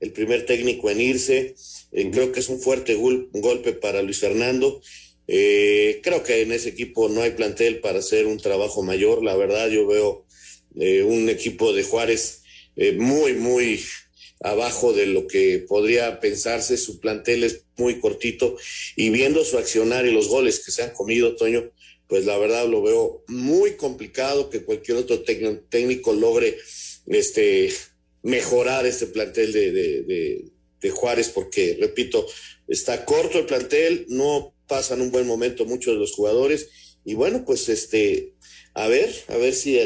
el 0.00 0.12
primer 0.12 0.46
técnico 0.46 0.90
en 0.90 1.00
irse, 1.00 1.54
eh, 1.92 2.10
creo 2.10 2.32
que 2.32 2.40
es 2.40 2.48
un 2.48 2.60
fuerte 2.60 2.94
gol, 2.94 3.28
un 3.32 3.40
golpe 3.40 3.72
para 3.72 4.02
Luis 4.02 4.18
Fernando. 4.20 4.80
Eh, 5.28 6.00
creo 6.02 6.22
que 6.22 6.42
en 6.42 6.52
ese 6.52 6.70
equipo 6.70 7.08
no 7.08 7.22
hay 7.22 7.30
plantel 7.30 7.80
para 7.80 8.00
hacer 8.00 8.26
un 8.26 8.38
trabajo 8.38 8.82
mayor. 8.82 9.22
La 9.22 9.36
verdad, 9.36 9.68
yo 9.68 9.86
veo 9.86 10.21
un 10.74 11.28
equipo 11.28 11.72
de 11.72 11.82
Juárez 11.82 12.42
eh, 12.76 12.92
muy, 12.92 13.34
muy 13.34 13.84
abajo 14.40 14.92
de 14.92 15.06
lo 15.06 15.26
que 15.26 15.64
podría 15.68 16.20
pensarse. 16.20 16.76
Su 16.76 17.00
plantel 17.00 17.44
es 17.44 17.64
muy 17.76 18.00
cortito 18.00 18.56
y 18.96 19.10
viendo 19.10 19.44
su 19.44 19.58
accionar 19.58 20.06
y 20.06 20.12
los 20.12 20.28
goles 20.28 20.64
que 20.64 20.72
se 20.72 20.82
han 20.82 20.90
comido, 20.90 21.36
Toño, 21.36 21.70
pues 22.08 22.24
la 22.26 22.36
verdad 22.36 22.66
lo 22.68 22.82
veo 22.82 23.24
muy 23.28 23.76
complicado 23.76 24.50
que 24.50 24.64
cualquier 24.64 24.98
otro 24.98 25.22
técnico 25.22 26.12
logre 26.12 26.58
este, 27.06 27.72
mejorar 28.22 28.86
este 28.86 29.06
plantel 29.06 29.52
de, 29.52 29.72
de, 29.72 30.02
de, 30.02 30.44
de 30.80 30.90
Juárez, 30.90 31.30
porque, 31.30 31.76
repito, 31.80 32.26
está 32.68 33.04
corto 33.04 33.38
el 33.38 33.46
plantel, 33.46 34.06
no 34.08 34.54
pasan 34.66 35.00
un 35.00 35.10
buen 35.10 35.26
momento 35.26 35.64
muchos 35.64 35.94
de 35.94 36.00
los 36.00 36.12
jugadores, 36.12 36.68
y 37.04 37.14
bueno, 37.14 37.44
pues 37.44 37.68
este, 37.68 38.34
a 38.74 38.88
ver, 38.88 39.12
a 39.28 39.36
ver 39.36 39.54
si 39.54 39.78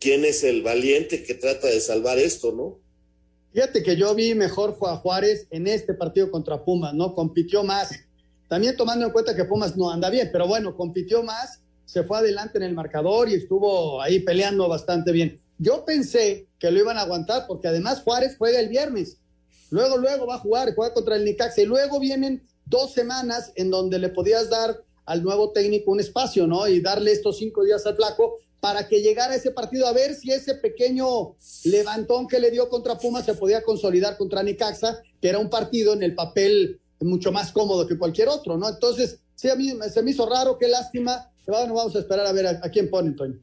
quién 0.00 0.24
es 0.24 0.44
el 0.44 0.62
valiente 0.62 1.22
que 1.24 1.34
trata 1.34 1.66
de 1.68 1.80
salvar 1.80 2.18
esto, 2.18 2.52
¿no? 2.52 2.78
Fíjate 3.52 3.82
que 3.82 3.96
yo 3.96 4.14
vi 4.14 4.34
mejor 4.34 4.76
a 4.82 4.96
Juárez 4.96 5.46
en 5.50 5.66
este 5.66 5.94
partido 5.94 6.30
contra 6.30 6.64
Pumas, 6.64 6.94
¿no? 6.94 7.14
Compitió 7.14 7.64
más. 7.64 7.90
También 8.48 8.76
tomando 8.76 9.06
en 9.06 9.12
cuenta 9.12 9.34
que 9.34 9.44
Pumas 9.44 9.76
no 9.76 9.90
anda 9.90 10.10
bien, 10.10 10.28
pero 10.32 10.46
bueno, 10.46 10.76
compitió 10.76 11.22
más, 11.22 11.60
se 11.84 12.02
fue 12.04 12.18
adelante 12.18 12.58
en 12.58 12.64
el 12.64 12.74
marcador 12.74 13.28
y 13.28 13.34
estuvo 13.34 14.00
ahí 14.00 14.20
peleando 14.20 14.68
bastante 14.68 15.12
bien. 15.12 15.40
Yo 15.58 15.84
pensé 15.84 16.46
que 16.58 16.70
lo 16.70 16.78
iban 16.78 16.98
a 16.98 17.02
aguantar 17.02 17.46
porque 17.48 17.68
además 17.68 18.02
Juárez 18.02 18.36
juega 18.38 18.60
el 18.60 18.68
viernes. 18.68 19.18
Luego, 19.70 19.96
luego 19.96 20.26
va 20.26 20.36
a 20.36 20.40
jugar, 20.40 20.74
juega 20.74 20.94
contra 20.94 21.16
el 21.16 21.24
Nicaxa 21.24 21.60
y 21.60 21.66
luego 21.66 21.98
vienen 21.98 22.46
dos 22.64 22.92
semanas 22.92 23.52
en 23.56 23.70
donde 23.70 23.98
le 23.98 24.08
podías 24.10 24.48
dar 24.48 24.82
al 25.04 25.22
nuevo 25.22 25.52
técnico 25.52 25.90
un 25.90 26.00
espacio, 26.00 26.46
¿no? 26.46 26.68
Y 26.68 26.80
darle 26.80 27.12
estos 27.12 27.38
cinco 27.38 27.64
días 27.64 27.84
al 27.86 27.96
flaco 27.96 28.38
para 28.60 28.88
que 28.88 29.00
llegara 29.00 29.34
ese 29.34 29.52
partido 29.52 29.86
a 29.86 29.92
ver 29.92 30.14
si 30.14 30.32
ese 30.32 30.54
pequeño 30.54 31.36
levantón 31.64 32.26
que 32.26 32.40
le 32.40 32.50
dio 32.50 32.68
contra 32.68 32.98
Pumas 32.98 33.24
se 33.24 33.34
podía 33.34 33.62
consolidar 33.62 34.16
contra 34.16 34.42
Nicaxa, 34.42 35.00
que 35.20 35.28
era 35.28 35.38
un 35.38 35.48
partido 35.48 35.94
en 35.94 36.02
el 36.02 36.14
papel 36.14 36.80
mucho 37.00 37.30
más 37.30 37.52
cómodo 37.52 37.86
que 37.86 37.96
cualquier 37.96 38.28
otro, 38.28 38.56
¿no? 38.56 38.68
Entonces, 38.68 39.20
sí, 39.34 39.48
a 39.48 39.54
mí 39.54 39.72
se 39.92 40.02
me 40.02 40.10
hizo 40.10 40.28
raro, 40.28 40.58
qué 40.58 40.66
lástima. 40.66 41.30
Bueno, 41.46 41.74
vamos 41.74 41.94
a 41.94 42.00
esperar 42.00 42.26
a 42.26 42.32
ver 42.32 42.46
a, 42.46 42.60
quién 42.70 42.90
pone, 42.90 43.12
Toño. 43.12 43.38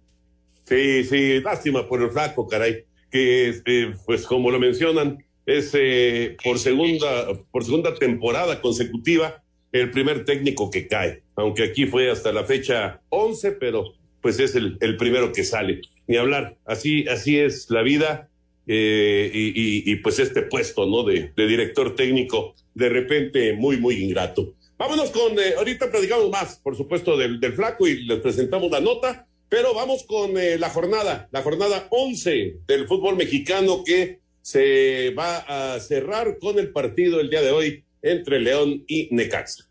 Sí, 0.66 1.04
sí, 1.06 1.42
lástima 1.42 1.88
por 1.88 2.02
el 2.02 2.12
flaco, 2.12 2.48
caray, 2.48 2.86
que 3.10 3.62
eh, 3.66 3.96
pues 4.06 4.26
como 4.26 4.52
lo 4.52 4.60
mencionan, 4.60 5.24
es 5.46 5.72
eh, 5.74 6.36
por 6.44 6.60
segunda, 6.60 7.28
por 7.52 7.64
segunda 7.64 7.94
temporada 7.96 8.62
consecutiva 8.62 9.44
el 9.72 9.92
primer 9.92 10.26
técnico 10.26 10.70
que 10.72 10.88
cae, 10.88 11.24
aunque 11.36 11.64
aquí 11.64 11.86
fue 11.86 12.10
hasta 12.10 12.32
la 12.32 12.46
fecha 12.46 13.02
11, 13.10 13.54
pero 13.54 13.94
pues 14.26 14.40
es 14.40 14.56
el, 14.56 14.98
primero 14.98 15.32
que 15.32 15.44
sale. 15.44 15.82
Ni 16.08 16.18
hablar, 16.18 16.58
así, 16.66 17.08
así 17.08 17.38
es 17.38 17.70
la 17.70 17.84
vida 17.84 18.28
eh, 18.66 19.30
y, 19.32 19.96
pues 19.98 20.18
este 20.18 20.42
puesto, 20.42 20.88
¿no? 20.88 21.04
De, 21.04 21.32
director 21.36 21.94
técnico, 21.96 22.56
de 22.74 22.90
repente 22.90 23.54
muy, 23.54 23.78
muy 23.78 24.04
ingrato. 24.04 24.56
Vámonos 24.80 25.12
con, 25.12 25.38
eh, 25.38 25.54
ahorita 25.56 25.92
platicamos 25.92 26.32
más, 26.32 26.56
por 26.58 26.76
supuesto, 26.76 27.16
del, 27.16 27.40
flaco 27.54 27.88
y 27.88 28.04
les 28.04 28.18
presentamos 28.18 28.72
la 28.72 28.80
nota, 28.80 29.28
pero 29.48 29.76
vamos 29.76 30.04
con 30.06 30.36
eh, 30.40 30.58
la 30.58 30.72
jornada, 30.72 31.30
la 31.32 31.44
jornada 31.44 31.86
11 31.92 32.62
del 32.68 32.88
fútbol 32.88 33.18
mexicano 33.18 33.84
que 33.86 34.22
se 34.42 35.12
va 35.12 35.76
a 35.76 35.80
cerrar 35.80 36.40
con 36.40 36.58
el 36.58 36.72
partido 36.72 37.20
el 37.20 37.30
día 37.30 37.44
de 37.44 37.52
hoy 37.52 37.84
entre 38.02 38.40
León 38.40 38.86
y 38.88 39.08
Necaxa. 39.12 39.66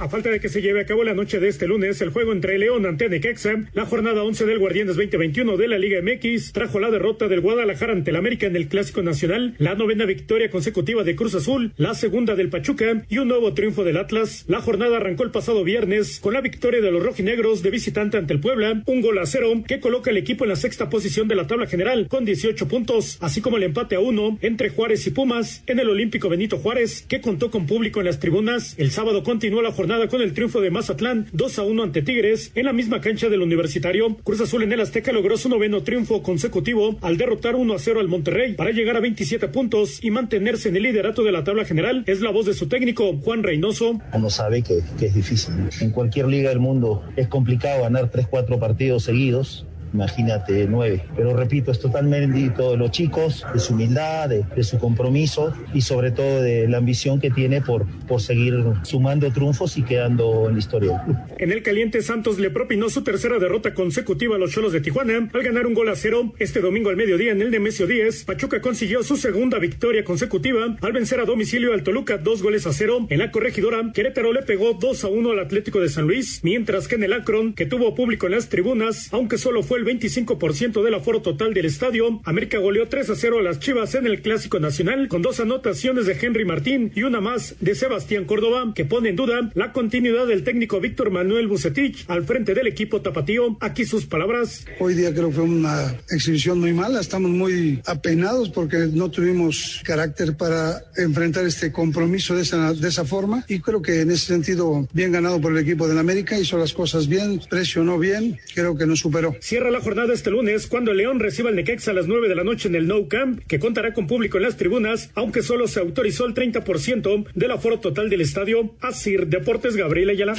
A 0.00 0.08
falta 0.08 0.30
de 0.30 0.38
que 0.38 0.48
se 0.48 0.62
lleve 0.62 0.82
a 0.82 0.86
cabo 0.86 1.02
la 1.02 1.12
noche 1.12 1.40
de 1.40 1.48
este 1.48 1.66
lunes 1.66 2.00
el 2.00 2.10
juego 2.10 2.32
entre 2.32 2.56
León 2.56 2.86
ante 2.86 3.08
Necaxa, 3.08 3.64
la 3.72 3.84
jornada 3.84 4.22
11 4.22 4.46
del 4.46 4.60
Guardianes 4.60 4.94
2021 4.94 5.56
de 5.56 5.66
la 5.66 5.76
Liga 5.76 6.00
MX 6.00 6.52
trajo 6.52 6.78
la 6.78 6.92
derrota 6.92 7.26
del 7.26 7.40
Guadalajara 7.40 7.94
ante 7.94 8.10
el 8.10 8.16
América 8.16 8.46
en 8.46 8.54
el 8.54 8.68
Clásico 8.68 9.02
Nacional, 9.02 9.56
la 9.58 9.74
novena 9.74 10.04
victoria 10.04 10.50
consecutiva 10.50 11.02
de 11.02 11.16
Cruz 11.16 11.34
Azul, 11.34 11.72
la 11.76 11.94
segunda 11.94 12.36
del 12.36 12.48
Pachuca 12.48 13.02
y 13.08 13.18
un 13.18 13.26
nuevo 13.26 13.54
triunfo 13.54 13.82
del 13.82 13.96
Atlas. 13.96 14.44
La 14.46 14.60
jornada 14.60 14.98
arrancó 14.98 15.24
el 15.24 15.32
pasado 15.32 15.64
viernes 15.64 16.20
con 16.20 16.32
la 16.32 16.42
victoria 16.42 16.80
de 16.80 16.92
los 16.92 17.02
rojinegros 17.02 17.64
de 17.64 17.70
visitante 17.70 18.18
ante 18.18 18.34
el 18.34 18.40
Puebla, 18.40 18.84
un 18.86 19.00
gol 19.00 19.18
a 19.18 19.26
cero 19.26 19.64
que 19.66 19.80
coloca 19.80 20.12
el 20.12 20.16
equipo 20.16 20.44
en 20.44 20.50
la 20.50 20.56
sexta 20.56 20.90
posición 20.90 21.26
de 21.26 21.34
la 21.34 21.48
tabla 21.48 21.66
general 21.66 22.06
con 22.06 22.24
18 22.24 22.68
puntos, 22.68 23.18
así 23.20 23.40
como 23.40 23.56
el 23.56 23.64
empate 23.64 23.96
a 23.96 24.00
uno 24.00 24.38
entre 24.42 24.68
Juárez 24.68 25.04
y 25.08 25.10
Pumas 25.10 25.64
en 25.66 25.80
el 25.80 25.90
Olímpico 25.90 26.28
Benito 26.28 26.58
Juárez, 26.58 27.04
que 27.08 27.20
contó 27.20 27.50
con 27.50 27.66
público 27.66 27.98
en 27.98 28.06
las 28.06 28.20
tribunas. 28.20 28.78
El 28.78 28.92
sábado 28.92 29.24
continuó 29.24 29.60
la 29.60 29.72
jornada 29.72 29.87
con 29.88 30.20
el 30.20 30.34
triunfo 30.34 30.60
de 30.60 30.70
Mazatlán 30.70 31.28
2 31.32 31.58
a 31.58 31.62
1 31.62 31.82
ante 31.82 32.02
Tigres 32.02 32.52
en 32.54 32.66
la 32.66 32.74
misma 32.74 33.00
cancha 33.00 33.30
del 33.30 33.40
Universitario. 33.40 34.16
Cruz 34.22 34.42
Azul 34.42 34.62
en 34.62 34.72
el 34.72 34.82
Azteca 34.82 35.12
logró 35.12 35.38
su 35.38 35.48
noveno 35.48 35.82
triunfo 35.82 36.22
consecutivo 36.22 36.98
al 37.00 37.16
derrotar 37.16 37.56
1 37.56 37.72
a 37.74 37.78
0 37.78 38.00
al 38.00 38.08
Monterrey 38.08 38.52
para 38.52 38.70
llegar 38.70 38.98
a 38.98 39.00
27 39.00 39.48
puntos 39.48 40.04
y 40.04 40.10
mantenerse 40.10 40.68
en 40.68 40.76
el 40.76 40.82
liderato 40.82 41.22
de 41.22 41.32
la 41.32 41.42
tabla 41.42 41.64
general. 41.64 42.04
Es 42.06 42.20
la 42.20 42.30
voz 42.30 42.44
de 42.44 42.52
su 42.52 42.68
técnico, 42.68 43.16
Juan 43.16 43.42
Reynoso. 43.42 43.98
Uno 44.12 44.28
sabe 44.28 44.62
que, 44.62 44.80
que 44.98 45.06
es 45.06 45.14
difícil. 45.14 45.54
En 45.80 45.90
cualquier 45.90 46.26
liga 46.26 46.50
del 46.50 46.60
mundo 46.60 47.02
es 47.16 47.26
complicado 47.28 47.82
ganar 47.82 48.10
3-4 48.10 48.58
partidos 48.58 49.04
seguidos 49.04 49.67
imagínate 49.92 50.66
nueve. 50.68 51.04
Pero 51.16 51.36
repito, 51.36 51.70
es 51.70 51.80
totalmente 51.80 52.08
de 52.38 52.76
los 52.76 52.90
chicos, 52.90 53.44
de 53.52 53.60
su 53.60 53.74
humildad, 53.74 54.28
de, 54.28 54.62
su 54.62 54.78
compromiso 54.78 55.54
y 55.72 55.80
sobre 55.80 56.10
todo 56.10 56.42
de 56.42 56.68
la 56.68 56.78
ambición 56.78 57.20
que 57.20 57.30
tiene 57.30 57.60
por, 57.60 57.86
por 58.06 58.20
seguir 58.20 58.62
sumando 58.82 59.30
triunfos 59.30 59.78
y 59.78 59.82
quedando 59.82 60.48
en 60.48 60.54
la 60.54 60.58
historia. 60.58 61.04
En 61.38 61.52
el 61.52 61.62
caliente 61.62 62.02
Santos 62.02 62.38
le 62.38 62.50
propinó 62.50 62.90
su 62.90 63.02
tercera 63.02 63.38
derrota 63.38 63.72
consecutiva 63.72 64.36
a 64.36 64.38
los 64.38 64.52
Cholos 64.52 64.72
de 64.72 64.80
Tijuana 64.80 65.28
al 65.32 65.42
ganar 65.42 65.66
un 65.66 65.74
gol 65.74 65.88
a 65.88 65.96
cero 65.96 66.32
este 66.38 66.60
domingo 66.60 66.90
al 66.90 66.96
mediodía 66.96 67.32
en 67.32 67.40
el 67.40 67.50
Nemesio 67.50 67.86
10. 67.86 68.24
Pachuca 68.24 68.60
consiguió 68.60 69.02
su 69.02 69.16
segunda 69.16 69.58
victoria 69.58 70.04
consecutiva 70.04 70.76
al 70.80 70.92
vencer 70.92 71.20
a 71.20 71.24
domicilio 71.24 71.72
al 71.72 71.82
Toluca 71.82 72.18
dos 72.18 72.42
goles 72.42 72.66
a 72.66 72.72
cero. 72.72 73.06
En 73.08 73.18
la 73.18 73.30
corregidora, 73.30 73.90
Querétaro 73.94 74.32
le 74.32 74.42
pegó 74.42 74.74
2 74.74 75.04
a 75.04 75.08
1 75.08 75.30
al 75.30 75.38
Atlético 75.38 75.80
de 75.80 75.88
San 75.88 76.06
Luis, 76.06 76.40
mientras 76.42 76.88
que 76.88 76.96
en 76.96 77.04
el 77.04 77.12
Akron, 77.12 77.54
que 77.54 77.66
tuvo 77.66 77.94
público 77.94 78.26
en 78.26 78.32
las 78.32 78.48
tribunas, 78.48 79.08
aunque 79.12 79.38
solo 79.38 79.62
fue 79.62 79.77
el 79.78 79.84
25% 79.84 80.82
del 80.82 80.94
aforo 80.94 81.22
total 81.22 81.54
del 81.54 81.66
estadio. 81.66 82.20
América 82.24 82.58
goleó 82.58 82.88
3 82.88 83.10
a 83.10 83.14
0 83.14 83.38
a 83.38 83.42
las 83.42 83.60
Chivas 83.60 83.94
en 83.94 84.06
el 84.06 84.22
Clásico 84.22 84.58
Nacional 84.58 85.06
con 85.06 85.22
dos 85.22 85.38
anotaciones 85.38 86.06
de 86.06 86.18
Henry 86.20 86.44
Martín 86.44 86.90
y 86.96 87.04
una 87.04 87.20
más 87.20 87.54
de 87.60 87.76
Sebastián 87.76 88.24
Córdoba 88.24 88.72
que 88.74 88.84
pone 88.84 89.10
en 89.10 89.16
duda 89.16 89.52
la 89.54 89.72
continuidad 89.72 90.26
del 90.26 90.42
técnico 90.42 90.80
Víctor 90.80 91.10
Manuel 91.10 91.46
Bucetich 91.46 92.04
al 92.08 92.24
frente 92.24 92.54
del 92.54 92.66
equipo 92.66 93.00
tapatío. 93.02 93.56
Aquí 93.60 93.84
sus 93.84 94.06
palabras. 94.06 94.66
Hoy 94.80 94.94
día 94.94 95.14
creo 95.14 95.28
que 95.28 95.36
fue 95.36 95.44
una 95.44 95.94
exhibición 96.10 96.58
muy 96.58 96.72
mala. 96.72 97.00
Estamos 97.00 97.30
muy 97.30 97.80
apenados 97.86 98.48
porque 98.48 98.88
no 98.92 99.12
tuvimos 99.12 99.80
carácter 99.84 100.36
para 100.36 100.82
enfrentar 100.96 101.46
este 101.46 101.70
compromiso 101.70 102.34
de 102.34 102.42
esa, 102.42 102.74
de 102.74 102.88
esa 102.88 103.04
forma 103.04 103.44
y 103.46 103.60
creo 103.60 103.80
que 103.80 104.00
en 104.00 104.10
ese 104.10 104.26
sentido 104.26 104.88
bien 104.92 105.12
ganado 105.12 105.40
por 105.40 105.52
el 105.52 105.58
equipo 105.58 105.86
del 105.86 105.98
América 105.98 106.36
hizo 106.36 106.58
las 106.58 106.72
cosas 106.72 107.06
bien, 107.06 107.40
presionó 107.48 107.96
bien, 107.96 108.40
creo 108.54 108.76
que 108.76 108.84
nos 108.84 108.98
superó. 108.98 109.36
Cierra 109.40 109.67
la 109.70 109.80
jornada 109.80 110.14
este 110.14 110.30
lunes 110.30 110.66
cuando 110.66 110.92
el 110.92 110.98
León 110.98 111.20
reciba 111.20 111.50
el 111.50 111.56
Necaxa 111.56 111.90
a 111.90 111.94
las 111.94 112.06
9 112.06 112.28
de 112.28 112.34
la 112.34 112.44
noche 112.44 112.68
en 112.68 112.74
el 112.74 112.86
No 112.86 113.08
Camp, 113.08 113.42
que 113.46 113.58
contará 113.58 113.92
con 113.92 114.06
público 114.06 114.36
en 114.36 114.44
las 114.44 114.56
tribunas, 114.56 115.10
aunque 115.14 115.42
solo 115.42 115.68
se 115.68 115.80
autorizó 115.80 116.26
el 116.26 116.34
30% 116.34 117.32
del 117.34 117.50
aforo 117.50 117.80
total 117.80 118.08
del 118.10 118.20
estadio. 118.20 118.76
Asir 118.80 119.26
Deportes 119.26 119.76
Gabriel 119.76 120.10
Ayala. 120.10 120.34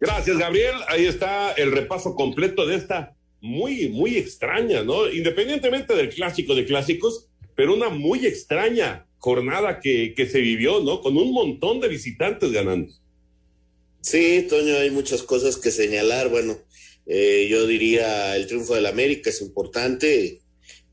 Gracias, 0.00 0.36
Gabriel. 0.36 0.74
Ahí 0.88 1.06
está 1.06 1.52
el 1.52 1.72
repaso 1.72 2.14
completo 2.14 2.66
de 2.66 2.76
esta 2.76 3.16
muy, 3.40 3.88
muy 3.88 4.16
extraña, 4.16 4.82
¿no? 4.82 5.10
Independientemente 5.10 5.94
del 5.94 6.10
clásico 6.10 6.54
de 6.54 6.64
clásicos, 6.64 7.28
pero 7.54 7.74
una 7.74 7.88
muy 7.88 8.26
extraña 8.26 9.06
jornada 9.18 9.80
que, 9.80 10.14
que 10.14 10.26
se 10.26 10.40
vivió, 10.40 10.80
¿no? 10.80 11.00
Con 11.00 11.16
un 11.16 11.32
montón 11.32 11.80
de 11.80 11.88
visitantes 11.88 12.52
ganando. 12.52 12.92
Sí, 14.04 14.44
Toño, 14.50 14.76
hay 14.76 14.90
muchas 14.90 15.22
cosas 15.22 15.56
que 15.56 15.70
señalar. 15.70 16.28
Bueno, 16.28 16.60
eh, 17.06 17.46
yo 17.48 17.66
diría 17.66 18.36
el 18.36 18.46
triunfo 18.46 18.74
del 18.74 18.84
América 18.84 19.30
es 19.30 19.40
importante. 19.40 20.42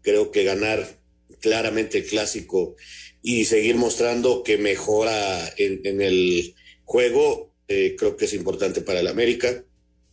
Creo 0.01 0.31
que 0.31 0.45
ganar 0.45 0.97
claramente 1.41 1.97
el 1.97 2.05
clásico 2.05 2.77
y 3.21 3.43
seguir 3.43 3.75
mostrando 3.75 4.43
que 4.43 4.57
mejora 4.57 5.53
en, 5.57 6.01
el 6.01 6.55
juego, 6.85 7.53
eh, 7.67 7.97
creo 7.97 8.15
que 8.15 8.25
es 8.25 8.33
importante 8.33 8.79
para 8.79 9.01
el 9.01 9.07
América. 9.07 9.65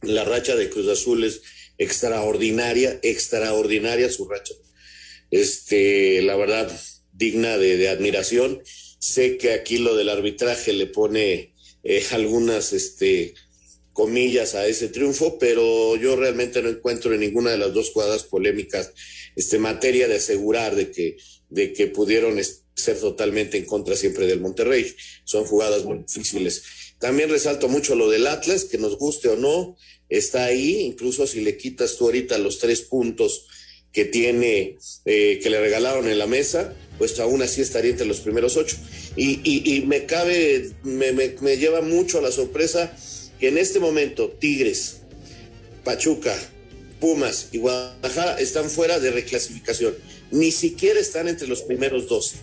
La 0.03 0.25
racha 0.25 0.57
de 0.57 0.69
Cruz 0.69 0.89
Azul 0.89 1.23
es 1.23 1.43
extraordinaria, 1.79 2.99
extraordinaria 3.05 4.11
su 4.11 4.29
racha. 4.29 4.55
Este, 5.31 6.21
la 6.23 6.35
verdad, 6.35 6.69
digna 7.13 7.59
de 7.59 7.89
admiración. 7.91 8.61
Sé 8.99 9.37
que 9.37 9.53
aquí 9.53 9.79
lo 9.79 9.95
del 9.95 10.09
arbitraje 10.09 10.73
le 10.73 10.87
pone 10.87 11.55
eh, 11.91 12.05
algunas 12.11 12.75
este, 12.75 13.33
comillas 13.95 14.55
a 14.55 14.67
ese 14.67 14.89
triunfo, 14.89 15.39
pero 15.39 15.97
yo 15.97 16.17
realmente 16.17 16.61
no 16.61 16.69
encuentro 16.69 17.15
en 17.15 17.21
ninguna 17.21 17.51
de 17.51 17.57
las 17.57 17.73
dos 17.73 17.93
jugadas 17.93 18.25
polémicas 18.25 18.93
este, 19.35 19.59
materia 19.59 20.07
de 20.07 20.17
asegurar 20.17 20.77
de 20.77 20.91
que, 20.91 21.17
de 21.49 21.73
que 21.73 21.87
pudieron 21.87 22.39
ser 22.75 23.01
totalmente 23.01 23.57
en 23.57 23.65
contra 23.65 23.97
siempre 23.97 24.27
del 24.27 24.41
Monterrey. 24.41 24.95
Son 25.25 25.47
jugadas 25.47 25.85
muy 25.85 26.01
difíciles. 26.01 26.63
También 26.99 27.31
resalto 27.31 27.69
mucho 27.69 27.95
lo 27.95 28.11
del 28.11 28.27
Atlas, 28.27 28.67
que 28.67 28.77
nos 28.77 28.99
guste 28.99 29.29
o 29.29 29.37
no, 29.37 29.75
está 30.11 30.45
ahí, 30.45 30.81
incluso 30.81 31.27
si 31.27 31.41
le 31.41 31.57
quitas 31.57 31.97
tú 31.97 32.05
ahorita 32.05 32.37
los 32.37 32.59
tres 32.59 32.83
puntos 32.83 33.48
que 33.93 34.05
tiene, 34.05 34.77
eh, 35.05 35.41
que 35.43 35.51
le 35.51 35.61
regalaron 35.61 36.09
en 36.09 36.19
la 36.19 36.27
mesa, 36.27 36.75
pues 36.99 37.19
aún 37.21 37.43
así 37.43 37.63
estaría 37.63 37.91
entre 37.91 38.07
los 38.07 38.21
primeros 38.21 38.57
ocho. 38.57 38.77
Y, 39.17 39.41
y, 39.45 39.83
me 39.87 40.05
cabe, 40.07 40.71
me, 40.83 41.13
me, 41.13 41.57
lleva 41.57 41.81
mucho 41.81 42.19
a 42.19 42.23
la 42.23 42.31
sorpresa 42.31 42.95
que 43.41 43.49
en 43.49 43.59
este 43.59 43.81
momento 43.81 44.29
Tigres, 44.31 44.99
Pachuca, 45.85 46.37
Pumas 47.01 47.49
y 47.53 47.59
Guadalajara 47.59 48.39
están 48.39 48.69
fuera 48.69 48.99
de 48.99 49.11
reclasificación. 49.11 49.95
Ni 50.31 50.51
siquiera 50.51 51.01
están 51.01 51.29
entre 51.29 51.49
los 51.49 51.63
primeros 51.63 52.09
12. 52.09 52.37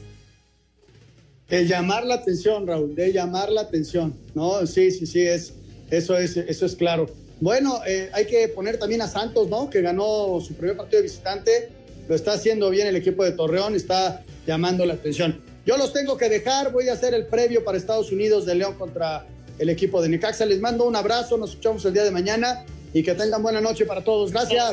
De 1.49 1.67
llamar 1.67 2.05
la 2.05 2.15
atención, 2.15 2.65
Raúl, 2.65 2.95
de 2.95 3.13
llamar 3.13 3.51
la 3.51 3.61
atención. 3.61 4.17
No, 4.33 4.65
sí, 4.65 4.89
sí, 4.89 5.05
sí, 5.05 5.21
es, 5.21 5.53
eso, 5.91 6.17
es, 6.17 6.37
eso 6.37 6.65
es 6.65 6.75
claro. 6.75 7.07
Bueno, 7.45 7.79
eh, 7.85 8.09
hay 8.11 8.25
que 8.25 8.47
poner 8.47 8.79
también 8.79 9.03
a 9.03 9.07
Santos, 9.07 9.47
¿no? 9.49 9.69
Que 9.69 9.79
ganó 9.81 10.41
su 10.41 10.55
primer 10.55 10.75
partido 10.75 10.97
de 10.97 11.03
visitante. 11.03 11.69
Lo 12.09 12.15
está 12.15 12.33
haciendo 12.33 12.71
bien 12.71 12.87
el 12.87 12.95
equipo 12.95 13.23
de 13.23 13.33
Torreón, 13.33 13.75
está 13.75 14.23
llamando 14.47 14.83
la 14.83 14.95
atención. 14.95 15.43
Yo 15.63 15.77
los 15.77 15.93
tengo 15.93 16.17
que 16.17 16.27
dejar, 16.27 16.71
voy 16.71 16.89
a 16.89 16.93
hacer 16.93 17.13
el 17.13 17.27
previo 17.27 17.63
para 17.63 17.77
Estados 17.77 18.11
Unidos 18.11 18.47
de 18.47 18.55
León 18.55 18.73
contra 18.79 19.27
el 19.59 19.69
equipo 19.69 20.01
de 20.01 20.09
Necaxa. 20.09 20.43
Les 20.47 20.59
mando 20.59 20.85
un 20.85 20.95
abrazo, 20.95 21.37
nos 21.37 21.51
escuchamos 21.51 21.85
el 21.85 21.93
día 21.93 22.03
de 22.03 22.09
mañana 22.09 22.65
y 22.95 23.03
que 23.03 23.13
tengan 23.13 23.43
buena 23.43 23.61
noche 23.61 23.85
para 23.85 24.03
todos. 24.03 24.31
Gracias. 24.31 24.71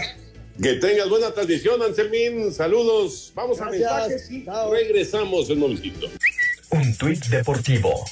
Que 0.62 0.72
tengas 0.76 1.10
buena 1.10 1.30
transmisión, 1.30 1.82
Anselmín. 1.82 2.54
Saludos. 2.54 3.32
Vamos 3.34 3.60
a 3.60 3.66
mensajes 3.66 4.30
y 4.30 4.46
regresamos 4.70 5.50
en 5.50 5.56
un 5.56 5.60
momentito. 5.60 6.06
Un 6.70 6.96
tuit 6.96 7.22
deportivo. 7.26 8.02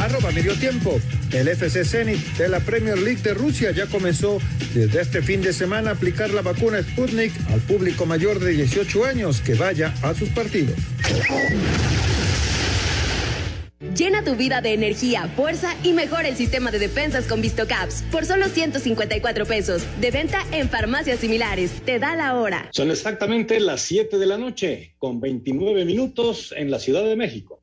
Arroba 0.00 0.30
medio 0.30 0.54
tiempo. 0.54 0.98
El 1.30 1.46
FC 1.48 1.84
Zenit 1.84 2.18
de 2.38 2.48
la 2.48 2.60
Premier 2.60 2.98
League 2.98 3.20
de 3.22 3.34
Rusia 3.34 3.70
ya 3.70 3.86
comenzó 3.86 4.38
desde 4.72 5.02
este 5.02 5.20
fin 5.20 5.42
de 5.42 5.52
semana 5.52 5.90
a 5.90 5.92
aplicar 5.92 6.30
la 6.30 6.40
vacuna 6.40 6.82
Sputnik 6.82 7.32
al 7.50 7.60
público 7.60 8.06
mayor 8.06 8.38
de 8.40 8.52
18 8.52 9.04
años 9.04 9.42
que 9.42 9.54
vaya 9.54 9.92
a 10.02 10.14
sus 10.14 10.30
partidos. 10.30 10.74
Llena 13.94 14.24
tu 14.24 14.36
vida 14.36 14.62
de 14.62 14.72
energía, 14.72 15.28
fuerza 15.36 15.74
y 15.82 15.92
mejora 15.92 16.28
el 16.28 16.36
sistema 16.36 16.70
de 16.70 16.78
defensas 16.78 17.26
con 17.26 17.42
VistoCaps 17.42 18.04
por 18.10 18.24
solo 18.24 18.46
154 18.46 19.44
pesos. 19.44 19.82
De 20.00 20.10
venta 20.10 20.38
en 20.52 20.70
farmacias 20.70 21.20
similares. 21.20 21.72
Te 21.84 21.98
da 21.98 22.16
la 22.16 22.36
hora. 22.36 22.70
Son 22.72 22.90
exactamente 22.90 23.60
las 23.60 23.82
7 23.82 24.16
de 24.16 24.26
la 24.26 24.38
noche, 24.38 24.94
con 24.98 25.20
29 25.20 25.84
minutos 25.84 26.54
en 26.56 26.70
la 26.70 26.78
Ciudad 26.78 27.04
de 27.04 27.16
México. 27.16 27.60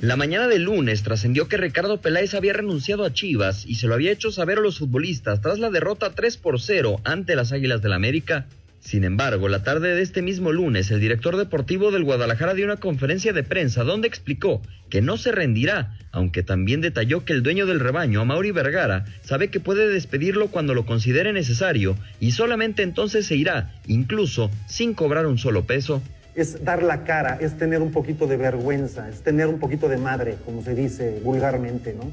La 0.00 0.16
mañana 0.16 0.46
del 0.46 0.64
lunes 0.64 1.02
trascendió 1.02 1.48
que 1.48 1.56
Ricardo 1.56 2.02
Peláez 2.02 2.34
había 2.34 2.52
renunciado 2.52 3.04
a 3.04 3.14
Chivas 3.14 3.64
y 3.66 3.76
se 3.76 3.86
lo 3.86 3.94
había 3.94 4.12
hecho 4.12 4.30
saber 4.30 4.58
a 4.58 4.60
los 4.60 4.78
futbolistas 4.78 5.40
tras 5.40 5.58
la 5.58 5.70
derrota 5.70 6.14
3 6.14 6.36
por 6.36 6.60
0 6.60 7.00
ante 7.04 7.34
las 7.34 7.52
Águilas 7.52 7.80
del 7.80 7.90
la 7.90 7.96
América 7.96 8.46
sin 8.86 9.02
embargo, 9.02 9.48
la 9.48 9.64
tarde 9.64 9.96
de 9.96 10.02
este 10.02 10.22
mismo 10.22 10.52
lunes, 10.52 10.92
el 10.92 11.00
director 11.00 11.36
deportivo 11.36 11.90
del 11.90 12.04
Guadalajara 12.04 12.54
dio 12.54 12.66
una 12.66 12.76
conferencia 12.76 13.32
de 13.32 13.42
prensa 13.42 13.82
donde 13.82 14.06
explicó 14.06 14.62
que 14.90 15.02
no 15.02 15.16
se 15.16 15.32
rendirá, 15.32 15.98
aunque 16.12 16.44
también 16.44 16.80
detalló 16.80 17.24
que 17.24 17.32
el 17.32 17.42
dueño 17.42 17.66
del 17.66 17.80
rebaño, 17.80 18.24
Mauri 18.24 18.52
Vergara, 18.52 19.04
sabe 19.22 19.48
que 19.48 19.58
puede 19.58 19.88
despedirlo 19.88 20.52
cuando 20.52 20.72
lo 20.72 20.86
considere 20.86 21.32
necesario 21.32 21.96
y 22.20 22.30
solamente 22.30 22.84
entonces 22.84 23.26
se 23.26 23.34
irá, 23.34 23.74
incluso 23.88 24.52
sin 24.68 24.94
cobrar 24.94 25.26
un 25.26 25.38
solo 25.38 25.64
peso. 25.64 26.00
Es 26.36 26.64
dar 26.64 26.84
la 26.84 27.02
cara, 27.02 27.38
es 27.40 27.58
tener 27.58 27.82
un 27.82 27.90
poquito 27.90 28.28
de 28.28 28.36
vergüenza, 28.36 29.08
es 29.08 29.22
tener 29.22 29.48
un 29.48 29.58
poquito 29.58 29.88
de 29.88 29.96
madre, 29.96 30.36
como 30.44 30.62
se 30.62 30.76
dice 30.76 31.20
vulgarmente, 31.24 31.94
¿no? 31.94 32.12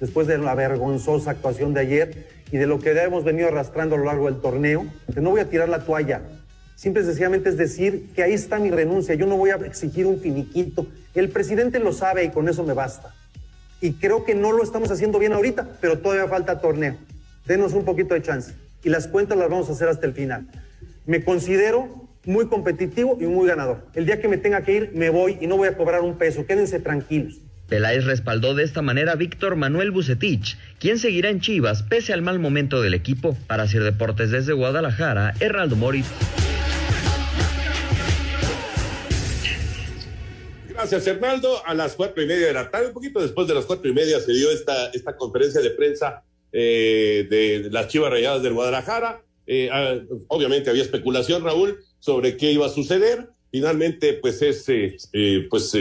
Después 0.00 0.26
de 0.26 0.38
la 0.38 0.54
vergonzosa 0.54 1.32
actuación 1.32 1.74
de 1.74 1.80
ayer, 1.80 2.26
y 2.54 2.56
de 2.56 2.68
lo 2.68 2.78
que 2.78 2.92
hemos 2.92 3.24
venido 3.24 3.48
arrastrando 3.48 3.96
a 3.96 3.98
lo 3.98 4.04
largo 4.04 4.26
del 4.26 4.40
torneo, 4.40 4.86
no 5.16 5.30
voy 5.30 5.40
a 5.40 5.50
tirar 5.50 5.68
la 5.68 5.80
toalla. 5.80 6.22
Simple 6.76 7.02
y 7.02 7.06
sencillamente 7.06 7.48
es 7.48 7.56
decir 7.56 8.10
que 8.14 8.22
ahí 8.22 8.32
está 8.32 8.60
mi 8.60 8.70
renuncia, 8.70 9.16
yo 9.16 9.26
no 9.26 9.36
voy 9.36 9.50
a 9.50 9.56
exigir 9.56 10.06
un 10.06 10.20
finiquito. 10.20 10.86
El 11.16 11.30
presidente 11.30 11.80
lo 11.80 11.92
sabe 11.92 12.22
y 12.22 12.28
con 12.28 12.48
eso 12.48 12.62
me 12.62 12.72
basta. 12.72 13.12
Y 13.80 13.94
creo 13.94 14.24
que 14.24 14.36
no 14.36 14.52
lo 14.52 14.62
estamos 14.62 14.90
haciendo 14.92 15.18
bien 15.18 15.32
ahorita, 15.32 15.68
pero 15.80 15.98
todavía 15.98 16.28
falta 16.28 16.60
torneo. 16.60 16.96
Denos 17.46 17.72
un 17.72 17.84
poquito 17.84 18.14
de 18.14 18.22
chance. 18.22 18.54
Y 18.84 18.88
las 18.88 19.08
cuentas 19.08 19.36
las 19.36 19.48
vamos 19.48 19.68
a 19.68 19.72
hacer 19.72 19.88
hasta 19.88 20.06
el 20.06 20.12
final. 20.12 20.46
Me 21.06 21.24
considero 21.24 22.03
muy 22.26 22.48
competitivo 22.48 23.18
y 23.20 23.24
muy 23.24 23.48
ganador. 23.48 23.86
El 23.94 24.06
día 24.06 24.20
que 24.20 24.28
me 24.28 24.36
tenga 24.36 24.62
que 24.62 24.72
ir, 24.72 24.90
me 24.94 25.10
voy 25.10 25.38
y 25.40 25.46
no 25.46 25.56
voy 25.56 25.68
a 25.68 25.76
cobrar 25.76 26.02
un 26.02 26.16
peso. 26.16 26.46
Quédense 26.46 26.80
tranquilos. 26.80 27.40
Peláez 27.68 28.04
respaldó 28.04 28.54
de 28.54 28.62
esta 28.62 28.82
manera 28.82 29.12
a 29.12 29.14
Víctor 29.16 29.56
Manuel 29.56 29.90
Bucetich, 29.90 30.58
quien 30.78 30.98
seguirá 30.98 31.30
en 31.30 31.40
Chivas 31.40 31.82
pese 31.82 32.12
al 32.12 32.20
mal 32.20 32.38
momento 32.38 32.82
del 32.82 32.94
equipo. 32.94 33.36
Para 33.46 33.62
hacer 33.62 33.82
deportes 33.82 34.30
desde 34.30 34.52
Guadalajara, 34.52 35.32
Hernaldo 35.40 35.76
Moritz. 35.76 36.06
Gracias, 40.68 41.06
Hernaldo. 41.06 41.64
A 41.64 41.72
las 41.72 41.94
cuatro 41.94 42.22
y 42.22 42.26
media 42.26 42.48
de 42.48 42.52
la 42.52 42.70
tarde, 42.70 42.88
un 42.88 42.92
poquito 42.92 43.20
después 43.20 43.46
de 43.46 43.54
las 43.54 43.64
cuatro 43.64 43.88
y 43.88 43.94
media, 43.94 44.20
se 44.20 44.32
dio 44.32 44.50
esta, 44.50 44.88
esta 44.88 45.16
conferencia 45.16 45.60
de 45.60 45.70
prensa 45.70 46.22
eh, 46.52 47.26
de 47.30 47.68
las 47.70 47.88
Chivas 47.88 48.10
Rayadas 48.10 48.42
del 48.42 48.52
Guadalajara. 48.52 49.22
Eh, 49.46 49.68
ah, 49.72 49.96
obviamente 50.28 50.70
había 50.70 50.82
especulación, 50.82 51.44
Raúl, 51.44 51.78
sobre 52.04 52.36
qué 52.36 52.52
iba 52.52 52.66
a 52.66 52.68
suceder. 52.68 53.30
Finalmente, 53.50 54.12
pues 54.14 54.42
es, 54.42 54.66
eh, 54.68 55.46
pues 55.48 55.72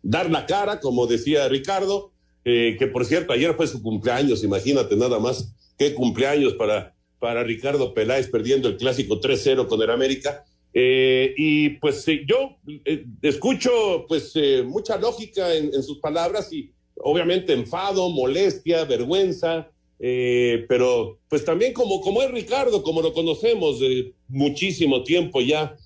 dar 0.00 0.30
la 0.30 0.46
cara, 0.46 0.78
como 0.78 1.08
decía 1.08 1.48
Ricardo, 1.48 2.12
eh, 2.44 2.76
que 2.78 2.86
por 2.86 3.04
cierto, 3.04 3.32
ayer 3.32 3.54
fue 3.54 3.66
su 3.66 3.82
cumpleaños, 3.82 4.44
imagínate 4.44 4.94
nada 4.94 5.18
más 5.18 5.52
qué 5.76 5.94
cumpleaños 5.94 6.54
para, 6.54 6.94
para 7.18 7.42
Ricardo 7.42 7.92
Peláez 7.92 8.28
perdiendo 8.28 8.68
el 8.68 8.76
clásico 8.76 9.20
3-0 9.20 9.66
con 9.66 9.82
el 9.82 9.90
América. 9.90 10.44
Eh, 10.72 11.34
y 11.36 11.70
pues 11.70 12.06
yo 12.26 12.56
eh, 12.84 13.04
escucho 13.22 14.04
pues 14.06 14.34
mucha 14.64 14.96
lógica 14.98 15.54
en, 15.54 15.82
sus 15.82 15.98
palabras 15.98 16.52
y 16.52 16.70
obviamente 16.96 17.52
enfado, 17.52 18.10
molestia, 18.10 18.84
vergüenza, 18.84 19.68
pero 19.98 21.18
pues 21.28 21.44
también 21.44 21.72
como, 21.72 22.00
como 22.00 22.22
es 22.22 22.30
Ricardo, 22.30 22.82
como 22.82 23.02
lo 23.02 23.12
conocemos 23.12 23.80
de 23.80 24.12
muchísimo 24.28 25.02
tiempo 25.02 25.40
ya, 25.40 25.76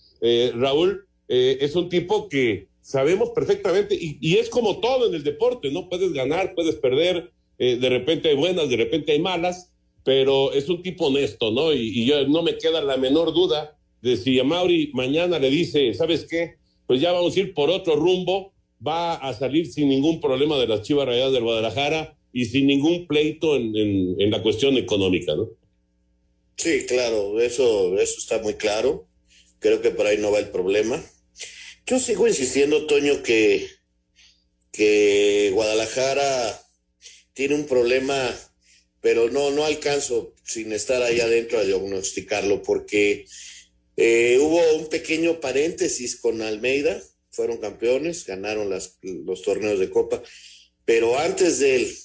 Raúl, 0.54 1.06
es 1.28 1.76
un 1.76 1.88
tipo 1.88 2.28
que, 2.28 2.70
sabemos 2.90 3.30
perfectamente, 3.30 3.96
y, 4.00 4.36
es 4.36 4.48
como 4.48 4.80
todo 4.80 5.06
en 5.06 5.14
el 5.14 5.22
deporte, 5.22 5.70
¿no? 5.70 5.88
Puedes 5.88 6.12
ganar, 6.12 6.54
puedes 6.56 6.74
perder, 6.74 7.30
eh, 7.58 7.76
de 7.76 7.88
repente 7.88 8.30
hay 8.30 8.34
buenas, 8.34 8.68
de 8.68 8.76
repente 8.76 9.12
hay 9.12 9.20
malas, 9.20 9.72
pero 10.02 10.52
es 10.52 10.68
un 10.68 10.82
tipo 10.82 11.06
honesto, 11.06 11.52
¿no? 11.52 11.72
Y, 11.72 12.04
yo 12.04 12.26
no 12.26 12.42
me 12.42 12.58
queda 12.58 12.80
la 12.80 12.96
menor 12.96 13.32
duda 13.32 13.78
de 14.02 14.16
si 14.16 14.40
a 14.40 14.44
Mauri 14.44 14.90
mañana 14.92 15.38
le 15.38 15.50
dice, 15.50 15.94
¿sabes 15.94 16.26
qué? 16.28 16.56
Pues 16.88 17.00
ya 17.00 17.12
vamos 17.12 17.36
a 17.36 17.40
ir 17.40 17.54
por 17.54 17.70
otro 17.70 17.94
rumbo, 17.94 18.52
va 18.84 19.14
a 19.14 19.32
salir 19.34 19.66
sin 19.66 19.88
ningún 19.88 20.20
problema 20.20 20.58
de 20.58 20.66
las 20.66 20.82
Chivas 20.82 21.06
Rayadas 21.06 21.32
del 21.32 21.44
Guadalajara 21.44 22.16
y 22.32 22.44
sin 22.46 22.66
ningún 22.66 23.06
pleito 23.06 23.56
en, 23.56 23.74
en, 23.74 24.30
la 24.30 24.42
cuestión 24.42 24.76
económica, 24.76 25.34
¿no? 25.34 25.50
Sí, 26.56 26.84
claro, 26.86 27.40
eso, 27.40 27.98
eso 27.98 28.18
está 28.18 28.38
muy 28.38 28.54
claro. 28.54 29.08
Creo 29.58 29.80
que 29.80 29.90
por 29.90 30.06
ahí 30.06 30.18
no 30.18 30.30
va 30.30 30.38
el 30.38 30.50
problema. 30.50 31.02
Yo 31.86 31.98
sigo 31.98 32.28
insistiendo, 32.28 32.86
Toño, 32.86 33.22
que, 33.22 33.68
que 34.70 35.50
Guadalajara 35.54 36.60
tiene 37.32 37.54
un 37.54 37.66
problema, 37.66 38.34
pero 39.00 39.30
no, 39.30 39.50
no 39.50 39.64
alcanzo 39.64 40.34
sin 40.44 40.72
estar 40.72 41.02
ahí 41.02 41.20
adentro 41.20 41.58
a 41.58 41.64
diagnosticarlo, 41.64 42.62
porque 42.62 43.26
eh, 43.96 44.38
hubo 44.40 44.60
un 44.76 44.88
pequeño 44.88 45.40
paréntesis 45.40 46.20
con 46.20 46.42
Almeida, 46.42 47.02
fueron 47.30 47.58
campeones, 47.58 48.26
ganaron 48.26 48.70
las, 48.70 48.98
los 49.02 49.42
torneos 49.42 49.78
de 49.78 49.90
Copa, 49.90 50.22
pero 50.84 51.18
antes 51.18 51.58
de 51.58 51.76
él 51.76 51.96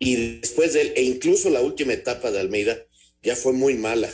y 0.00 0.38
después 0.40 0.72
de 0.72 0.80
él, 0.80 0.92
e 0.96 1.02
incluso 1.02 1.50
la 1.50 1.60
última 1.60 1.92
etapa 1.92 2.30
de 2.30 2.40
Almeida, 2.40 2.86
ya 3.22 3.36
fue 3.36 3.52
muy 3.52 3.74
mala. 3.74 4.10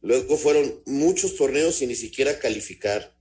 Luego 0.00 0.38
fueron 0.38 0.82
muchos 0.86 1.36
torneos 1.36 1.76
sin 1.76 1.90
ni 1.90 1.94
siquiera 1.94 2.38
calificar. 2.38 3.14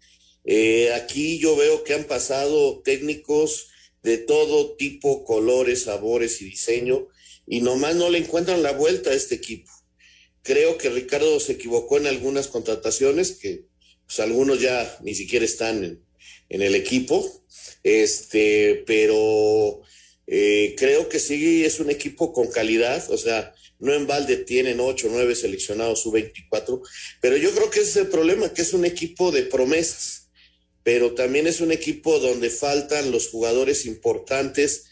Eh, 0.46 0.94
aquí 0.94 1.40
yo 1.40 1.58
veo 1.58 1.84
que 1.84 1.94
han 1.94 2.06
pasado 2.06 2.82
técnicos 2.84 3.68
de 4.02 4.18
todo 4.18 4.76
tipo, 4.78 5.26
colores, 5.26 5.84
sabores 5.84 6.42
y 6.42 6.46
diseño, 6.46 7.10
y 7.46 7.60
nomás 7.60 7.96
no 7.96 8.10
le 8.10 8.20
encuentran 8.20 8.64
la 8.64 8.72
vuelta 8.72 9.10
a 9.10 9.14
este 9.14 9.36
equipo. 9.36 9.70
Creo 10.42 10.78
que 10.78 10.90
Ricardo 10.90 11.40
se 11.42 11.54
equivocó 11.54 11.98
en 11.98 12.08
algunas 12.08 12.48
contrataciones, 12.48 13.34
que 13.34 13.66
pues, 14.06 14.22
algunos 14.22 14.62
ya 14.62 15.00
ni 15.04 15.16
siquiera 15.16 15.44
están 15.44 15.84
en, 15.84 16.62
el 16.62 16.76
equipo, 16.76 17.44
este, 17.84 18.84
pero 18.88 19.82
eh, 20.28 20.76
creo 20.78 21.10
que 21.10 21.20
sí 21.20 21.64
es 21.66 21.80
un 21.80 21.90
equipo 21.90 22.34
con 22.34 22.48
calidad, 22.48 23.10
o 23.12 23.18
sea, 23.18 23.54
no 23.80 23.94
en 23.94 24.08
balde 24.08 24.38
tienen 24.38 24.80
ocho, 24.80 25.08
nueve 25.12 25.36
seleccionados, 25.36 26.02
su 26.02 26.12
24, 26.12 26.82
pero 27.22 27.38
yo 27.38 27.52
creo 27.52 27.70
que 27.70 27.80
ese 27.80 27.90
es 27.90 27.98
el 27.98 28.08
problema, 28.08 28.54
que 28.54 28.62
es 28.62 28.74
un 28.74 28.86
equipo 28.86 29.32
de 29.32 29.44
promesas 29.44 30.26
pero 30.86 31.16
también 31.16 31.48
es 31.48 31.62
un 31.62 31.72
equipo 31.72 32.20
donde 32.20 32.52
faltan 32.52 33.10
los 33.10 33.30
jugadores 33.30 33.88
importantes 33.88 34.86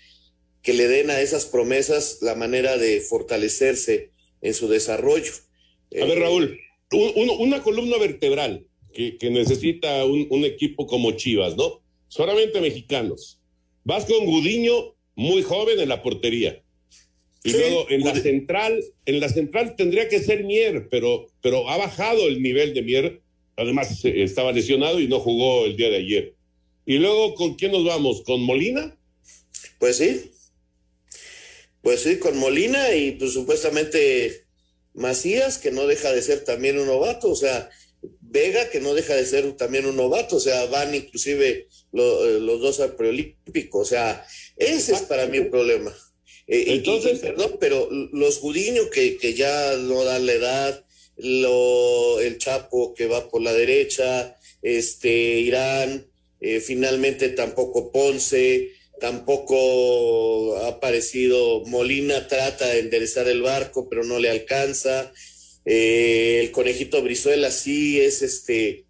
que 0.64 0.74
le 0.74 0.88
den 0.88 1.12
a 1.12 1.22
esas 1.22 1.46
promesas 1.46 2.18
la 2.22 2.34
manera 2.34 2.80
de 2.80 3.00
fortalecerse 3.00 4.10
en 4.42 4.56
su 4.56 4.68
desarrollo. 4.68 5.32
A 6.02 6.06
ver, 6.06 6.18
Raúl, 6.18 6.60
una 6.92 7.62
columna 7.62 8.00
vertebral 8.00 8.66
que, 8.92 9.30
necesita 9.30 10.04
un, 10.04 10.44
equipo 10.46 10.88
como 10.88 11.12
Chivas, 11.12 11.56
¿no? 11.56 11.84
Solamente 12.08 12.60
mexicanos. 12.60 13.40
Vas 13.84 14.06
con 14.06 14.26
Gudiño, 14.26 14.96
muy 15.16 15.42
joven 15.44 15.80
en 15.80 15.90
la 15.90 16.02
portería. 16.02 16.62
Y 17.44 17.52
luego 17.52 17.90
en 17.90 18.02
la 18.02 18.16
central, 18.16 18.82
en 19.06 19.20
la 19.20 19.28
central 19.28 19.76
tendría 19.76 20.08
que 20.08 20.20
ser 20.20 20.46
Mier, 20.46 20.88
pero, 20.90 21.28
pero 21.42 21.70
ha 21.70 21.78
bajado 21.78 22.28
el 22.28 22.42
nivel 22.42 22.74
de 22.74 22.82
Mier. 22.82 23.22
Además, 23.58 24.04
eh, 24.06 24.24
estaba 24.24 24.52
lesionado 24.54 25.00
y 25.00 25.08
no 25.08 25.20
jugó 25.20 25.66
el 25.66 25.76
día 25.76 25.90
de 25.90 25.98
ayer. 25.98 26.36
Y 26.86 26.98
luego, 26.98 27.36
¿con 27.36 27.56
quién 27.56 27.74
nos 27.74 27.84
vamos? 27.84 28.22
¿Con 28.24 28.42
Molina? 28.42 28.98
Pues 29.78 29.98
sí. 29.98 30.32
Pues 31.82 32.02
sí, 32.02 32.18
con 32.18 32.38
Molina 32.38 32.96
y 32.96 33.12
pues 33.12 33.34
supuestamente 33.34 34.46
Macías, 34.94 35.58
que 35.58 35.72
no 35.72 35.86
deja 35.86 36.14
de 36.14 36.22
ser 36.22 36.46
también 36.46 36.80
un 36.80 36.88
novato, 36.88 37.30
o 37.30 37.36
sea, 37.36 37.70
Vega, 38.34 38.68
que 38.72 38.80
no 38.80 38.96
deja 38.96 39.16
de 39.16 39.28
ser 39.28 39.52
también 39.54 39.86
un 39.86 39.96
novato, 39.96 40.38
o 40.38 40.40
sea, 40.40 40.66
van 40.66 40.96
inclusive 40.96 41.50
eh, 41.50 41.68
los 41.92 42.60
dos 42.62 42.80
al 42.80 42.96
preolímpico, 42.96 43.80
o 43.80 43.86
sea, 43.86 44.26
ese 44.58 44.94
es 44.94 45.02
para 45.04 45.28
mí 45.28 45.38
el 45.38 45.50
problema. 45.52 45.96
Eh, 46.48 46.66
Entonces, 46.70 47.20
perdón, 47.20 47.58
pero 47.60 47.88
los 48.12 48.42
Gudiño 48.42 48.90
que, 48.90 49.18
que 49.18 49.36
ya 49.36 49.78
no 49.78 50.04
dan 50.04 50.26
la 50.26 50.34
edad, 50.34 50.86
lo, 51.18 52.20
el 52.20 52.40
Chapo 52.40 52.96
que 52.96 53.06
va 53.06 53.30
por 53.30 53.44
la 53.44 53.54
derecha, 53.54 54.36
este 54.64 55.12
Irán, 55.12 56.08
eh, 56.42 56.60
finalmente 56.60 57.30
tampoco 57.30 57.92
Ponce, 57.92 58.72
tampoco 59.00 60.58
ha 60.58 60.70
aparecido 60.70 61.64
Molina, 61.66 62.28
trata 62.28 62.68
de 62.68 62.80
enderezar 62.80 63.28
el 63.28 63.44
barco, 63.44 63.88
pero 63.88 64.04
no 64.04 64.18
le 64.18 64.32
alcanza. 64.32 65.14
Eh, 65.66 66.42
el 66.42 66.52
conejito 66.52 67.02
Brizuela 67.02 67.52
sí 67.52 68.02
es 68.02 68.22
este 68.22 68.86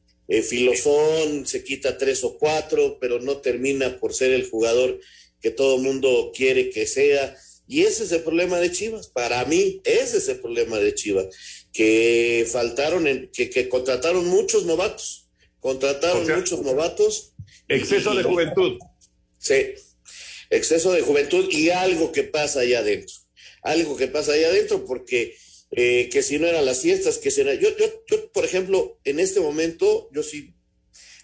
filosón, 0.49 1.45
se 1.45 1.63
quita 1.63 1.97
tres 1.97 2.23
o 2.23 2.37
cuatro, 2.37 2.97
pero 2.99 3.19
no 3.19 3.37
termina 3.37 3.99
por 3.99 4.13
ser 4.13 4.31
el 4.31 4.49
jugador 4.49 4.99
que 5.43 5.51
todo 5.51 5.75
el 5.75 5.83
mundo 5.83 6.31
quiere 6.33 6.69
que 6.69 6.87
sea. 6.87 7.35
Y 7.67 7.83
ese 7.83 8.05
es 8.05 8.11
el 8.13 8.21
problema 8.21 8.59
de 8.59 8.71
Chivas. 8.71 9.09
Para 9.09 9.43
mí, 9.45 9.81
ese 9.83 10.17
es 10.17 10.29
el 10.29 10.39
problema 10.39 10.79
de 10.79 10.95
Chivas. 10.95 11.27
Que 11.71 12.47
faltaron, 12.49 13.07
en, 13.07 13.29
que, 13.31 13.49
que, 13.49 13.67
contrataron 13.67 14.25
muchos 14.27 14.65
novatos. 14.65 15.29
Contrataron 15.59 16.27
muchos 16.27 16.61
novatos. 16.61 17.33
Exceso 17.67 18.15
de 18.15 18.23
juventud. 18.23 18.79
Sí, 19.37 19.73
exceso 20.49 20.91
de 20.93 21.01
juventud 21.01 21.47
y 21.51 21.69
algo 21.69 22.11
que 22.11 22.23
pasa 22.23 22.61
allá 22.61 22.79
adentro. 22.79 23.15
Algo 23.61 23.97
que 23.97 24.07
pasa 24.07 24.33
allá 24.33 24.47
adentro 24.47 24.85
porque 24.85 25.35
eh, 25.75 26.09
que 26.11 26.21
si 26.21 26.39
no 26.39 26.47
eran 26.47 26.65
las 26.65 26.81
fiestas, 26.81 27.17
que 27.17 27.31
si 27.31 27.41
era... 27.41 27.53
Yo, 27.55 27.75
yo, 27.77 27.85
yo, 28.07 28.31
por 28.31 28.45
ejemplo, 28.45 28.99
en 29.03 29.19
este 29.19 29.39
momento, 29.39 30.09
yo 30.11 30.23
sí, 30.23 30.53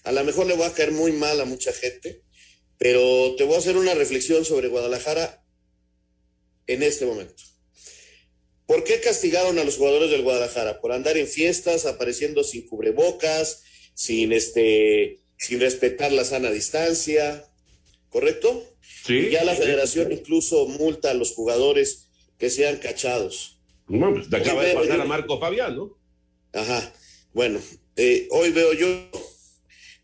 a 0.03 0.11
lo 0.11 0.23
mejor 0.23 0.47
le 0.47 0.55
voy 0.55 0.65
a 0.65 0.73
caer 0.73 0.91
muy 0.91 1.11
mal 1.11 1.39
a 1.39 1.45
mucha 1.45 1.71
gente, 1.71 2.23
pero 2.77 3.35
te 3.35 3.43
voy 3.43 3.55
a 3.55 3.59
hacer 3.59 3.77
una 3.77 3.93
reflexión 3.93 4.45
sobre 4.45 4.69
Guadalajara 4.69 5.43
en 6.67 6.83
este 6.83 7.05
momento. 7.05 7.43
¿Por 8.65 8.83
qué 8.83 9.01
castigaron 9.01 9.57
a 9.59 9.63
los 9.63 9.77
jugadores 9.77 10.11
del 10.11 10.21
Guadalajara? 10.21 10.79
Por 10.79 10.91
andar 10.91 11.17
en 11.17 11.27
fiestas, 11.27 11.85
apareciendo 11.85 12.43
sin 12.43 12.67
cubrebocas, 12.67 13.63
sin 13.95 14.31
este, 14.31 15.19
sin 15.37 15.59
respetar 15.59 16.11
la 16.11 16.23
sana 16.23 16.51
distancia, 16.51 17.51
¿correcto? 18.09 18.75
Sí. 19.05 19.15
Y 19.15 19.29
ya 19.31 19.43
la 19.43 19.55
federación 19.55 20.11
incluso 20.11 20.67
multa 20.67 21.11
a 21.11 21.15
los 21.15 21.33
jugadores 21.33 22.09
que 22.37 22.49
sean 22.49 22.77
cachados. 22.77 23.58
No, 23.89 24.13
pues 24.13 24.29
te 24.29 24.37
acaba 24.37 24.63
de 24.63 24.73
pasar 24.73 24.97
yo... 24.97 25.01
a 25.01 25.05
Marco 25.05 25.39
Fabián, 25.39 25.75
¿no? 25.75 25.97
Ajá. 26.53 26.93
Bueno, 27.33 27.59
eh, 27.95 28.27
hoy 28.31 28.51
veo 28.51 28.73
yo 28.73 29.09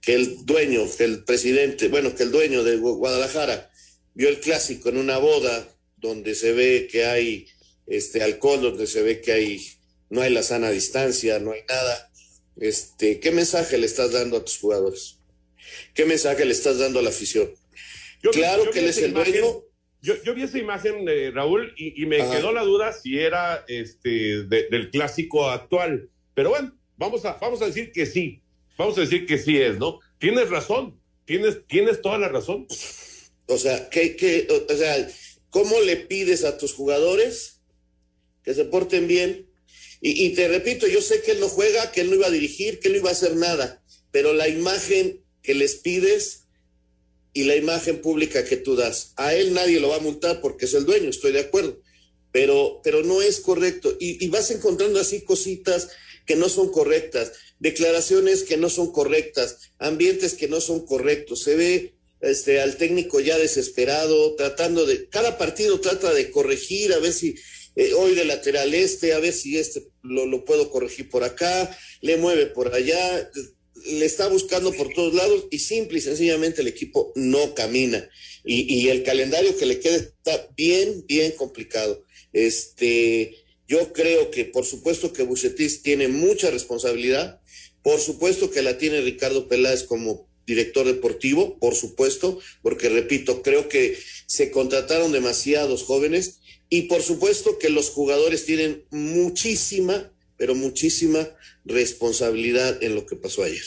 que 0.01 0.15
el 0.15 0.45
dueño, 0.45 0.81
que 0.97 1.05
el 1.05 1.23
presidente, 1.23 1.87
bueno, 1.87 2.13
que 2.15 2.23
el 2.23 2.31
dueño 2.31 2.63
de 2.63 2.77
Guadalajara 2.77 3.71
vio 4.13 4.29
el 4.29 4.39
clásico 4.39 4.89
en 4.89 4.97
una 4.97 5.17
boda 5.17 5.67
donde 5.97 6.35
se 6.35 6.51
ve 6.51 6.87
que 6.91 7.05
hay 7.05 7.47
este 7.87 8.21
alcohol, 8.21 8.61
donde 8.61 8.87
se 8.87 9.01
ve 9.01 9.21
que 9.21 9.31
hay 9.31 9.75
no 10.09 10.21
hay 10.21 10.31
la 10.31 10.43
sana 10.43 10.69
distancia, 10.69 11.39
no 11.39 11.51
hay 11.51 11.61
nada. 11.67 12.11
Este, 12.57 13.19
¿qué 13.19 13.31
mensaje 13.31 13.77
le 13.77 13.85
estás 13.85 14.11
dando 14.11 14.37
a 14.37 14.45
tus 14.45 14.57
jugadores? 14.59 15.17
¿Qué 15.93 16.05
mensaje 16.05 16.45
le 16.45 16.53
estás 16.53 16.77
dando 16.77 16.99
a 16.99 17.01
la 17.01 17.09
afición? 17.09 17.53
Yo, 18.21 18.31
claro 18.31 18.65
yo 18.65 18.71
que 18.71 18.79
él 18.79 18.85
es 18.85 18.97
el 18.99 19.11
imagen, 19.11 19.33
dueño. 19.33 19.63
Yo, 20.05 20.13
yo, 20.23 20.35
vi 20.35 20.43
esa 20.43 20.59
imagen, 20.59 21.09
eh, 21.09 21.31
Raúl, 21.33 21.73
y, 21.75 21.99
y 21.99 22.05
me 22.05 22.21
Ajá. 22.21 22.37
quedó 22.37 22.51
la 22.51 22.61
duda 22.61 22.93
si 22.93 23.17
era 23.17 23.65
este 23.67 24.43
de, 24.43 24.67
del 24.69 24.91
clásico 24.91 25.49
actual. 25.49 26.11
Pero 26.35 26.51
bueno, 26.51 26.77
vamos 26.95 27.25
a, 27.25 27.33
vamos 27.41 27.59
a 27.63 27.65
decir 27.65 27.91
que 27.91 28.05
sí. 28.05 28.43
Vamos 28.77 28.95
a 28.99 29.01
decir 29.01 29.25
que 29.25 29.39
sí 29.39 29.57
es, 29.57 29.79
¿no? 29.79 29.99
Tienes 30.19 30.49
razón. 30.51 30.99
Tienes, 31.25 31.65
tienes 31.65 32.03
toda 32.03 32.19
la 32.19 32.29
razón. 32.29 32.67
O 33.47 33.57
sea, 33.57 33.89
¿qué, 33.89 34.15
qué, 34.15 34.47
o 34.69 34.77
sea, 34.77 35.07
¿cómo 35.49 35.79
le 35.81 35.95
pides 35.97 36.43
a 36.43 36.59
tus 36.59 36.73
jugadores 36.73 37.61
que 38.43 38.53
se 38.53 38.65
porten 38.65 39.07
bien? 39.07 39.49
Y, 40.01 40.23
y, 40.23 40.35
te 40.35 40.47
repito, 40.47 40.85
yo 40.87 41.01
sé 41.01 41.23
que 41.23 41.31
él 41.31 41.39
no 41.39 41.47
juega, 41.47 41.91
que 41.91 42.01
él 42.01 42.11
no 42.11 42.15
iba 42.15 42.27
a 42.27 42.31
dirigir, 42.31 42.79
que 42.79 42.89
él 42.89 42.93
no 42.93 42.99
iba 42.99 43.09
a 43.09 43.13
hacer 43.13 43.35
nada, 43.35 43.81
pero 44.11 44.33
la 44.33 44.47
imagen 44.47 45.23
que 45.41 45.55
les 45.55 45.77
pides 45.77 46.44
y 47.35 47.43
la 47.43 47.57
imagen 47.57 48.01
pública 48.01 48.45
que 48.45 48.55
tú 48.55 48.77
das, 48.77 49.11
a 49.17 49.35
él 49.35 49.53
nadie 49.53 49.81
lo 49.81 49.89
va 49.89 49.97
a 49.97 49.99
multar 49.99 50.39
porque 50.39 50.65
es 50.65 50.73
el 50.73 50.85
dueño, 50.85 51.09
estoy 51.09 51.33
de 51.33 51.41
acuerdo, 51.41 51.81
pero, 52.31 52.79
pero 52.81 53.03
no 53.03 53.21
es 53.21 53.41
correcto. 53.41 53.93
Y, 53.99 54.25
vas 54.29 54.51
encontrando 54.51 55.01
así 55.01 55.21
cositas 55.21 55.89
que 56.25 56.37
no 56.37 56.47
son 56.47 56.71
correctas, 56.71 57.33
declaraciones 57.59 58.43
que 58.43 58.55
no 58.55 58.69
son 58.69 58.93
correctas, 58.93 59.71
ambientes 59.79 60.33
que 60.35 60.47
no 60.47 60.61
son 60.61 60.85
correctos. 60.85 61.43
Se 61.43 61.57
ve 61.57 61.95
este, 62.21 62.61
al 62.61 62.77
técnico 62.77 63.19
ya 63.19 63.37
desesperado, 63.37 64.35
tratando 64.35 64.85
de, 64.85 65.09
cada 65.09 65.37
partido 65.37 65.81
trata 65.81 66.13
de 66.13 66.31
corregir, 66.31 66.93
a 66.93 66.99
ver 66.99 67.11
si 67.11 67.35
eh, 67.75 67.93
hoy 67.95 68.15
de 68.15 68.23
lateral 68.23 68.73
este, 68.73 69.11
a 69.11 69.19
ver 69.19 69.33
si 69.33 69.57
este 69.57 69.87
lo, 70.03 70.25
lo, 70.25 70.45
puedo 70.45 70.71
corregir 70.71 71.09
por 71.09 71.25
acá, 71.25 71.77
le 71.99 72.15
mueve 72.15 72.45
por 72.45 72.73
allá, 72.73 73.29
le 73.85 74.05
está 74.05 74.27
buscando 74.27 74.73
por 74.73 74.93
todos 74.93 75.13
lados 75.13 75.45
y 75.51 75.59
simple 75.59 75.99
y 75.99 76.01
sencillamente 76.01 76.61
el 76.61 76.67
equipo 76.67 77.11
no 77.15 77.53
camina. 77.53 78.07
Y, 78.43 78.73
y 78.73 78.89
el 78.89 79.03
calendario 79.03 79.57
que 79.57 79.65
le 79.65 79.79
queda 79.79 79.95
está 79.95 80.49
bien, 80.55 81.05
bien 81.07 81.31
complicado. 81.31 82.03
Este, 82.33 83.35
yo 83.67 83.93
creo 83.93 84.29
que 84.29 84.45
por 84.45 84.65
supuesto 84.65 85.13
que 85.13 85.23
Bucetis 85.23 85.81
tiene 85.81 86.07
mucha 86.07 86.51
responsabilidad, 86.51 87.41
por 87.81 87.99
supuesto 87.99 88.51
que 88.51 88.61
la 88.61 88.77
tiene 88.77 89.01
Ricardo 89.01 89.47
Peláez 89.47 89.83
como 89.83 90.27
director 90.45 90.85
deportivo, 90.85 91.57
por 91.59 91.75
supuesto, 91.75 92.39
porque 92.61 92.89
repito, 92.89 93.41
creo 93.41 93.67
que 93.67 93.97
se 94.27 94.51
contrataron 94.51 95.11
demasiados 95.11 95.83
jóvenes 95.83 96.39
y 96.69 96.83
por 96.83 97.01
supuesto 97.01 97.57
que 97.57 97.69
los 97.69 97.89
jugadores 97.89 98.45
tienen 98.45 98.85
muchísima, 98.91 100.11
pero 100.37 100.55
muchísima 100.55 101.27
responsabilidad 101.63 102.81
en 102.83 102.95
lo 102.95 103.05
que 103.05 103.15
pasó 103.15 103.43
ayer. 103.43 103.63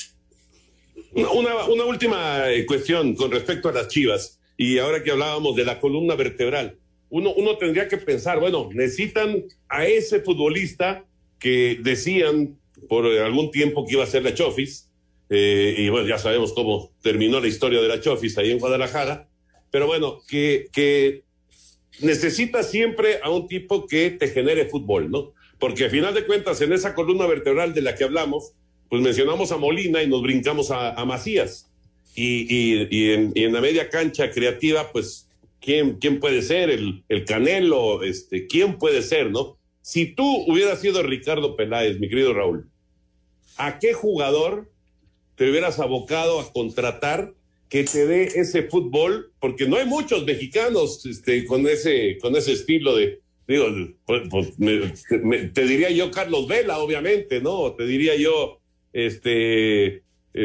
Una, 1.12 1.64
una 1.66 1.84
última 1.84 2.50
eh, 2.50 2.66
cuestión 2.66 3.14
con 3.14 3.30
respecto 3.30 3.68
a 3.68 3.72
las 3.72 3.88
Chivas 3.88 4.38
y 4.56 4.78
ahora 4.78 5.02
que 5.02 5.10
hablábamos 5.10 5.56
de 5.56 5.64
la 5.64 5.80
columna 5.80 6.14
vertebral, 6.14 6.78
uno, 7.10 7.32
uno 7.34 7.56
tendría 7.56 7.88
que 7.88 7.96
pensar, 7.96 8.40
bueno, 8.40 8.68
necesitan 8.72 9.44
a 9.68 9.86
ese 9.86 10.20
futbolista 10.20 11.04
que 11.38 11.78
decían 11.80 12.58
por 12.88 13.06
algún 13.06 13.50
tiempo 13.50 13.86
que 13.86 13.94
iba 13.94 14.04
a 14.04 14.08
ser 14.08 14.22
la 14.22 14.34
Chofis, 14.34 14.90
eh, 15.30 15.74
y 15.78 15.88
bueno, 15.88 16.08
ya 16.08 16.18
sabemos 16.18 16.52
cómo 16.52 16.92
terminó 17.02 17.40
la 17.40 17.48
historia 17.48 17.80
de 17.80 17.88
la 17.88 18.00
Chofis 18.00 18.36
ahí 18.38 18.50
en 18.50 18.58
Guadalajara, 18.58 19.28
pero 19.70 19.86
bueno, 19.86 20.20
que, 20.28 20.68
que 20.72 21.24
necesita 22.00 22.62
siempre 22.62 23.20
a 23.22 23.30
un 23.30 23.46
tipo 23.46 23.86
que 23.86 24.10
te 24.10 24.28
genere 24.28 24.66
fútbol, 24.66 25.10
¿no? 25.10 25.34
Porque 25.58 25.86
a 25.86 25.90
final 25.90 26.14
de 26.14 26.24
cuentas, 26.24 26.60
en 26.60 26.72
esa 26.72 26.94
columna 26.94 27.26
vertebral 27.26 27.74
de 27.74 27.82
la 27.82 27.94
que 27.94 28.04
hablamos, 28.04 28.52
pues 28.88 29.02
mencionamos 29.02 29.52
a 29.52 29.56
Molina 29.56 30.02
y 30.02 30.08
nos 30.08 30.22
brincamos 30.22 30.70
a, 30.70 31.04
Macías. 31.04 31.70
Y, 32.14 32.46
y, 32.48 32.88
y, 32.90 33.42
en, 33.42 33.52
la 33.52 33.60
media 33.60 33.88
cancha 33.90 34.30
creativa, 34.30 34.90
pues, 34.92 35.28
¿quién, 35.60 35.98
quién 35.98 36.20
puede 36.20 36.42
ser? 36.42 36.70
El, 36.70 37.04
el 37.08 37.24
Canelo, 37.24 38.02
este, 38.02 38.46
¿quién 38.46 38.78
puede 38.78 39.02
ser, 39.02 39.30
no? 39.30 39.58
Si 39.82 40.06
tú 40.06 40.44
hubieras 40.46 40.80
sido 40.80 41.02
Ricardo 41.02 41.56
Peláez, 41.56 41.98
mi 41.98 42.08
querido 42.08 42.34
Raúl, 42.34 42.68
¿a 43.56 43.78
qué 43.78 43.94
jugador 43.94 44.70
te 45.34 45.50
hubieras 45.50 45.78
abocado 45.78 46.40
a 46.40 46.52
contratar 46.52 47.32
que 47.68 47.84
te 47.84 48.06
dé 48.06 48.24
ese 48.24 48.64
fútbol? 48.64 49.32
Porque 49.40 49.66
no 49.66 49.76
hay 49.76 49.86
muchos 49.86 50.24
mexicanos 50.24 51.04
este, 51.06 51.44
con, 51.46 51.66
ese, 51.66 52.18
con 52.20 52.36
ese 52.36 52.52
estilo 52.52 52.96
de, 52.96 53.20
digo, 53.48 53.66
pues, 54.06 54.22
pues 54.30 54.58
me, 54.58 54.92
me, 55.24 55.38
te 55.48 55.62
diría 55.62 55.90
yo 55.90 56.10
Carlos 56.10 56.46
Vela, 56.46 56.78
obviamente, 56.78 57.40
¿no? 57.40 57.72
Te 57.72 57.86
diría 57.86 58.14
yo, 58.14 58.60
este, 58.92 59.86
eh, 59.96 60.02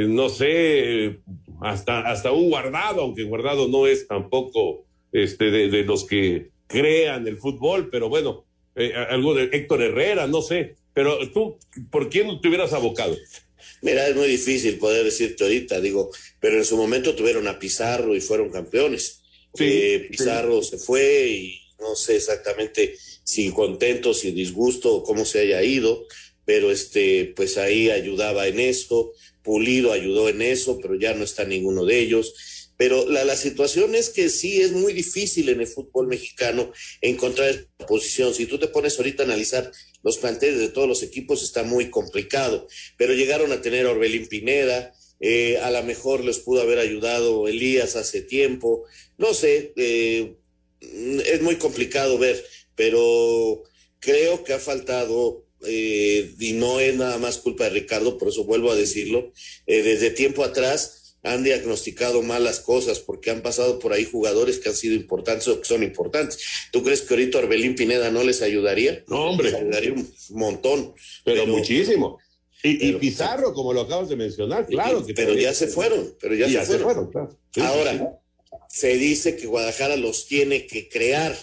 no 0.08 0.30
sé, 0.30 1.20
hasta, 1.62 2.00
hasta 2.10 2.32
un 2.32 2.50
guardado, 2.50 3.02
aunque 3.02 3.24
guardado 3.24 3.68
no 3.68 3.86
es 3.86 4.08
tampoco 4.08 4.86
este, 5.12 5.52
de, 5.52 5.70
de 5.70 5.84
los 5.84 6.06
que 6.06 6.50
crean 6.68 7.28
el 7.28 7.38
fútbol, 7.38 7.90
pero 7.92 8.10
bueno, 8.10 8.46
eh, 8.76 8.94
algo 9.10 9.36
de 9.36 9.50
Héctor 9.52 9.82
Herrera, 9.82 10.26
no 10.28 10.42
sé. 10.42 10.76
Pero 10.94 11.30
tú, 11.32 11.58
¿por 11.92 12.10
quién 12.10 12.40
te 12.42 12.48
hubieras 12.48 12.74
abocado? 12.74 13.16
Mira, 13.82 14.08
es 14.08 14.16
muy 14.16 14.28
difícil 14.28 14.78
poder 14.78 15.04
decirte 15.04 15.44
ahorita, 15.44 15.82
digo, 15.82 16.10
pero 16.40 16.58
en 16.58 16.66
su 16.66 16.78
momento 16.78 17.16
tuvieron 17.16 17.48
a 17.48 17.60
Pizarro 17.60 18.16
y 18.16 18.22
fueron 18.22 18.50
campeones. 18.50 19.22
Sí, 19.54 19.66
eh, 19.66 20.08
Pizarro 20.10 20.62
sí. 20.62 20.72
se 20.72 20.78
fue 20.78 21.28
y 21.30 21.63
no 21.80 21.96
sé 21.96 22.16
exactamente 22.16 22.98
si 23.24 23.52
contento, 23.52 24.14
si 24.14 24.32
disgusto, 24.32 25.04
cómo 25.04 25.26
se 25.26 25.40
haya 25.40 25.64
ido, 25.64 26.06
pero 26.46 26.72
este, 26.72 27.34
pues 27.36 27.58
ahí 27.58 27.90
ayudaba 27.90 28.48
en 28.48 28.60
eso, 28.60 29.14
Pulido 29.44 29.92
ayudó 29.92 30.30
en 30.30 30.42
eso, 30.42 30.80
pero 30.82 30.96
ya 30.96 31.14
no 31.14 31.26
está 31.26 31.44
ninguno 31.44 31.84
de 31.86 32.00
ellos. 32.00 32.34
Pero 32.78 33.08
la, 33.08 33.24
la 33.26 33.36
situación 33.36 33.94
es 33.94 34.10
que 34.10 34.30
sí 34.30 34.62
es 34.62 34.72
muy 34.72 34.94
difícil 34.94 35.50
en 35.50 35.60
el 35.60 35.68
fútbol 35.68 36.08
mexicano 36.08 36.72
encontrar 37.02 37.50
esta 37.50 37.86
posición. 37.86 38.34
Si 38.34 38.46
tú 38.46 38.58
te 38.58 38.68
pones 38.68 38.98
ahorita 38.98 39.24
a 39.24 39.26
analizar 39.26 39.70
los 40.02 40.18
planteles 40.18 40.60
de 40.60 40.70
todos 40.70 40.88
los 40.88 41.04
equipos, 41.04 41.44
está 41.44 41.64
muy 41.64 41.90
complicado. 41.90 42.68
Pero 42.98 43.14
llegaron 43.14 43.52
a 43.52 43.62
tener 43.62 43.86
a 43.86 43.92
Orbelín 43.92 44.28
Pineda, 44.28 44.94
eh, 45.20 45.58
a 45.60 45.72
lo 45.72 45.84
mejor 45.84 46.24
les 46.24 46.40
pudo 46.40 46.62
haber 46.62 46.80
ayudado 46.80 47.48
Elías 47.48 47.96
hace 47.96 48.22
tiempo. 48.22 48.86
No 49.18 49.34
sé, 49.34 49.74
eh, 49.76 50.36
es 51.26 51.42
muy 51.42 51.56
complicado 51.56 52.18
ver, 52.18 52.44
pero 52.76 53.64
creo 54.00 54.44
que 54.44 54.54
ha 54.54 54.60
faltado 54.60 55.46
eh, 55.66 56.34
y 56.40 56.54
no 56.54 56.80
es 56.80 56.96
nada 56.96 57.18
más 57.18 57.38
culpa 57.38 57.66
de 57.66 57.72
Ricardo, 57.72 58.18
por 58.18 58.28
eso 58.30 58.44
vuelvo 58.44 58.72
a 58.72 58.76
decirlo, 58.76 59.32
eh, 59.66 59.82
desde 59.82 60.10
tiempo 60.10 60.44
atrás 60.44 61.18
han 61.24 61.44
diagnosticado 61.44 62.22
malas 62.22 62.60
cosas 62.60 63.00
porque 63.00 63.32
han 63.32 63.42
pasado 63.42 63.80
por 63.80 63.94
ahí 63.94 64.04
jugadores 64.04 64.60
que 64.60 64.70
han 64.70 64.76
sido 64.76 64.94
importantes 64.94 65.48
o 65.48 65.60
que 65.60 65.66
son 65.66 65.82
importantes. 65.82 66.40
¿Tú 66.72 66.84
crees 66.84 67.02
que 67.02 67.14
ahorita 67.14 67.38
Orbelín 67.38 67.76
Pineda 67.76 68.12
no 68.12 68.24
les 68.24 68.42
ayudaría? 68.42 69.04
No, 69.08 69.30
hombre. 69.30 69.52
Les 69.52 69.62
ayudaría 69.62 69.94
un 69.94 70.14
montón. 70.32 70.94
Pero, 71.24 71.48
muchísimo. 71.48 72.20
Y, 72.62 72.90
y, 72.90 72.94
Pizarro, 72.94 73.54
como 73.54 73.72
lo 73.72 73.82
acabas 73.82 74.10
de 74.10 74.18
mencionar, 74.18 74.66
claro. 74.68 75.06
Que 75.06 75.14
pero 75.14 75.34
ya 75.34 75.54
se 75.54 75.68
fueron, 75.68 76.16
pero 76.20 76.36
ya, 76.36 76.66
se, 76.66 76.78
fueron. 76.78 77.10
claro. 77.10 77.38
Ahora, 77.62 78.20
se 78.70 78.98
dice 78.98 79.36
que 79.36 79.48
Guadalajara 79.48 79.98
los 79.98 80.28
tiene 80.28 80.68
que 80.68 80.90
crear, 80.90 81.38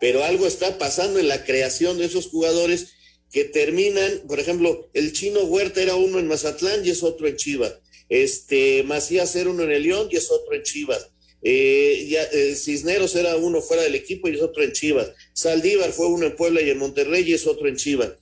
pero 0.00 0.24
algo 0.24 0.46
está 0.46 0.78
pasando 0.78 1.18
en 1.18 1.28
la 1.28 1.44
creación 1.44 1.98
de 1.98 2.06
esos 2.06 2.28
jugadores 2.28 2.94
que 3.30 3.44
terminan, 3.44 4.22
por 4.28 4.38
ejemplo, 4.38 4.90
el 4.94 5.12
chino 5.12 5.40
Huerta 5.40 5.82
era 5.82 5.96
uno 5.96 6.18
en 6.18 6.28
Mazatlán 6.28 6.86
y 6.86 6.90
es 6.90 7.02
otro 7.02 7.26
en 7.26 7.36
Chivas. 7.36 7.74
Este, 8.08 8.82
Macías 8.84 9.34
era 9.34 9.50
uno 9.50 9.64
en 9.64 9.72
el 9.72 9.82
León 9.82 10.08
y 10.10 10.16
es 10.16 10.30
otro 10.30 10.54
en 10.54 10.62
Chivas. 10.62 11.10
Eh, 11.42 12.06
ya, 12.08 12.22
eh, 12.22 12.54
Cisneros 12.54 13.14
era 13.16 13.36
uno 13.36 13.60
fuera 13.60 13.82
del 13.82 13.94
equipo 13.94 14.28
y 14.28 14.34
es 14.34 14.40
otro 14.40 14.62
en 14.62 14.72
Chivas. 14.72 15.10
Saldívar 15.32 15.92
fue 15.92 16.06
uno 16.06 16.26
en 16.26 16.36
Puebla 16.36 16.62
y 16.62 16.70
en 16.70 16.78
Monterrey 16.78 17.24
y 17.26 17.34
es 17.34 17.46
otro 17.46 17.68
en 17.68 17.76
Chivas. 17.76 18.12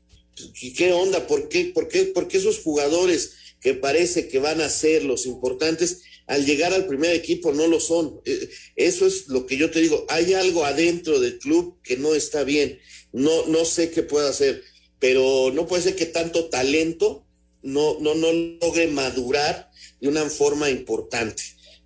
¿Y 0.60 0.72
qué 0.72 0.92
onda? 0.92 1.26
¿Por 1.26 1.48
qué, 1.48 1.66
por 1.66 1.88
qué, 1.88 2.04
por 2.04 2.26
qué 2.26 2.38
esos 2.38 2.60
jugadores 2.60 3.34
que 3.60 3.74
parece 3.74 4.28
que 4.28 4.38
van 4.38 4.60
a 4.60 4.68
ser 4.68 5.04
los 5.04 5.24
importantes, 5.26 6.02
al 6.26 6.46
llegar 6.46 6.72
al 6.72 6.86
primer 6.86 7.14
equipo 7.14 7.52
no 7.52 7.66
lo 7.66 7.80
son? 7.80 8.20
Eh, 8.24 8.48
eso 8.76 9.06
es 9.06 9.28
lo 9.28 9.46
que 9.46 9.56
yo 9.56 9.70
te 9.70 9.80
digo. 9.80 10.06
Hay 10.08 10.34
algo 10.34 10.64
adentro 10.64 11.20
del 11.20 11.38
club 11.38 11.78
que 11.82 11.96
no 11.96 12.14
está 12.14 12.44
bien. 12.44 12.78
No, 13.12 13.46
no 13.46 13.64
sé 13.64 13.90
qué 13.90 14.02
pueda 14.02 14.30
hacer 14.30 14.62
pero 15.02 15.50
no 15.52 15.66
puede 15.66 15.82
ser 15.82 15.96
que 15.96 16.06
tanto 16.06 16.48
talento 16.48 17.26
no, 17.64 17.98
no, 17.98 18.14
no 18.14 18.32
logre 18.32 18.86
madurar 18.86 19.68
de 20.00 20.06
una 20.06 20.30
forma 20.30 20.70
importante. 20.70 21.42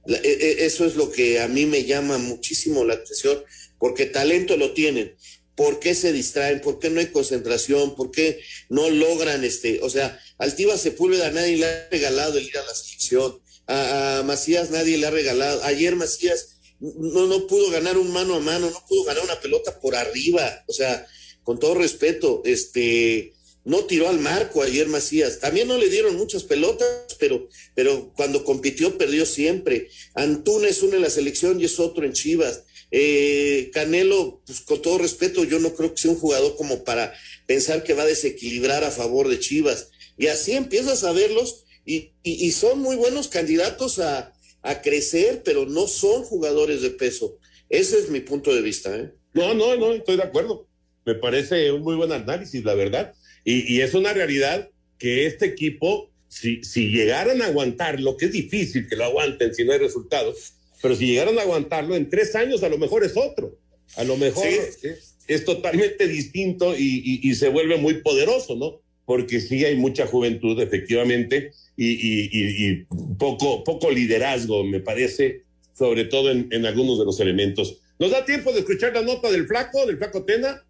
E, 0.06 0.20
e, 0.22 0.66
eso 0.66 0.84
es 0.84 0.96
lo 0.96 1.10
que 1.10 1.40
a 1.40 1.48
mí 1.48 1.64
me 1.64 1.84
llama 1.84 2.18
muchísimo 2.18 2.84
la 2.84 2.92
atención, 2.92 3.42
porque 3.78 4.04
talento 4.04 4.58
lo 4.58 4.74
tienen. 4.74 5.16
¿Por 5.54 5.80
qué 5.80 5.94
se 5.94 6.12
distraen? 6.12 6.60
¿Por 6.60 6.78
qué 6.78 6.90
no 6.90 7.00
hay 7.00 7.06
concentración? 7.06 7.96
¿Por 7.96 8.10
qué 8.10 8.38
no 8.68 8.90
logran 8.90 9.44
este? 9.44 9.80
O 9.80 9.88
sea, 9.88 10.20
Altiva 10.36 10.76
Sepúlveda 10.76 11.30
nadie 11.30 11.56
le 11.56 11.64
ha 11.64 11.88
regalado 11.90 12.36
el 12.36 12.44
ir 12.44 12.58
a 12.58 12.66
la 12.66 12.74
selección. 12.74 13.40
A, 13.66 14.22
Macías 14.24 14.70
nadie 14.70 14.98
le 14.98 15.06
ha 15.06 15.10
regalado. 15.10 15.62
Ayer 15.64 15.96
Macías 15.96 16.56
no, 16.80 17.26
no 17.26 17.46
pudo 17.46 17.70
ganar 17.70 17.98
un 17.98 18.12
mano 18.12 18.34
a 18.34 18.40
mano, 18.40 18.70
no 18.70 18.84
pudo 18.88 19.04
ganar 19.04 19.24
una 19.24 19.40
pelota 19.40 19.80
por 19.80 19.96
arriba. 19.96 20.64
O 20.66 20.72
sea, 20.72 21.06
con 21.42 21.58
todo 21.58 21.74
respeto, 21.74 22.42
este, 22.44 23.34
no 23.64 23.84
tiró 23.84 24.08
al 24.08 24.20
marco 24.20 24.62
ayer 24.62 24.86
Macías. 24.88 25.40
También 25.40 25.68
no 25.68 25.76
le 25.76 25.88
dieron 25.88 26.16
muchas 26.16 26.44
pelotas, 26.44 26.88
pero, 27.18 27.48
pero 27.74 28.12
cuando 28.14 28.44
compitió 28.44 28.96
perdió 28.96 29.26
siempre. 29.26 29.88
Antuna 30.14 30.68
es 30.68 30.82
uno 30.82 30.96
en 30.96 31.02
la 31.02 31.10
selección 31.10 31.60
y 31.60 31.64
es 31.64 31.80
otro 31.80 32.04
en 32.04 32.12
Chivas. 32.12 32.62
Eh, 32.92 33.70
Canelo, 33.72 34.40
pues 34.46 34.60
con 34.60 34.80
todo 34.80 34.98
respeto, 34.98 35.42
yo 35.42 35.58
no 35.58 35.74
creo 35.74 35.92
que 35.92 36.00
sea 36.00 36.12
un 36.12 36.18
jugador 36.18 36.56
como 36.56 36.84
para 36.84 37.12
pensar 37.46 37.82
que 37.82 37.94
va 37.94 38.04
a 38.04 38.06
desequilibrar 38.06 38.84
a 38.84 38.92
favor 38.92 39.28
de 39.28 39.40
Chivas. 39.40 39.88
Y 40.16 40.28
así 40.28 40.52
empiezas 40.52 41.02
a 41.02 41.12
verlos 41.12 41.64
y, 41.86 42.12
y, 42.24 42.50
son 42.50 42.80
muy 42.80 42.96
buenos 42.96 43.28
candidatos 43.28 44.00
a, 44.00 44.34
a, 44.62 44.82
crecer, 44.82 45.42
pero 45.44 45.66
no 45.66 45.86
son 45.86 46.24
jugadores 46.24 46.82
de 46.82 46.90
peso. 46.90 47.38
Ese 47.68 47.98
es 48.00 48.10
mi 48.10 48.18
punto 48.18 48.52
de 48.52 48.60
vista. 48.60 48.94
¿eh? 48.96 49.12
No, 49.34 49.54
no, 49.54 49.76
no, 49.76 49.92
estoy 49.92 50.16
de 50.16 50.24
acuerdo. 50.24 50.66
Me 51.04 51.14
parece 51.14 51.70
un 51.70 51.82
muy 51.82 51.94
buen 51.94 52.10
análisis, 52.10 52.64
la 52.64 52.74
verdad. 52.74 53.14
Y, 53.44 53.72
y 53.72 53.82
es 53.82 53.94
una 53.94 54.12
realidad 54.12 54.68
que 54.98 55.26
este 55.26 55.46
equipo, 55.46 56.10
si, 56.26 56.64
si 56.64 56.88
llegaran 56.90 57.40
a 57.40 57.46
aguantar, 57.46 57.98
que 58.18 58.26
es 58.26 58.32
difícil 58.32 58.88
que 58.88 58.96
lo 58.96 59.04
aguanten 59.04 59.54
si 59.54 59.64
no 59.64 59.72
hay 59.72 59.78
resultados, 59.78 60.54
pero 60.82 60.96
si 60.96 61.06
llegaran 61.06 61.38
a 61.38 61.42
aguantarlo, 61.42 61.94
en 61.94 62.10
tres 62.10 62.34
años 62.34 62.64
a 62.64 62.68
lo 62.68 62.78
mejor 62.78 63.04
es 63.04 63.16
otro. 63.16 63.56
A 63.94 64.02
lo 64.02 64.16
mejor 64.16 64.46
es, 64.46 65.12
es, 65.28 65.44
totalmente 65.44 66.08
distinto 66.08 66.76
y, 66.76 67.20
y, 67.22 67.30
y, 67.30 67.34
se 67.36 67.48
vuelve 67.48 67.76
muy 67.76 68.02
poderoso, 68.02 68.56
¿no? 68.56 68.82
Porque 69.06 69.40
sí 69.40 69.64
hay 69.64 69.76
mucha 69.76 70.06
juventud, 70.06 70.60
efectivamente, 70.60 71.52
y, 71.76 72.84
poco, 73.18 73.64
poco 73.64 73.90
liderazgo, 73.90 74.64
me 74.64 74.80
parece, 74.80 75.44
sobre 75.72 76.04
todo 76.04 76.30
en, 76.30 76.48
en 76.50 76.66
algunos 76.66 76.98
de 76.98 77.04
los 77.04 77.18
elementos. 77.20 77.80
¿Nos 77.98 78.10
da 78.10 78.24
tiempo 78.24 78.52
de 78.52 78.60
escuchar 78.60 78.92
la 78.92 79.02
nota 79.02 79.30
del 79.30 79.46
flaco, 79.46 79.86
del 79.86 79.96
flaco 79.96 80.24
Tena? 80.24 80.62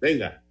Venga. 0.00 0.42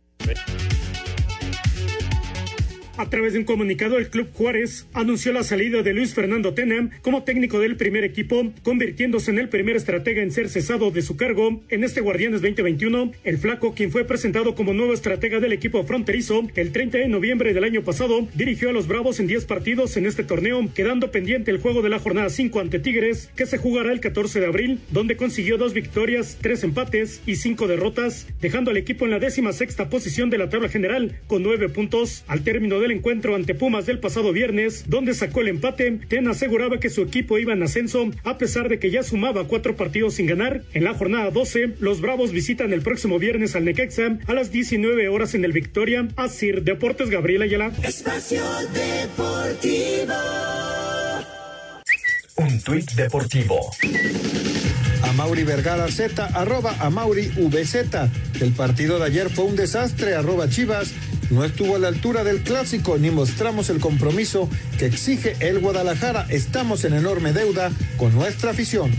A 2.99 3.09
través 3.09 3.31
de 3.31 3.39
un 3.39 3.45
comunicado, 3.45 3.97
el 3.97 4.09
Club 4.09 4.27
Juárez 4.33 4.85
anunció 4.91 5.31
la 5.31 5.43
salida 5.43 5.83
de 5.83 5.93
Luis 5.93 6.13
Fernando 6.13 6.53
Tena 6.53 6.89
como 7.01 7.23
técnico 7.23 7.57
del 7.57 7.77
primer 7.77 8.03
equipo, 8.03 8.51
convirtiéndose 8.61 9.31
en 9.31 9.39
el 9.39 9.47
primer 9.47 9.77
estratega 9.77 10.21
en 10.21 10.33
ser 10.33 10.49
cesado 10.49 10.91
de 10.91 11.01
su 11.01 11.15
cargo 11.15 11.61
en 11.69 11.85
este 11.85 12.01
Guardianes 12.01 12.41
2021. 12.41 13.13
El 13.23 13.37
Flaco, 13.37 13.73
quien 13.73 13.89
fue 13.89 14.03
presentado 14.03 14.53
como 14.53 14.73
nuevo 14.73 14.91
estratega 14.91 15.39
del 15.39 15.53
equipo 15.53 15.85
fronterizo 15.85 16.45
el 16.55 16.73
30 16.73 16.97
de 16.97 17.07
noviembre 17.07 17.53
del 17.53 17.63
año 17.63 17.85
pasado, 17.85 18.27
dirigió 18.35 18.67
a 18.67 18.73
los 18.73 18.89
Bravos 18.89 19.21
en 19.21 19.27
10 19.27 19.45
partidos 19.45 19.95
en 19.95 20.05
este 20.05 20.25
torneo, 20.25 20.59
quedando 20.75 21.09
pendiente 21.09 21.51
el 21.51 21.59
juego 21.59 21.81
de 21.81 21.87
la 21.91 21.99
jornada 21.99 22.29
5 22.29 22.59
ante 22.59 22.79
Tigres, 22.79 23.31
que 23.33 23.45
se 23.45 23.57
jugará 23.57 23.93
el 23.93 24.01
14 24.01 24.41
de 24.41 24.45
abril, 24.45 24.81
donde 24.91 25.15
consiguió 25.15 25.57
dos 25.57 25.73
victorias, 25.73 26.37
tres 26.41 26.65
empates 26.65 27.21
y 27.25 27.37
cinco 27.37 27.65
derrotas, 27.65 28.27
dejando 28.41 28.71
al 28.71 28.77
equipo 28.77 29.05
en 29.05 29.11
la 29.11 29.19
décima 29.19 29.53
sexta 29.53 29.87
posición 29.87 30.29
de 30.29 30.37
la 30.37 30.49
tabla 30.49 30.67
general 30.67 31.15
con 31.27 31.43
nueve 31.43 31.69
puntos. 31.69 32.25
Al 32.27 32.43
término 32.43 32.81
del 32.81 32.88
encuentro 32.91 33.35
ante 33.35 33.55
Pumas 33.55 33.85
del 33.85 33.99
pasado 33.99 34.31
viernes, 34.31 34.85
donde 34.87 35.13
sacó 35.13 35.41
el 35.41 35.49
empate, 35.49 35.99
Ten 36.07 36.27
aseguraba 36.27 36.79
que 36.79 36.89
su 36.89 37.01
equipo 37.01 37.37
iba 37.37 37.53
en 37.53 37.63
ascenso, 37.63 38.11
a 38.23 38.37
pesar 38.37 38.69
de 38.69 38.79
que 38.79 38.91
ya 38.91 39.03
sumaba 39.03 39.47
cuatro 39.47 39.75
partidos 39.75 40.15
sin 40.15 40.25
ganar. 40.27 40.63
En 40.73 40.83
la 40.83 40.93
jornada 40.93 41.31
12, 41.31 41.75
los 41.79 42.01
Bravos 42.01 42.31
visitan 42.31 42.73
el 42.73 42.81
próximo 42.81 43.19
viernes 43.19 43.55
al 43.55 43.65
Necaxa 43.65 44.19
a 44.27 44.33
las 44.33 44.51
19 44.51 45.07
horas 45.09 45.35
en 45.35 45.45
el 45.45 45.51
Victoria. 45.51 46.07
Asir 46.15 46.63
Deportes 46.63 47.09
Gabriela 47.09 47.45
Ayala. 47.45 47.71
Espacio 47.83 48.43
Deportivo. 48.73 50.13
Un 52.39 52.61
tuit 52.61 52.91
deportivo. 52.93 53.59
Mauri 55.19 55.43
Vergara 55.43 55.85
Z, 55.89 56.27
arroba 56.33 56.73
a 56.79 56.89
Mauri 56.89 57.27
VZ. 57.27 58.09
El 58.39 58.53
partido 58.53 58.97
de 58.97 59.05
ayer 59.05 59.29
fue 59.29 59.43
un 59.43 59.57
desastre, 59.57 60.15
arroba 60.15 60.49
Chivas 60.49 60.93
no 61.29 61.43
estuvo 61.43 61.75
a 61.75 61.79
la 61.79 61.89
altura 61.89 62.23
del 62.23 62.41
clásico 62.41 62.97
ni 62.97 63.11
mostramos 63.11 63.69
el 63.69 63.81
compromiso 63.81 64.49
que 64.77 64.85
exige 64.85 65.35
el 65.41 65.59
Guadalajara. 65.59 66.25
Estamos 66.29 66.85
en 66.85 66.93
enorme 66.93 67.33
deuda 67.33 67.69
con 67.97 68.15
nuestra 68.15 68.51
afición. 68.51 68.91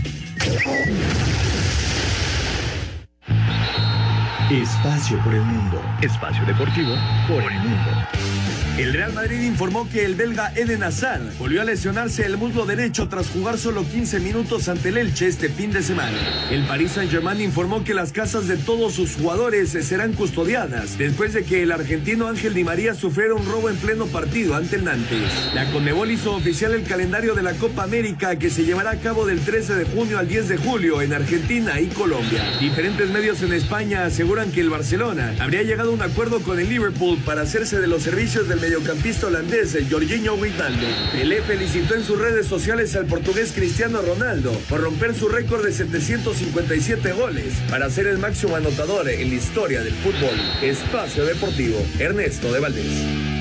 Espacio 4.51 5.23
por 5.23 5.33
el 5.33 5.41
mundo. 5.41 5.81
Espacio 6.03 6.45
deportivo 6.45 6.93
por 7.27 7.41
el 7.41 7.59
mundo. 7.59 8.30
El 8.77 8.93
Real 8.93 9.11
Madrid 9.13 9.41
informó 9.41 9.87
que 9.89 10.05
el 10.05 10.15
belga 10.15 10.53
Eden 10.55 10.81
Hazard 10.81 11.37
volvió 11.37 11.61
a 11.61 11.65
lesionarse 11.65 12.25
el 12.25 12.37
muslo 12.37 12.65
derecho 12.65 13.09
tras 13.09 13.29
jugar 13.29 13.57
solo 13.57 13.83
15 13.83 14.21
minutos 14.21 14.69
ante 14.69 14.89
el 14.89 14.97
Elche 14.97 15.27
este 15.27 15.49
fin 15.49 15.73
de 15.73 15.83
semana. 15.83 16.17
El 16.49 16.65
Paris 16.65 16.93
Saint-Germain 16.93 17.41
informó 17.41 17.83
que 17.83 17.93
las 17.93 18.13
casas 18.13 18.47
de 18.47 18.55
todos 18.55 18.93
sus 18.93 19.17
jugadores 19.17 19.71
serán 19.71 20.13
custodiadas 20.13 20.97
después 20.97 21.33
de 21.33 21.43
que 21.43 21.63
el 21.63 21.71
argentino 21.73 22.27
Ángel 22.27 22.53
Di 22.53 22.63
María 22.63 22.93
sufriera 22.93 23.33
un 23.33 23.45
robo 23.45 23.69
en 23.69 23.75
pleno 23.75 24.05
partido 24.05 24.55
ante 24.55 24.77
el 24.77 24.85
Nantes. 24.85 25.51
La 25.53 25.69
Conmebol 25.71 26.09
hizo 26.09 26.33
oficial 26.33 26.73
el 26.73 26.83
calendario 26.83 27.35
de 27.35 27.43
la 27.43 27.53
Copa 27.53 27.83
América 27.83 28.37
que 28.37 28.49
se 28.49 28.63
llevará 28.63 28.91
a 28.91 28.99
cabo 28.99 29.25
del 29.25 29.41
13 29.41 29.75
de 29.75 29.85
junio 29.85 30.17
al 30.17 30.29
10 30.29 30.47
de 30.47 30.57
julio 30.57 31.01
en 31.01 31.13
Argentina 31.13 31.79
y 31.81 31.87
Colombia. 31.87 32.41
Diferentes 32.59 33.09
medios 33.09 33.41
en 33.41 33.51
España 33.51 34.05
aseguran 34.05 34.49
que 34.51 34.61
el 34.61 34.69
Barcelona 34.69 35.35
habría 35.39 35.61
llegado 35.61 35.91
a 35.91 35.93
un 35.93 36.01
acuerdo 36.01 36.39
con 36.39 36.57
el 36.57 36.69
Liverpool 36.69 37.19
para 37.25 37.41
hacerse 37.41 37.81
de 37.81 37.87
los 37.87 38.03
servicios 38.03 38.47
del 38.47 38.60
mediocampista 38.61 39.27
holandés 39.27 39.75
Jorginho 39.89 40.35
Wijnaldum. 40.35 41.11
Pelé 41.11 41.41
felicitó 41.41 41.95
en 41.95 42.03
sus 42.03 42.19
redes 42.19 42.45
sociales 42.45 42.95
al 42.95 43.07
portugués 43.07 43.51
Cristiano 43.53 44.01
Ronaldo 44.01 44.53
por 44.69 44.81
romper 44.81 45.15
su 45.15 45.27
récord 45.27 45.65
de 45.65 45.73
757 45.73 47.11
goles 47.13 47.55
para 47.69 47.89
ser 47.89 48.07
el 48.07 48.19
máximo 48.19 48.55
anotador 48.55 49.09
en 49.09 49.29
la 49.29 49.35
historia 49.35 49.81
del 49.81 49.93
fútbol. 49.93 50.39
Espacio 50.61 51.25
Deportivo, 51.25 51.77
Ernesto 51.99 52.53
de 52.53 52.59
Valdés. 52.59 53.31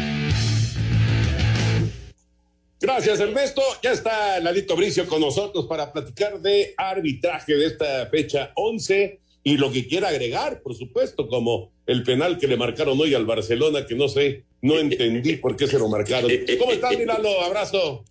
Gracias, 2.81 3.21
Ernesto. 3.21 3.61
Ya 3.83 3.93
está 3.93 4.41
Ladito 4.41 4.75
Bricio 4.75 5.07
con 5.07 5.21
nosotros 5.21 5.67
para 5.67 5.93
platicar 5.93 6.41
de 6.41 6.73
arbitraje 6.79 7.55
de 7.55 7.67
esta 7.67 8.07
fecha 8.07 8.53
11 8.55 9.21
y 9.43 9.57
lo 9.57 9.73
que 9.73 9.87
quiera 9.87 10.09
agregar, 10.09 10.63
por 10.63 10.75
supuesto, 10.75 11.29
como 11.29 11.73
el 11.87 12.03
penal 12.03 12.39
que 12.39 12.47
le 12.47 12.57
marcaron 12.57 13.01
hoy 13.01 13.15
al 13.15 13.27
Barcelona, 13.27 13.87
que 13.87 13.95
no 13.95 14.09
sé, 14.09 14.45
no 14.63 14.79
entendí 14.79 15.37
por 15.37 15.57
qué 15.57 15.67
se 15.67 15.79
lo 15.79 15.89
marcaron. 15.89 16.31
¿Cómo 16.59 16.73
estás, 16.73 16.99
Milalo? 16.99 17.41
Abrazo. 17.41 18.05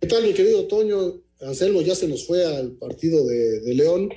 ¿Qué 0.00 0.06
tal, 0.06 0.24
mi 0.24 0.32
querido 0.32 0.66
Toño? 0.66 1.14
Anselmo 1.40 1.82
ya 1.82 1.94
se 1.94 2.08
nos 2.08 2.26
fue 2.26 2.44
al 2.44 2.72
partido 2.72 3.26
de, 3.26 3.60
de 3.60 3.74
León 3.74 4.10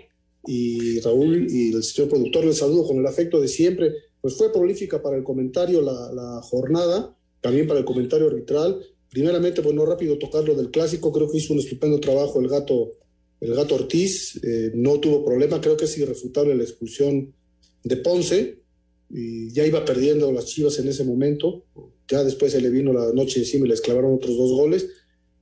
y 0.45 0.99
Raúl 1.01 1.47
y 1.49 1.73
el 1.73 1.83
señor 1.83 2.09
productor 2.09 2.45
les 2.45 2.57
saludo 2.57 2.87
con 2.87 2.97
el 2.97 3.05
afecto 3.05 3.39
de 3.39 3.47
siempre. 3.47 3.91
Pues 4.21 4.35
fue 4.35 4.51
prolífica 4.51 5.01
para 5.01 5.17
el 5.17 5.23
comentario 5.23 5.81
la, 5.81 6.11
la 6.13 6.41
jornada, 6.43 7.15
también 7.41 7.67
para 7.67 7.79
el 7.79 7.85
comentario 7.85 8.27
arbitral 8.27 8.79
Primeramente, 9.11 9.61
pues 9.61 9.75
no 9.75 9.85
rápido 9.85 10.17
tocar 10.17 10.45
lo 10.45 10.55
del 10.55 10.71
clásico, 10.71 11.11
creo 11.11 11.29
que 11.29 11.37
hizo 11.37 11.51
un 11.51 11.59
estupendo 11.59 11.99
trabajo 11.99 12.39
el 12.39 12.47
gato, 12.47 12.93
el 13.41 13.55
gato 13.55 13.75
Ortiz, 13.75 14.39
eh, 14.43 14.71
no 14.73 14.99
tuvo 14.99 15.25
problema, 15.25 15.59
creo 15.59 15.75
que 15.75 15.85
es 15.85 15.97
irrefutable 15.97 16.55
la 16.55 16.63
expulsión 16.63 17.33
de 17.83 17.97
Ponce, 17.97 18.59
y 19.09 19.51
ya 19.51 19.65
iba 19.65 19.83
perdiendo 19.83 20.31
las 20.31 20.45
Chivas 20.45 20.79
en 20.79 20.87
ese 20.87 21.03
momento, 21.03 21.65
ya 22.07 22.23
después 22.23 22.53
se 22.53 22.61
le 22.61 22.69
vino 22.69 22.93
la 22.93 23.11
noche 23.11 23.39
encima 23.39 23.65
y 23.65 23.69
le 23.69 23.73
esclavaron 23.73 24.13
otros 24.13 24.37
dos 24.37 24.51
goles, 24.51 24.87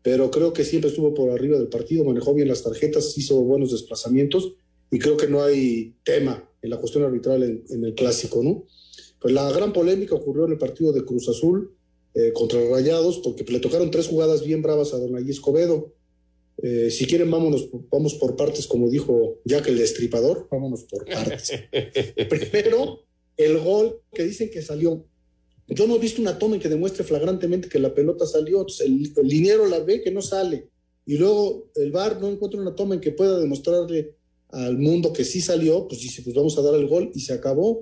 pero 0.01 0.31
creo 0.31 0.53
que 0.53 0.63
siempre 0.63 0.89
estuvo 0.89 1.13
por 1.13 1.29
arriba 1.29 1.57
del 1.57 1.67
partido, 1.67 2.03
manejó 2.03 2.33
bien 2.33 2.47
las 2.47 2.63
tarjetas, 2.63 3.15
hizo 3.17 3.39
buenos 3.41 3.71
desplazamientos 3.71 4.53
y 4.89 4.97
creo 4.97 5.17
que 5.17 5.27
no 5.27 5.43
hay 5.43 5.93
tema 6.03 6.49
en 6.61 6.69
la 6.69 6.77
cuestión 6.77 7.03
arbitral 7.03 7.43
en, 7.43 7.63
en 7.69 7.83
el 7.83 7.93
clásico, 7.93 8.41
¿no? 8.41 8.65
Pues 9.19 9.33
la 9.33 9.51
gran 9.51 9.73
polémica 9.73 10.15
ocurrió 10.15 10.45
en 10.45 10.53
el 10.53 10.57
partido 10.57 10.93
de 10.93 11.03
Cruz 11.03 11.27
Azul, 11.27 11.75
eh, 12.15 12.33
contra 12.33 12.59
Rayados, 12.67 13.19
porque 13.19 13.45
le 13.51 13.59
tocaron 13.59 13.91
tres 13.91 14.07
jugadas 14.07 14.43
bien 14.43 14.63
bravas 14.63 14.93
a 14.93 14.97
Don 14.97 15.15
Allí 15.15 15.29
Escobedo. 15.29 15.93
Eh, 16.61 16.91
si 16.91 17.05
quieren, 17.05 17.31
vámonos, 17.31 17.69
vamos 17.89 18.15
por 18.15 18.35
partes, 18.35 18.67
como 18.67 18.89
dijo 18.89 19.39
Jack 19.45 19.67
el 19.67 19.77
Destripador, 19.77 20.47
vámonos 20.51 20.83
por 20.83 21.05
partes. 21.05 21.51
Primero, 22.29 23.05
el 23.37 23.57
gol 23.59 24.01
que 24.13 24.23
dicen 24.23 24.49
que 24.49 24.61
salió. 24.61 25.05
Yo 25.67 25.87
no 25.87 25.95
he 25.95 25.99
visto 25.99 26.21
una 26.21 26.37
toma 26.37 26.55
en 26.55 26.61
que 26.61 26.67
demuestre 26.67 27.03
flagrantemente 27.03 27.69
que 27.69 27.79
la 27.79 27.93
pelota 27.93 28.25
salió. 28.25 28.65
El, 28.79 29.13
el 29.15 29.27
liniero 29.27 29.67
la 29.67 29.79
ve 29.79 30.01
que 30.01 30.11
no 30.11 30.21
sale. 30.21 30.69
Y 31.05 31.17
luego 31.17 31.71
el 31.75 31.91
VAR 31.91 32.19
no 32.19 32.29
encuentra 32.29 32.59
una 32.59 32.75
toma 32.75 32.95
en 32.95 33.01
que 33.01 33.11
pueda 33.11 33.39
demostrarle 33.39 34.15
al 34.51 34.77
mundo 34.77 35.13
que 35.13 35.23
sí 35.23 35.41
salió, 35.41 35.87
pues 35.87 36.01
dice, 36.01 36.21
pues 36.23 36.35
vamos 36.35 36.57
a 36.57 36.61
dar 36.61 36.75
el 36.75 36.87
gol 36.87 37.11
y 37.13 37.21
se 37.21 37.33
acabó. 37.33 37.81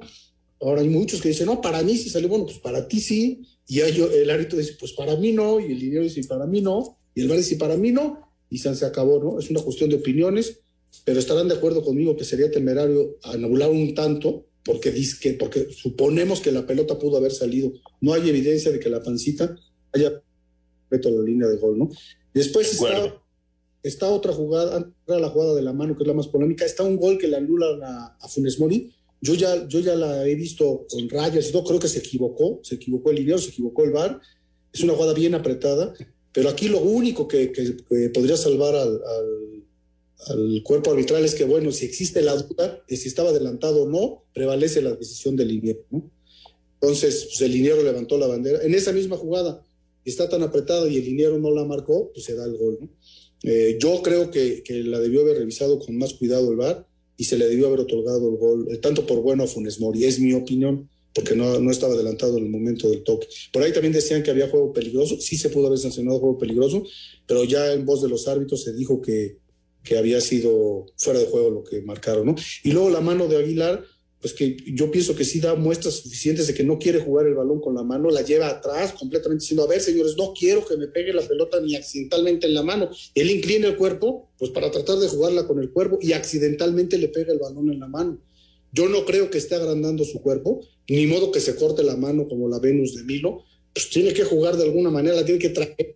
Ahora 0.60 0.82
hay 0.82 0.90
muchos 0.90 1.22
que 1.22 1.30
dicen, 1.30 1.46
no, 1.46 1.62
para 1.62 1.82
mí 1.84 1.98
sí 1.98 2.10
salió, 2.10 2.30
bueno, 2.30 2.46
pues 2.46 2.60
para 2.60 2.88
ti 2.88 3.00
sí, 3.00 3.42
y 3.68 3.80
el 3.80 4.30
árbitro 4.30 4.58
dice, 4.58 4.76
pues 4.80 4.94
para 4.94 5.16
mí 5.16 5.32
no, 5.32 5.60
y 5.60 5.72
el 5.72 5.80
dinero 5.80 6.04
dice, 6.04 6.24
para 6.24 6.46
mí 6.46 6.62
no, 6.62 6.98
y 7.14 7.22
el 7.22 7.28
bar 7.28 7.38
dice, 7.38 7.58
para 7.58 7.78
mí 7.78 7.92
no, 7.92 8.27
y 8.50 8.58
se 8.60 8.86
acabó, 8.86 9.24
¿no? 9.24 9.40
Es 9.40 9.50
una 9.50 9.62
cuestión 9.62 9.90
de 9.90 9.98
opiniones, 9.98 10.60
pero 11.04 11.20
estarán 11.20 11.48
de 11.48 11.56
acuerdo 11.56 11.84
conmigo 11.84 12.16
que 12.16 12.24
sería 12.24 12.50
temerario 12.52 13.18
anular 13.24 13.70
un 13.70 13.94
tanto, 13.94 14.46
porque, 14.64 14.92
dice 14.92 15.18
que, 15.22 15.34
porque 15.34 15.68
suponemos 15.72 16.42
que 16.42 16.52
la 16.52 16.68
pelota 16.68 17.00
pudo 17.00 17.18
haber 17.18 17.32
salido. 17.32 17.72
No 18.02 18.14
hay 18.14 18.28
evidencia 18.28 18.72
de 18.72 18.80
que 18.80 18.90
la 18.90 19.02
pancita 19.02 19.56
haya 19.94 20.22
a 20.90 21.10
la 21.10 21.24
línea 21.24 21.48
de 21.48 21.58
gol, 21.58 21.78
¿no? 21.78 21.90
Después 22.34 22.74
está, 22.74 23.22
está, 23.84 24.10
otra 24.10 24.32
jugada, 24.34 24.90
la 25.06 25.30
jugada 25.30 25.56
de 25.56 25.62
la 25.62 25.74
mano, 25.74 25.96
que 25.96 26.04
es 26.04 26.08
la 26.08 26.14
más 26.14 26.28
polémica, 26.28 26.66
está 26.66 26.84
un 26.84 26.98
gol 26.98 27.18
que 27.18 27.28
le 27.28 27.38
anulan 27.38 27.84
a, 27.84 28.18
a 28.20 28.28
Funes 28.28 28.60
Mori, 28.60 28.94
yo 29.20 29.34
ya, 29.34 29.68
yo 29.68 29.80
ya 29.80 29.96
la 29.96 30.28
he 30.28 30.36
visto 30.36 30.86
con 30.90 31.10
rayas 31.10 31.50
y 31.50 31.52
todo, 31.52 31.64
creo 31.64 31.80
que 31.80 31.88
se 31.88 32.00
equivocó, 32.00 32.60
se 32.64 32.76
equivocó 32.76 33.10
el 33.10 33.18
dinero, 33.18 33.38
se 33.40 33.50
equivocó 33.50 33.84
el 33.84 33.92
bar. 33.92 34.22
Es 34.72 34.82
una 34.82 34.94
jugada 34.94 35.14
bien 35.14 35.34
apretada, 35.34 35.94
pero 36.34 36.50
aquí 36.50 36.70
lo 36.70 36.80
único 36.80 37.28
que, 37.28 37.52
podría 38.14 38.38
salvar 38.38 38.76
al, 38.76 40.64
cuerpo 40.64 40.92
arbitral 40.92 41.24
es 41.24 41.36
que, 41.36 41.46
bueno, 41.46 41.72
si 41.72 41.86
existe 41.86 42.22
la 42.22 42.36
duda 42.36 42.84
de 42.88 42.98
si 42.98 43.08
estaba 43.08 43.30
adelantado 43.30 43.84
o 43.84 43.88
no, 43.88 44.24
prevalece 44.34 44.82
la 44.82 44.94
decisión 44.94 45.36
del 45.36 45.50
liniero, 45.50 45.86
¿no? 45.90 46.10
Entonces, 46.82 47.26
pues 47.26 47.42
el 47.42 47.54
liniero 47.54 47.82
levantó 47.82 48.18
la 48.18 48.28
bandera. 48.28 48.62
En 48.62 48.76
esa 48.76 48.92
misma 48.92 49.18
jugada, 49.18 49.64
está 50.06 50.30
tan 50.30 50.44
apretada 50.44 50.88
y 50.88 50.98
el 50.98 51.06
liniero 51.06 51.38
no 51.40 51.52
la 51.52 51.66
marcó, 51.66 52.12
pues 52.14 52.26
se 52.26 52.36
da 52.36 52.46
el 52.46 52.58
gol, 52.58 52.78
¿no? 52.82 52.90
Eh, 53.44 53.78
yo 53.80 54.02
creo 54.02 54.32
que, 54.32 54.64
la 54.86 55.00
debió 55.00 55.22
haber 55.22 55.38
revisado 55.38 55.80
con 55.80 55.98
más 55.98 56.14
cuidado 56.14 56.52
el 56.52 56.58
VAR 56.58 56.86
y 57.18 57.26
se 57.26 57.38
le 57.38 57.48
debió 57.48 57.68
haber 57.68 57.82
otorgado 57.82 58.30
el 58.30 58.38
gol, 58.38 58.68
eh, 58.72 58.78
tanto 58.78 59.06
por 59.06 59.22
bueno 59.22 59.44
a 59.44 59.48
Funes 59.48 59.80
Mori, 59.80 60.06
es 60.06 60.20
mi 60.20 60.34
opinión, 60.34 60.90
porque 61.14 61.36
no, 61.36 61.60
no 61.60 61.72
estaba 61.72 61.94
adelantado 61.94 62.38
en 62.38 62.46
el 62.46 62.50
momento 62.50 62.90
del 62.90 63.04
toque. 63.04 63.28
Por 63.52 63.64
ahí 63.64 63.74
también 63.74 63.94
decían 63.94 64.24
que 64.24 64.32
había 64.32 64.50
juego 64.50 64.72
peligroso, 64.72 65.20
sí 65.20 65.38
se 65.38 65.50
pudo 65.50 65.68
haber 65.68 65.80
sancionado 65.80 66.20
juego 66.20 66.38
peligroso, 66.38 66.84
pero 67.26 67.44
ya 67.44 67.74
en 67.74 67.86
voz 67.86 68.02
de 68.02 68.10
los 68.10 68.28
árbitros 68.28 68.64
se 68.64 68.74
dijo 68.74 69.02
que, 69.02 69.38
que 69.84 69.98
había 69.98 70.22
sido 70.22 70.86
fuera 70.98 71.20
de 71.20 71.26
juego 71.26 71.50
lo 71.50 71.64
que 71.64 71.82
marcaron, 71.82 72.28
¿no? 72.28 72.36
Y 72.64 72.72
luego 72.72 72.90
la 72.90 73.02
mano 73.02 73.28
de 73.28 73.38
Aguilar, 73.38 73.84
pues 74.20 74.34
que 74.34 74.58
yo 74.66 74.92
pienso 74.92 75.16
que 75.16 75.24
sí 75.24 75.40
da 75.40 75.56
muestras 75.56 75.96
suficientes 75.96 76.48
de 76.48 76.54
que 76.54 76.64
no 76.64 76.78
quiere 76.80 77.00
jugar 77.00 77.28
el 77.28 77.36
balón 77.36 77.62
con 77.62 77.76
la 77.76 77.84
mano, 77.84 78.10
la 78.10 78.22
lleva 78.22 78.50
atrás 78.50 78.94
completamente 78.94 79.44
diciendo, 79.44 79.64
a 79.64 79.68
ver 79.68 79.80
señores, 79.80 80.16
no 80.18 80.34
quiero 80.38 80.66
que 80.66 80.76
me 80.76 80.88
pegue 80.88 81.14
la 81.14 81.22
pelota 81.22 81.62
ni 81.62 81.76
accidentalmente 81.76 82.48
en 82.48 82.54
la 82.54 82.64
mano. 82.64 82.90
Él 83.16 83.32
inclina 83.32 83.68
el 83.68 83.78
cuerpo, 83.78 84.30
pues 84.38 84.52
para 84.52 84.72
tratar 84.72 84.98
de 84.98 85.08
jugarla 85.08 85.48
con 85.48 85.60
el 85.60 85.72
cuerpo 85.72 86.00
y 86.02 86.14
accidentalmente 86.14 86.98
le 86.98 87.10
pega 87.10 87.32
el 87.32 87.40
balón 87.40 87.72
en 87.72 87.80
la 87.80 87.88
mano. 87.88 88.20
Yo 88.72 88.90
no 88.90 89.06
creo 89.06 89.30
que 89.30 89.38
esté 89.38 89.56
agrandando 89.56 90.04
su 90.04 90.22
cuerpo, 90.22 90.62
ni 90.90 91.08
modo 91.08 91.32
que 91.32 91.40
se 91.40 91.56
corte 91.56 91.84
la 91.84 91.96
mano 91.96 92.28
como 92.28 92.50
la 92.50 92.60
Venus 92.60 92.96
de 92.96 93.04
Milo, 93.04 93.44
pues 93.74 93.90
tiene 93.90 94.14
que 94.14 94.24
jugar 94.24 94.58
de 94.58 94.64
alguna 94.64 94.90
manera, 94.90 95.16
la 95.16 95.26
tiene 95.26 95.40
que 95.40 95.50
traer. 95.50 95.96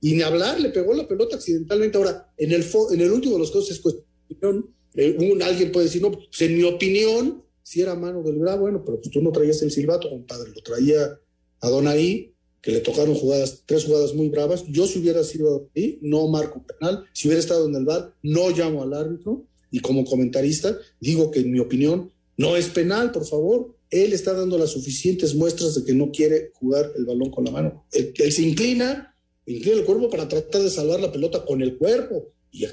Y 0.00 0.14
ni 0.14 0.22
hablar, 0.22 0.60
le 0.60 0.70
pegó 0.70 0.94
la 0.94 1.06
pelota 1.06 1.36
accidentalmente. 1.36 1.96
Ahora, 1.96 2.32
en 2.36 2.52
el, 2.52 2.64
en 2.90 3.00
el 3.00 3.12
último 3.12 3.34
de 3.34 3.38
los 3.40 3.50
casos 3.50 3.70
es 3.70 3.80
cuestión 3.80 4.72
eh, 4.94 5.16
un, 5.18 5.42
alguien 5.42 5.72
puede 5.72 5.86
decir, 5.86 6.02
no, 6.02 6.12
pues 6.12 6.40
en 6.40 6.56
mi 6.56 6.64
opinión, 6.64 7.42
si 7.62 7.80
era 7.80 7.94
mano 7.94 8.22
del 8.22 8.38
Gra, 8.38 8.56
bueno, 8.56 8.82
pero 8.84 9.00
pues 9.00 9.10
tú 9.10 9.22
no 9.22 9.32
traías 9.32 9.62
el 9.62 9.70
silbato, 9.70 10.10
compadre, 10.10 10.50
lo 10.54 10.62
traía 10.62 11.18
a 11.60 11.68
Donaí, 11.68 12.34
que 12.60 12.72
le 12.72 12.80
tocaron 12.80 13.14
jugadas, 13.14 13.62
tres 13.66 13.84
jugadas 13.84 14.14
muy 14.14 14.28
bravas. 14.28 14.64
Yo 14.68 14.86
si 14.86 15.00
hubiera 15.00 15.24
sido 15.24 15.68
ahí, 15.74 15.98
no 16.00 16.28
marco 16.28 16.64
penal. 16.64 17.04
Si 17.12 17.26
hubiera 17.26 17.40
estado 17.40 17.66
en 17.66 17.74
el 17.74 17.84
bar, 17.84 18.14
no 18.22 18.50
llamo 18.50 18.82
al 18.84 18.94
árbitro. 18.94 19.44
Y 19.72 19.80
como 19.80 20.04
comentarista, 20.04 20.78
digo 21.00 21.32
que 21.32 21.40
en 21.40 21.50
mi 21.50 21.58
opinión 21.58 22.12
no 22.36 22.56
es 22.56 22.68
penal, 22.68 23.10
por 23.10 23.26
favor. 23.26 23.74
Él 23.90 24.12
está 24.12 24.32
dando 24.32 24.56
las 24.56 24.70
suficientes 24.70 25.34
muestras 25.34 25.74
de 25.74 25.84
que 25.84 25.94
no 25.94 26.12
quiere 26.12 26.52
jugar 26.54 26.92
el 26.96 27.04
balón 27.04 27.30
con 27.30 27.44
la 27.44 27.50
mano. 27.50 27.86
Él, 27.90 28.32
se 28.32 28.42
inclina, 28.42 29.16
inclina 29.46 29.78
el 29.78 29.84
cuerpo 29.84 30.08
para 30.08 30.28
tratar 30.28 30.62
de 30.62 30.70
salvar 30.70 31.00
la 31.00 31.10
pelota 31.10 31.44
con 31.44 31.60
el 31.62 31.76
cuerpo. 31.76 32.32
Y 32.50 32.66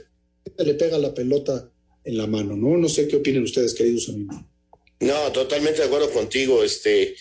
le 0.58 0.74
pega 0.76 0.97
la 0.97 1.14
pelota 1.14 1.72
en 2.04 2.18
la 2.18 2.28
mano, 2.28 2.56
¿no? 2.56 2.78
No 2.78 2.88
sé 2.88 3.08
qué 3.08 3.16
opinan 3.16 3.43
ustedes, 3.43 3.74
queridos 3.74 4.10
amigos. 4.10 4.36
No, 5.00 5.32
totalmente 5.32 5.80
de 5.80 5.88
acuerdo 5.88 6.12
contigo. 6.12 6.64
Este, 6.64 7.16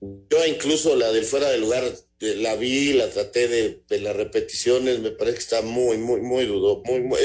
yo 0.00 0.46
incluso 0.46 0.96
la 0.96 1.12
del 1.12 1.24
fuera 1.24 1.50
de 1.50 1.58
lugar 1.58 1.84
la 2.20 2.54
vi, 2.56 2.92
la 2.92 3.10
traté 3.10 3.48
de, 3.48 3.82
de, 3.88 4.00
las 4.00 4.14
repeticiones, 4.14 5.00
me 5.00 5.10
parece 5.10 5.36
que 5.36 5.42
está 5.42 5.62
muy, 5.62 5.96
muy, 5.96 6.20
muy 6.20 6.44
dudo, 6.44 6.82
muy, 6.84 7.00
muy 7.00 7.18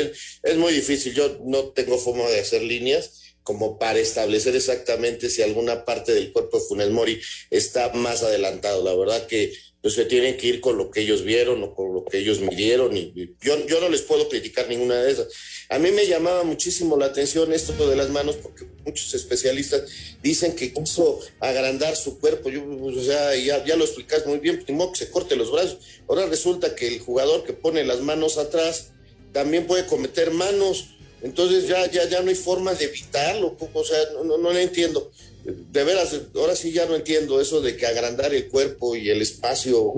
es, 0.43 0.57
muy 0.57 0.73
difícil. 0.73 1.13
Yo 1.13 1.39
no 1.45 1.69
tengo 1.69 1.97
forma 1.97 2.27
de 2.29 2.39
hacer 2.39 2.63
líneas 2.63 3.21
como 3.43 3.77
para 3.77 3.99
establecer 3.99 4.55
exactamente 4.55 5.29
si 5.29 5.41
alguna 5.41 5.85
parte 5.85 6.13
del 6.13 6.31
cuerpo 6.31 6.59
de 6.59 6.65
Funes 6.65 6.89
Mori 6.89 7.21
está 7.51 7.93
más 7.93 8.23
adelantado. 8.23 8.83
La 8.83 8.95
verdad 8.95 9.27
que 9.27 9.53
pues 9.81 9.93
se 9.93 10.05
tienen 10.05 10.35
que 10.35 10.47
ir 10.47 10.61
con 10.61 10.77
lo 10.77 10.89
que 10.89 11.01
ellos 11.01 11.23
vieron 11.23 11.61
o 11.61 11.75
con 11.75 11.93
lo 11.93 12.05
que 12.05 12.17
ellos 12.17 12.39
midieron 12.39 12.97
y, 12.97 13.13
yo, 13.39 13.67
yo 13.67 13.79
no 13.79 13.89
les 13.89 14.01
puedo 14.01 14.27
criticar 14.29 14.67
ninguna 14.67 14.95
de 15.03 15.11
esas. 15.11 15.27
A 15.69 15.79
mí 15.79 15.91
me 15.91 16.05
llamaba 16.05 16.43
muchísimo 16.43 16.97
la 16.97 17.07
atención 17.07 17.51
esto 17.51 17.89
de 17.89 17.95
las 17.95 18.09
manos 18.09 18.35
porque 18.35 18.65
muchos 18.85 19.13
especialistas 19.13 19.83
dicen 20.21 20.55
que 20.55 20.71
quiso 20.71 21.19
agrandar 21.39 21.95
su 21.95 22.19
cuerpo, 22.19 22.49
yo, 22.49 22.63
o 22.63 23.03
sea, 23.03 23.35
ya, 23.35 23.75
lo 23.75 23.83
explicas 23.83 24.25
muy 24.27 24.39
bien, 24.39 24.63
pues, 24.65 24.89
que 24.91 25.05
se 25.05 25.11
corte 25.11 25.35
los 25.35 25.51
brazos. 25.51 25.79
Ahora 26.07 26.27
resulta 26.27 26.75
que 26.75 26.87
el 26.87 26.99
jugador 26.99 27.43
que 27.43 27.53
pone 27.53 27.83
las 27.83 28.01
manos 28.01 28.37
atrás 28.37 28.91
también 29.31 29.65
puede 29.65 29.85
cometer 29.87 30.31
manos, 30.31 30.89
entonces 31.23 31.67
ya, 31.67 31.89
ya, 31.89 32.07
ya 32.07 32.21
no 32.21 32.29
hay 32.29 32.35
forma 32.35 32.73
de 32.75 32.85
evitarlo, 32.85 33.57
o 33.73 33.83
sea, 33.83 33.97
no, 34.13 34.23
no, 34.23 34.37
no 34.37 34.53
lo 34.53 34.59
entiendo 34.59 35.11
de 35.45 35.83
veras, 35.83 36.19
ahora 36.35 36.55
sí 36.55 36.71
ya 36.71 36.85
no 36.85 36.95
entiendo 36.95 37.39
eso 37.39 37.61
de 37.61 37.77
que 37.77 37.85
agrandar 37.85 38.33
el 38.33 38.47
cuerpo 38.47 38.95
y 38.95 39.09
el 39.09 39.21
espacio. 39.21 39.93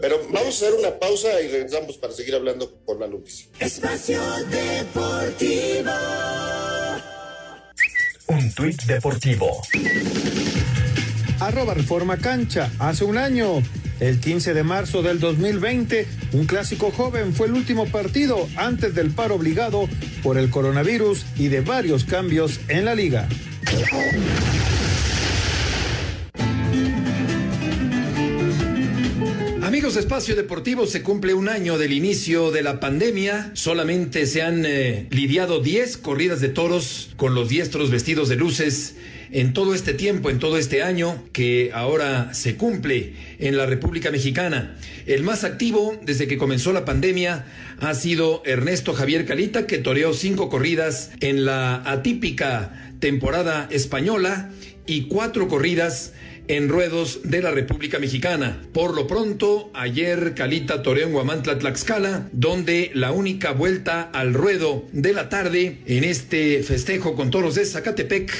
Pero 0.00 0.20
vamos 0.30 0.62
a 0.62 0.66
hacer 0.66 0.74
una 0.74 0.98
pausa 0.98 1.40
y 1.40 1.48
regresamos 1.48 1.96
para 1.98 2.12
seguir 2.12 2.34
hablando 2.34 2.72
con 2.84 3.00
la 3.00 3.06
Lupis. 3.06 3.48
Espacio 3.58 4.20
Deportivo. 4.50 5.90
Un 8.28 8.54
tuit 8.54 8.82
deportivo 8.84 9.60
arroba 11.40 11.74
Reforma 11.74 12.16
Cancha. 12.18 12.70
Hace 12.78 13.04
un 13.04 13.18
año, 13.18 13.62
el 13.98 14.20
15 14.20 14.54
de 14.54 14.62
marzo 14.62 15.02
del 15.02 15.18
2020, 15.18 16.06
un 16.32 16.46
clásico 16.46 16.90
joven 16.90 17.34
fue 17.34 17.48
el 17.48 17.54
último 17.54 17.86
partido 17.86 18.46
antes 18.56 18.94
del 18.94 19.10
paro 19.10 19.34
obligado 19.34 19.88
por 20.22 20.38
el 20.38 20.50
coronavirus 20.50 21.24
y 21.36 21.48
de 21.48 21.62
varios 21.62 22.04
cambios 22.04 22.60
en 22.68 22.84
la 22.84 22.94
liga. 22.94 23.28
Amigos 29.70 29.94
Espacio 29.94 30.34
Deportivo, 30.34 30.84
se 30.84 31.04
cumple 31.04 31.32
un 31.32 31.48
año 31.48 31.78
del 31.78 31.92
inicio 31.92 32.50
de 32.50 32.64
la 32.64 32.80
pandemia. 32.80 33.52
Solamente 33.54 34.26
se 34.26 34.42
han 34.42 34.66
eh, 34.66 35.06
lidiado 35.10 35.60
10 35.60 35.96
corridas 35.98 36.40
de 36.40 36.48
toros 36.48 37.10
con 37.16 37.36
los 37.36 37.48
diestros 37.48 37.88
vestidos 37.88 38.28
de 38.28 38.34
luces 38.34 38.96
en 39.30 39.52
todo 39.52 39.72
este 39.72 39.94
tiempo, 39.94 40.28
en 40.28 40.40
todo 40.40 40.58
este 40.58 40.82
año 40.82 41.22
que 41.32 41.70
ahora 41.72 42.34
se 42.34 42.56
cumple 42.56 43.14
en 43.38 43.56
la 43.56 43.64
República 43.66 44.10
Mexicana. 44.10 44.76
El 45.06 45.22
más 45.22 45.44
activo 45.44 45.96
desde 46.02 46.26
que 46.26 46.36
comenzó 46.36 46.72
la 46.72 46.84
pandemia 46.84 47.46
ha 47.78 47.94
sido 47.94 48.42
Ernesto 48.44 48.92
Javier 48.92 49.24
Calita, 49.24 49.68
que 49.68 49.78
toreó 49.78 50.14
cinco 50.14 50.48
corridas 50.48 51.12
en 51.20 51.44
la 51.44 51.76
atípica 51.88 52.92
temporada 52.98 53.68
española 53.70 54.50
y 54.84 55.02
cuatro 55.02 55.46
corridas 55.46 56.12
en 56.50 56.68
ruedos 56.68 57.20
de 57.22 57.42
la 57.42 57.52
República 57.52 58.00
Mexicana. 58.00 58.60
Por 58.72 58.96
lo 58.96 59.06
pronto, 59.06 59.70
ayer 59.72 60.34
Calita 60.34 60.82
toreó 60.82 61.06
en 61.06 61.12
Guamantla, 61.12 61.60
Tlaxcala, 61.60 62.28
donde 62.32 62.90
la 62.92 63.12
única 63.12 63.52
vuelta 63.52 64.02
al 64.12 64.34
ruedo 64.34 64.84
de 64.90 65.12
la 65.12 65.28
tarde 65.28 65.78
en 65.86 66.02
este 66.02 66.64
festejo 66.64 67.14
con 67.14 67.30
toros 67.30 67.54
de 67.54 67.64
Zacatepec 67.64 68.32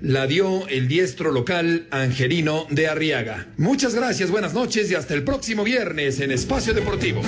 la 0.00 0.26
dio 0.26 0.66
el 0.68 0.88
diestro 0.88 1.32
local 1.32 1.86
Angelino 1.90 2.66
de 2.70 2.88
Arriaga. 2.88 3.48
Muchas 3.58 3.94
gracias, 3.94 4.30
buenas 4.30 4.54
noches 4.54 4.90
y 4.90 4.94
hasta 4.94 5.12
el 5.12 5.22
próximo 5.22 5.62
viernes 5.62 6.18
en 6.20 6.30
Espacio 6.30 6.72
Deportivo. 6.72 7.20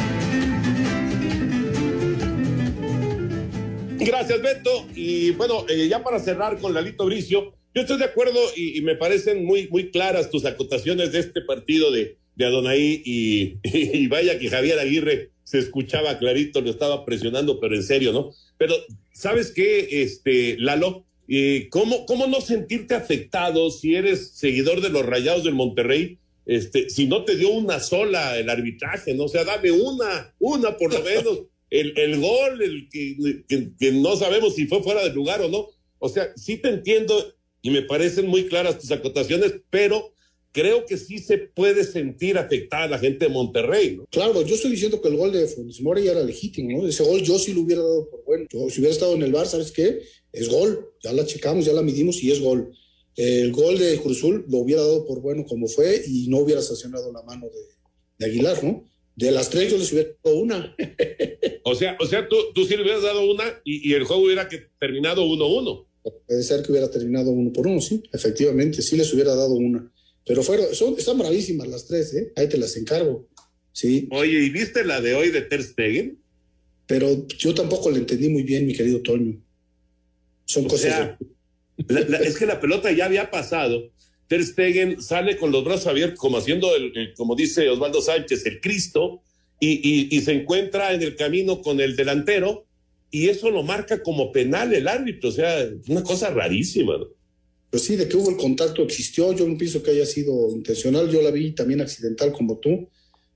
Gracias, 3.99 4.41
Beto. 4.41 4.87
Y 4.95 5.33
bueno, 5.33 5.66
eh, 5.68 5.89
ya 5.89 6.03
para 6.03 6.18
cerrar 6.18 6.59
con 6.59 6.72
Lalito 6.72 7.05
Bricio, 7.05 7.53
yo 7.75 7.83
estoy 7.83 7.99
de 7.99 8.05
acuerdo 8.05 8.39
y, 8.57 8.79
y, 8.79 8.83
me 8.83 8.97
parecen 8.97 9.45
muy, 9.45 9.68
muy 9.68 9.91
claras 9.91 10.31
tus 10.31 10.45
acotaciones 10.45 11.12
de 11.12 11.20
este 11.20 11.41
partido 11.41 11.91
de, 11.91 12.16
de 12.37 12.45
Adonai 12.45 13.03
y, 13.05 13.59
y, 13.62 14.07
vaya 14.09 14.39
que 14.39 14.49
Javier 14.49 14.79
Aguirre 14.79 15.31
se 15.45 15.59
escuchaba 15.59 16.18
clarito, 16.18 16.61
lo 16.61 16.70
estaba 16.70 17.05
presionando, 17.05 17.61
pero 17.61 17.75
en 17.75 17.83
serio, 17.83 18.12
¿no? 18.12 18.31
Pero, 18.59 18.75
¿sabes 19.12 19.53
qué, 19.53 20.03
este, 20.03 20.57
Lalo? 20.59 21.05
Eh, 21.29 21.68
¿cómo, 21.70 22.07
¿Cómo 22.07 22.27
no 22.27 22.41
sentirte 22.41 22.95
afectado 22.95 23.70
si 23.70 23.95
eres 23.95 24.33
seguidor 24.35 24.81
de 24.81 24.91
los 24.91 25.05
Rayados 25.05 25.45
del 25.45 25.55
Monterrey? 25.55 26.18
Este, 26.45 26.91
si 26.91 27.07
no 27.07 27.25
te 27.25 27.37
dio 27.37 27.51
una 27.51 27.81
sola 27.81 28.37
el 28.39 28.51
arbitraje, 28.51 29.14
¿no? 29.14 29.25
O 29.25 29.29
sea, 29.29 29.45
dame 29.45 29.70
una, 29.70 30.35
una 30.39 30.77
por 30.77 30.93
lo 30.93 31.03
menos. 31.03 31.43
El, 31.73 31.95
el 31.97 32.20
gol, 32.20 32.61
el 32.61 32.87
que, 32.91 33.45
que, 33.49 33.70
que 33.81 33.93
no 33.93 34.14
sabemos 34.14 34.57
si 34.57 34.66
fue 34.66 34.83
fuera 34.83 35.03
de 35.03 35.14
lugar 35.14 35.41
o 35.41 35.49
no. 35.49 35.68
O 36.01 36.11
sea, 36.11 36.31
sí 36.37 36.59
te 36.59 36.68
entiendo 36.68 37.33
y 37.63 37.71
me 37.71 37.83
parecen 37.83 38.27
muy 38.27 38.49
claras 38.49 38.79
tus 38.79 38.91
acotaciones, 38.91 39.55
pero 39.71 40.13
creo 40.53 40.85
que 40.85 40.99
sí 40.99 41.19
se 41.19 41.39
puede 41.39 41.85
sentir 41.85 42.37
afectada 42.37 42.87
la 42.87 42.99
gente 42.99 43.27
de 43.27 43.31
Monterrey, 43.33 43.97
¿no? 43.97 44.07
Claro, 44.11 44.43
yo 44.43 44.55
estoy 44.55 44.73
diciendo 44.73 45.01
que 45.01 45.09
el 45.09 45.17
gol 45.17 45.33
de 45.33 45.47
Funes 45.47 45.81
Mori 45.81 46.07
era 46.07 46.23
legítimo, 46.23 46.83
¿no? 46.83 46.87
Ese 46.87 47.03
gol 47.03 47.23
yo 47.23 47.39
sí 47.39 47.55
lo 47.55 47.63
hubiera 47.63 47.83
dado 47.83 48.11
por 48.11 48.25
bueno. 48.25 48.47
Yo, 48.51 48.69
si 48.69 48.81
hubiera 48.81 48.93
estado 48.93 49.15
en 49.15 49.23
el 49.23 49.33
bar, 49.33 49.47
¿sabes 49.47 49.73
qué? 49.73 50.03
Es 50.33 50.49
gol, 50.49 50.93
ya 51.03 51.13
la 51.13 51.25
checamos, 51.25 51.65
ya 51.65 51.73
la 51.73 51.83
midimos 51.83 52.23
y 52.23 52.31
es 52.31 52.41
gol. 52.41 52.71
El 53.17 53.53
gol 53.53 53.79
de 53.79 53.99
Cruzul 53.99 54.45
lo 54.49 54.59
hubiera 54.59 54.83
dado 54.83 55.07
por 55.07 55.21
bueno 55.21 55.45
como 55.45 55.69
fue 55.69 56.03
y 56.07 56.29
no 56.29 56.39
hubiera 56.39 56.63
sancionado 56.63 57.13
la 57.13 57.23
mano 57.23 57.47
de, 57.47 57.61
de 58.19 58.27
Aguilar, 58.27 58.63
¿no? 58.63 58.85
De 59.15 59.31
las 59.31 59.51
tres 59.51 59.71
yo 59.71 59.79
les 59.79 59.93
hubiera 59.93 60.11
dado 60.23 60.37
una. 60.39 60.77
o 61.65 61.75
sea, 61.75 61.97
o 62.01 62.07
sea 62.07 62.29
tú, 62.29 62.37
tú 62.55 62.65
sí 62.65 62.77
le 62.77 62.83
hubieras 62.83 63.03
dado 63.03 63.31
una 63.31 63.45
y, 63.65 63.91
y 63.91 63.95
el 63.95 64.05
juego 64.05 64.25
hubiera 64.25 64.49
que, 64.49 64.67
terminado 64.79 65.25
1-1. 65.25 65.87
Puede 66.03 66.42
ser 66.42 66.62
que 66.62 66.72
hubiera 66.72 66.90
terminado 66.90 67.30
uno 67.30 67.53
por 67.53 67.66
uno, 67.66 67.80
sí, 67.80 68.03
efectivamente, 68.12 68.82
sí 68.82 68.96
les 68.96 69.12
hubiera 69.14 69.34
dado 69.34 69.55
una. 69.55 69.90
Pero 70.26 70.42
fueron, 70.42 70.74
son, 70.74 70.94
están 70.98 71.18
bravísimas 71.18 71.68
las 71.68 71.86
tres, 71.86 72.14
¿eh? 72.14 72.32
Ahí 72.36 72.48
te 72.48 72.59
las 72.59 72.76
encargo. 72.76 73.28
Sí. 73.72 74.09
Oye, 74.11 74.44
¿y 74.44 74.50
viste 74.50 74.84
la 74.84 75.00
de 75.00 75.14
hoy 75.14 75.30
de 75.30 75.42
Ter 75.42 75.62
Stegen? 75.62 76.18
Pero 76.86 77.26
yo 77.28 77.55
tampoco 77.55 77.90
la 77.90 77.98
entendí 77.98 78.28
muy 78.28 78.42
bien, 78.42 78.66
mi 78.66 78.74
querido 78.74 79.00
Toño. 79.00 79.40
Son 80.44 80.66
o 80.66 80.68
cosas. 80.68 80.92
Sea, 80.92 81.18
de... 81.78 81.94
la, 81.94 82.00
la, 82.09 82.18
es 82.18 82.36
que 82.36 82.46
la 82.46 82.61
pelota 82.61 82.92
ya 82.92 83.07
había 83.07 83.30
pasado. 83.30 83.90
Ter 84.28 84.44
Stegen 84.44 85.00
sale 85.00 85.36
con 85.36 85.53
los 85.53 85.64
brazos 85.64 85.86
abiertos, 85.86 86.18
como 86.18 86.38
haciendo, 86.38 86.74
el, 86.74 86.96
el 86.96 87.14
como 87.14 87.34
dice 87.34 87.68
Osvaldo 87.68 88.03
Sánchez, 88.03 88.44
el 88.46 88.61
Cristo, 88.61 89.22
y, 89.61 89.70
y, 89.70 90.16
y 90.16 90.20
se 90.22 90.32
encuentra 90.32 90.92
en 90.92 91.03
el 91.03 91.16
camino 91.16 91.62
con 91.62 91.80
el 91.80 91.96
delantero, 91.96 92.66
y 93.13 93.29
eso 93.29 93.51
lo 93.51 93.63
marca 93.63 94.03
como 94.03 94.33
penal 94.33 94.73
el 94.73 94.89
árbitro. 94.89 95.29
O 95.29 95.33
sea, 95.33 95.69
una 95.87 96.03
cosa 96.03 96.31
rarísima, 96.31 96.97
¿no? 96.97 97.07
Pues 97.71 97.85
sí, 97.85 97.95
de 97.95 98.09
que 98.09 98.17
hubo 98.17 98.31
el 98.31 98.37
contacto 98.37 98.83
existió, 98.83 99.33
yo 99.33 99.47
no 99.47 99.57
pienso 99.57 99.83
que 99.83 99.93
haya 99.93 100.07
sido 100.07 100.51
intencional, 100.51 101.11
yo 101.11 101.23
la 101.23 101.31
vi 101.31 101.53
también 101.53 101.81
accidental 101.81 102.33
como 102.33 102.59
tú, 102.59 102.89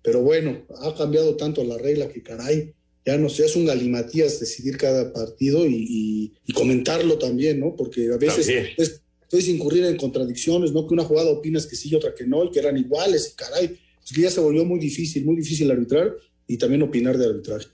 pero 0.02 0.20
bueno, 0.20 0.66
ha 0.82 0.94
cambiado 0.94 1.36
tanto 1.36 1.62
la 1.64 1.78
regla 1.78 2.08
que 2.08 2.22
caray, 2.22 2.74
ya 3.04 3.16
no 3.16 3.28
sé, 3.28 3.46
es 3.46 3.56
un 3.56 3.66
galimatías 3.66 4.40
decidir 4.40 4.76
cada 4.76 5.12
partido 5.12 5.66
y, 5.66 5.74
y, 5.74 6.32
y 6.46 6.52
comentarlo 6.52 7.18
también, 7.18 7.60
¿no? 7.60 7.76
Porque 7.76 8.10
a 8.12 8.16
veces 8.18 8.48
es, 8.76 9.00
puedes 9.30 9.48
incurrir 9.48 9.84
en 9.84 9.96
contradicciones, 9.96 10.72
¿no? 10.72 10.86
Que 10.86 10.94
una 10.94 11.04
jugada 11.04 11.30
opinas 11.30 11.66
que 11.66 11.76
sí 11.76 11.90
y 11.90 11.94
otra 11.94 12.14
que 12.14 12.26
no, 12.26 12.44
y 12.44 12.50
que 12.50 12.58
eran 12.58 12.76
iguales, 12.76 13.32
y 13.32 13.36
caray, 13.36 13.78
es 14.04 14.12
que 14.12 14.22
ya 14.22 14.30
se 14.30 14.40
volvió 14.40 14.64
muy 14.64 14.80
difícil, 14.80 15.24
muy 15.24 15.36
difícil 15.36 15.70
arbitrar 15.70 16.14
y 16.46 16.58
también 16.58 16.82
opinar 16.82 17.16
de 17.16 17.26
arbitraje. 17.26 17.68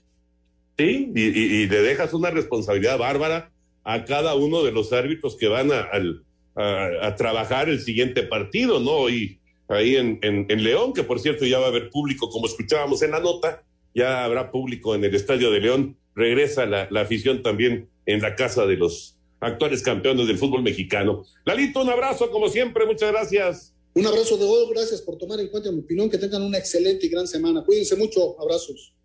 Sí, 0.77 1.11
y, 1.15 1.67
le 1.67 1.81
dejas 1.81 2.13
una 2.13 2.31
responsabilidad 2.31 2.97
bárbara 2.97 3.51
a 3.83 4.05
cada 4.05 4.33
uno 4.35 4.63
de 4.63 4.71
los 4.71 4.91
árbitros 4.91 5.35
que 5.35 5.47
van 5.47 5.71
a, 5.71 7.15
trabajar 7.15 7.69
el 7.69 7.79
siguiente 7.81 8.23
partido, 8.23 8.79
¿no? 8.79 9.09
Y 9.09 9.39
ahí 9.67 9.95
en, 9.95 10.63
León, 10.63 10.93
que 10.93 11.03
por 11.03 11.19
cierto 11.19 11.45
ya 11.45 11.59
va 11.59 11.65
a 11.65 11.69
haber 11.69 11.89
público, 11.89 12.29
como 12.29 12.47
escuchábamos 12.47 13.01
en 13.03 13.11
la 13.11 13.19
nota, 13.19 13.63
ya 13.93 14.23
habrá 14.25 14.51
público 14.51 14.95
en 14.95 15.03
el 15.03 15.13
Estadio 15.13 15.51
de 15.51 15.59
León, 15.59 15.97
regresa 16.15 16.65
la, 16.65 16.87
afición 16.99 17.43
también 17.43 17.89
en 18.05 18.21
la 18.21 18.35
casa 18.35 18.65
de 18.65 18.75
los 18.75 19.17
actuales 19.39 19.83
campeones 19.83 20.27
del 20.27 20.37
fútbol 20.37 20.63
mexicano. 20.63 21.23
Lalito, 21.45 21.81
un 21.81 21.89
abrazo 21.89 22.31
como 22.31 22.49
siempre, 22.49 22.85
muchas 22.85 23.11
gracias. 23.11 23.73
Un 23.93 24.07
abrazo 24.07 24.37
de 24.37 24.45
gol, 24.45 24.69
gracias 24.73 25.01
por 25.01 25.19
tomar 25.19 25.39
en 25.39 25.49
cuenta 25.49 25.71
mi 25.71 25.81
opinión, 25.81 26.09
que 26.09 26.17
tengan 26.17 26.41
una 26.41 26.57
excelente 26.57 27.05
y 27.05 27.09
gran 27.09 27.27
semana. 27.27 27.63
Cuídense 27.63 27.95
mucho, 27.95 28.39
abrazos. 28.41 28.95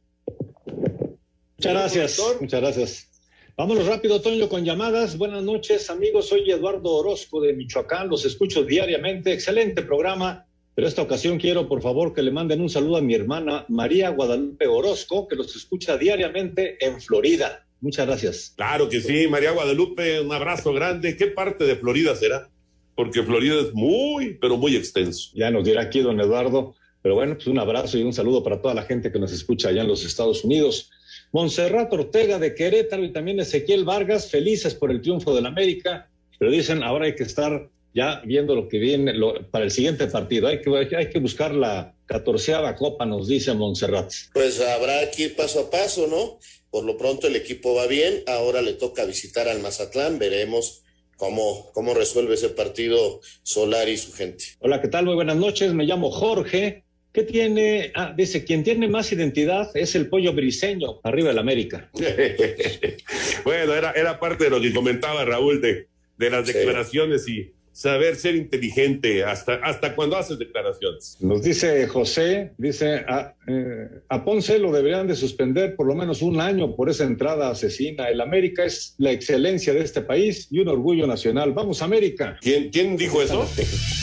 Muchas 1.59 1.73
gracias, 1.73 2.23
muchas 2.41 2.61
gracias. 2.61 3.09
Vámonos 3.57 3.85
rápido, 3.87 4.21
Toño, 4.21 4.49
con 4.49 4.65
llamadas. 4.65 5.19
Buenas 5.19 5.43
noches, 5.43 5.91
amigos. 5.91 6.29
Soy 6.29 6.49
Eduardo 6.49 6.89
Orozco 6.93 7.41
de 7.41 7.53
Michoacán. 7.53 8.09
Los 8.09 8.25
escucho 8.25 8.63
diariamente. 8.63 9.33
Excelente 9.33 9.83
programa. 9.83 10.47
Pero 10.77 10.87
esta 10.87 11.03
ocasión 11.03 11.37
quiero, 11.37 11.69
por 11.69 11.83
favor, 11.83 12.15
que 12.15 12.23
le 12.23 12.31
manden 12.31 12.61
un 12.61 12.71
saludo 12.71 12.99
a 12.99 13.01
mi 13.01 13.13
hermana 13.13 13.65
María 13.67 14.11
Guadalupe 14.11 14.69
Orozco, 14.69 15.27
que 15.27 15.35
los 15.35 15.57
escucha 15.57 15.99
diariamente 15.99 16.77
en 16.79 17.01
Florida. 17.01 17.67
Muchas 17.81 18.07
gracias. 18.07 18.53
Claro 18.55 18.89
que 18.89 19.01
sí, 19.01 19.27
María 19.27 19.51
Guadalupe. 19.51 20.21
Un 20.21 20.33
abrazo 20.33 20.73
grande. 20.73 21.17
¿Qué 21.17 21.27
parte 21.27 21.65
de 21.65 21.75
Florida 21.75 22.15
será? 22.15 22.49
Porque 22.95 23.25
Florida 23.25 23.61
es 23.63 23.75
muy, 23.75 24.35
pero 24.41 24.57
muy 24.57 24.77
extenso. 24.77 25.31
Ya 25.35 25.51
nos 25.51 25.65
dirá 25.65 25.83
aquí 25.83 25.99
don 25.99 26.21
Eduardo. 26.21 26.77
Pero 27.03 27.17
bueno, 27.17 27.35
pues 27.35 27.49
un 27.49 27.59
abrazo 27.59 27.99
y 27.99 28.05
un 28.05 28.13
saludo 28.13 28.45
para 28.45 28.63
toda 28.63 28.75
la 28.75 28.85
gente 28.85 29.11
que 29.11 29.19
nos 29.19 29.33
escucha 29.33 29.71
allá 29.71 29.83
en 29.83 29.89
los 29.89 30.05
Estados 30.05 30.45
Unidos. 30.45 30.93
Monserrat 31.33 31.93
Ortega 31.93 32.39
de 32.39 32.55
Querétaro 32.55 33.05
y 33.05 33.12
también 33.12 33.41
Ezequiel 33.41 33.85
Vargas, 33.85 34.31
felices 34.31 34.74
por 34.74 34.91
el 34.91 35.01
triunfo 35.01 35.35
del 35.35 35.47
América, 35.47 36.09
pero 36.39 36.51
dicen 36.51 36.83
ahora 36.83 37.07
hay 37.07 37.14
que 37.14 37.24
estar 37.24 37.68
ya 37.95 38.22
viendo 38.24 38.55
lo 38.55 38.68
que 38.68 38.79
viene 38.79 39.12
lo, 39.12 39.51
para 39.51 39.64
el 39.64 39.70
siguiente 39.70 40.07
partido. 40.07 40.47
Hay 40.47 40.61
que, 40.61 40.97
hay 40.97 41.11
que 41.11 41.18
buscar 41.18 41.55
la 41.55 41.95
catorceava 42.07 42.74
copa, 42.76 43.05
nos 43.05 43.29
dice 43.29 43.53
Monserrat. 43.55 44.12
Pues 44.33 44.61
habrá 44.61 45.11
que 45.11 45.24
ir 45.24 45.37
paso 45.37 45.61
a 45.61 45.70
paso, 45.70 46.07
¿no? 46.07 46.39
Por 46.70 46.85
lo 46.85 46.97
pronto 46.97 47.26
el 47.26 47.37
equipo 47.37 47.74
va 47.74 47.87
bien, 47.87 48.22
ahora 48.26 48.62
le 48.62 48.74
toca 48.74 49.05
visitar 49.05 49.49
al 49.49 49.61
Mazatlán, 49.61 50.18
veremos 50.18 50.83
cómo, 51.16 51.70
cómo 51.72 51.95
resuelve 51.95 52.35
ese 52.35 52.51
partido 52.51 53.20
Solar 53.43 53.89
y 53.89 53.97
su 53.97 54.12
gente. 54.12 54.45
Hola, 54.61 54.81
¿qué 54.81 54.89
tal? 54.89 55.07
Muy 55.07 55.14
buenas 55.14 55.37
noches, 55.37 55.72
me 55.72 55.85
llamo 55.85 56.11
Jorge. 56.11 56.85
¿Qué 57.13 57.23
tiene? 57.23 57.91
Ah, 57.95 58.15
dice, 58.17 58.45
quien 58.45 58.63
tiene 58.63 58.89
más 58.89 59.11
identidad 59.13 59.71
es 59.75 59.95
el 59.95 60.09
pollo 60.09 60.33
briseño, 60.33 61.01
arriba 61.03 61.29
del 61.31 61.39
América. 61.39 61.91
bueno, 63.45 63.75
era, 63.75 63.93
era 63.93 64.21
parte 64.21 64.45
de 64.45 64.51
lo 64.51 64.61
que 64.61 64.73
comentaba 64.73 65.25
Raúl 65.25 65.61
de, 65.61 65.89
de 66.19 66.31
las 66.31 66.47
declaraciones 66.47 67.25
sí. 67.25 67.39
y 67.39 67.53
saber 67.79 68.17
ser 68.17 68.35
inteligente 68.35 69.23
hasta, 69.23 69.55
hasta 69.55 69.95
cuando 69.95 70.17
haces 70.17 70.37
declaraciones. 70.37 71.17
Nos 71.21 71.45
dice 71.45 71.87
José, 71.87 72.53
dice, 72.59 73.05
a, 73.07 73.37
eh, 73.47 73.89
a, 74.09 74.25
Ponce 74.25 74.59
lo 74.59 74.73
deberían 74.73 75.07
de 75.07 75.15
suspender 75.15 75.77
por 75.77 75.87
lo 75.87 75.95
menos 75.95 76.21
un 76.21 76.41
año 76.41 76.75
por 76.75 76.91
esa 76.91 77.05
entrada 77.05 77.51
asesina. 77.51 78.09
El 78.09 78.21
América 78.21 78.65
es 78.65 78.97
la 78.99 79.13
excelencia 79.13 79.73
de 79.73 79.85
este 79.85 80.01
país 80.01 80.49
y 80.51 80.59
un 80.59 80.67
orgullo 80.67 81.07
nacional. 81.07 81.53
Vamos, 81.53 81.81
América. 81.81 82.37
¿Quién, 82.41 82.71
quién 82.71 82.97
dijo 82.97 83.23
eso? 83.23 83.49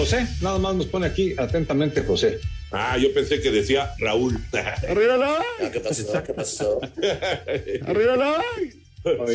José, 0.00 0.26
nada 0.40 0.58
más 0.58 0.74
nos 0.76 0.86
pone 0.86 1.06
aquí 1.06 1.34
atentamente 1.36 2.00
José. 2.00 2.40
Ah, 2.70 2.96
yo 2.96 3.12
pensé 3.12 3.38
que 3.38 3.50
decía 3.50 3.92
Raúl. 3.98 4.42
¡Arriba 4.88 5.18
la! 5.18 5.44
¿Qué 5.70 5.78
pasó? 5.78 6.22
¿Qué 6.22 6.32
pasó? 6.32 6.80
¡Arriba 7.82 8.16
la! 8.16 8.42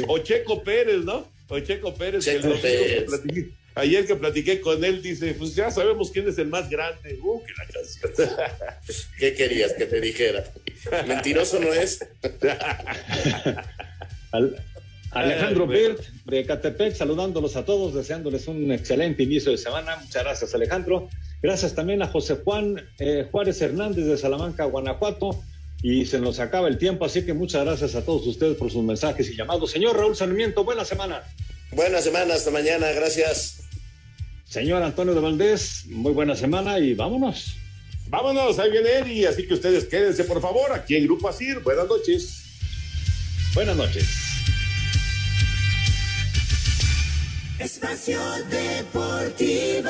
O 0.07 0.17
Checo 0.17 0.63
Pérez, 0.63 1.03
¿no? 1.03 1.27
O 1.49 1.59
Checo 1.59 1.93
Pérez. 1.93 2.25
Checo 2.25 2.51
que 2.53 2.57
Pérez. 2.57 3.03
platiqué, 3.03 3.51
ayer 3.75 4.07
que 4.07 4.15
platiqué 4.15 4.59
con 4.59 4.83
él, 4.83 5.03
dice, 5.03 5.35
pues 5.35 5.53
ya 5.53 5.69
sabemos 5.69 6.09
quién 6.09 6.27
es 6.27 6.39
el 6.39 6.47
más 6.47 6.67
grande. 6.67 7.19
Uh, 7.21 7.43
que 7.43 7.53
la 7.53 7.67
canción. 7.67 8.11
¿Qué 9.19 9.35
querías 9.35 9.73
que 9.73 9.85
te 9.85 10.01
dijera? 10.01 10.45
Mentiroso 11.05 11.59
no 11.59 11.71
es. 11.73 11.99
Al- 15.15 15.31
Alejandro. 15.31 15.65
Birt 15.65 15.99
de 16.25 16.45
Catepec, 16.45 16.93
saludándolos 16.95 17.55
a 17.55 17.65
todos, 17.65 17.93
deseándoles 17.93 18.47
un 18.47 18.71
excelente 18.71 19.23
inicio 19.23 19.51
de 19.51 19.57
semana. 19.57 19.95
Muchas 19.97 20.23
gracias, 20.23 20.53
Alejandro. 20.53 21.09
Gracias 21.41 21.73
también 21.73 22.01
a 22.01 22.07
José 22.07 22.37
Juan 22.43 22.81
eh, 22.99 23.27
Juárez 23.31 23.61
Hernández 23.61 24.05
de 24.05 24.17
Salamanca, 24.17 24.65
Guanajuato. 24.65 25.41
Y 25.81 26.05
se 26.05 26.19
nos 26.19 26.39
acaba 26.39 26.67
el 26.67 26.77
tiempo, 26.77 27.05
así 27.05 27.23
que 27.25 27.33
muchas 27.33 27.63
gracias 27.63 27.93
a 27.95 28.03
todos 28.03 28.25
ustedes 28.25 28.57
por 28.57 28.71
sus 28.71 28.83
mensajes 28.83 29.29
y 29.29 29.35
llamados. 29.35 29.69
Señor 29.71 29.95
Raúl 29.97 30.15
Sarmiento, 30.15 30.63
buena 30.63 30.83
semana. 30.85 31.21
Buena 31.71 32.01
semana, 32.01 32.33
hasta 32.33 32.49
mañana, 32.49 32.87
gracias. 32.91 33.61
Señor 34.47 34.81
Antonio 34.83 35.13
de 35.13 35.19
Valdés, 35.19 35.85
muy 35.87 36.11
buena 36.13 36.35
semana 36.35 36.79
y 36.79 36.93
vámonos. 36.93 37.55
Vámonos, 38.07 38.57
ahí 38.59 38.71
viene 38.71 38.89
Eri, 38.89 39.25
así 39.25 39.47
que 39.47 39.53
ustedes 39.55 39.85
quédense, 39.85 40.23
por 40.23 40.41
favor, 40.41 40.71
aquí 40.71 40.95
en 40.95 41.05
Grupo 41.05 41.27
Asir. 41.29 41.59
Buenas 41.59 41.87
noches. 41.87 42.43
Buenas 43.53 43.75
noches. 43.75 44.05
Espacio 47.65 48.19
Deportivo. 48.47 49.89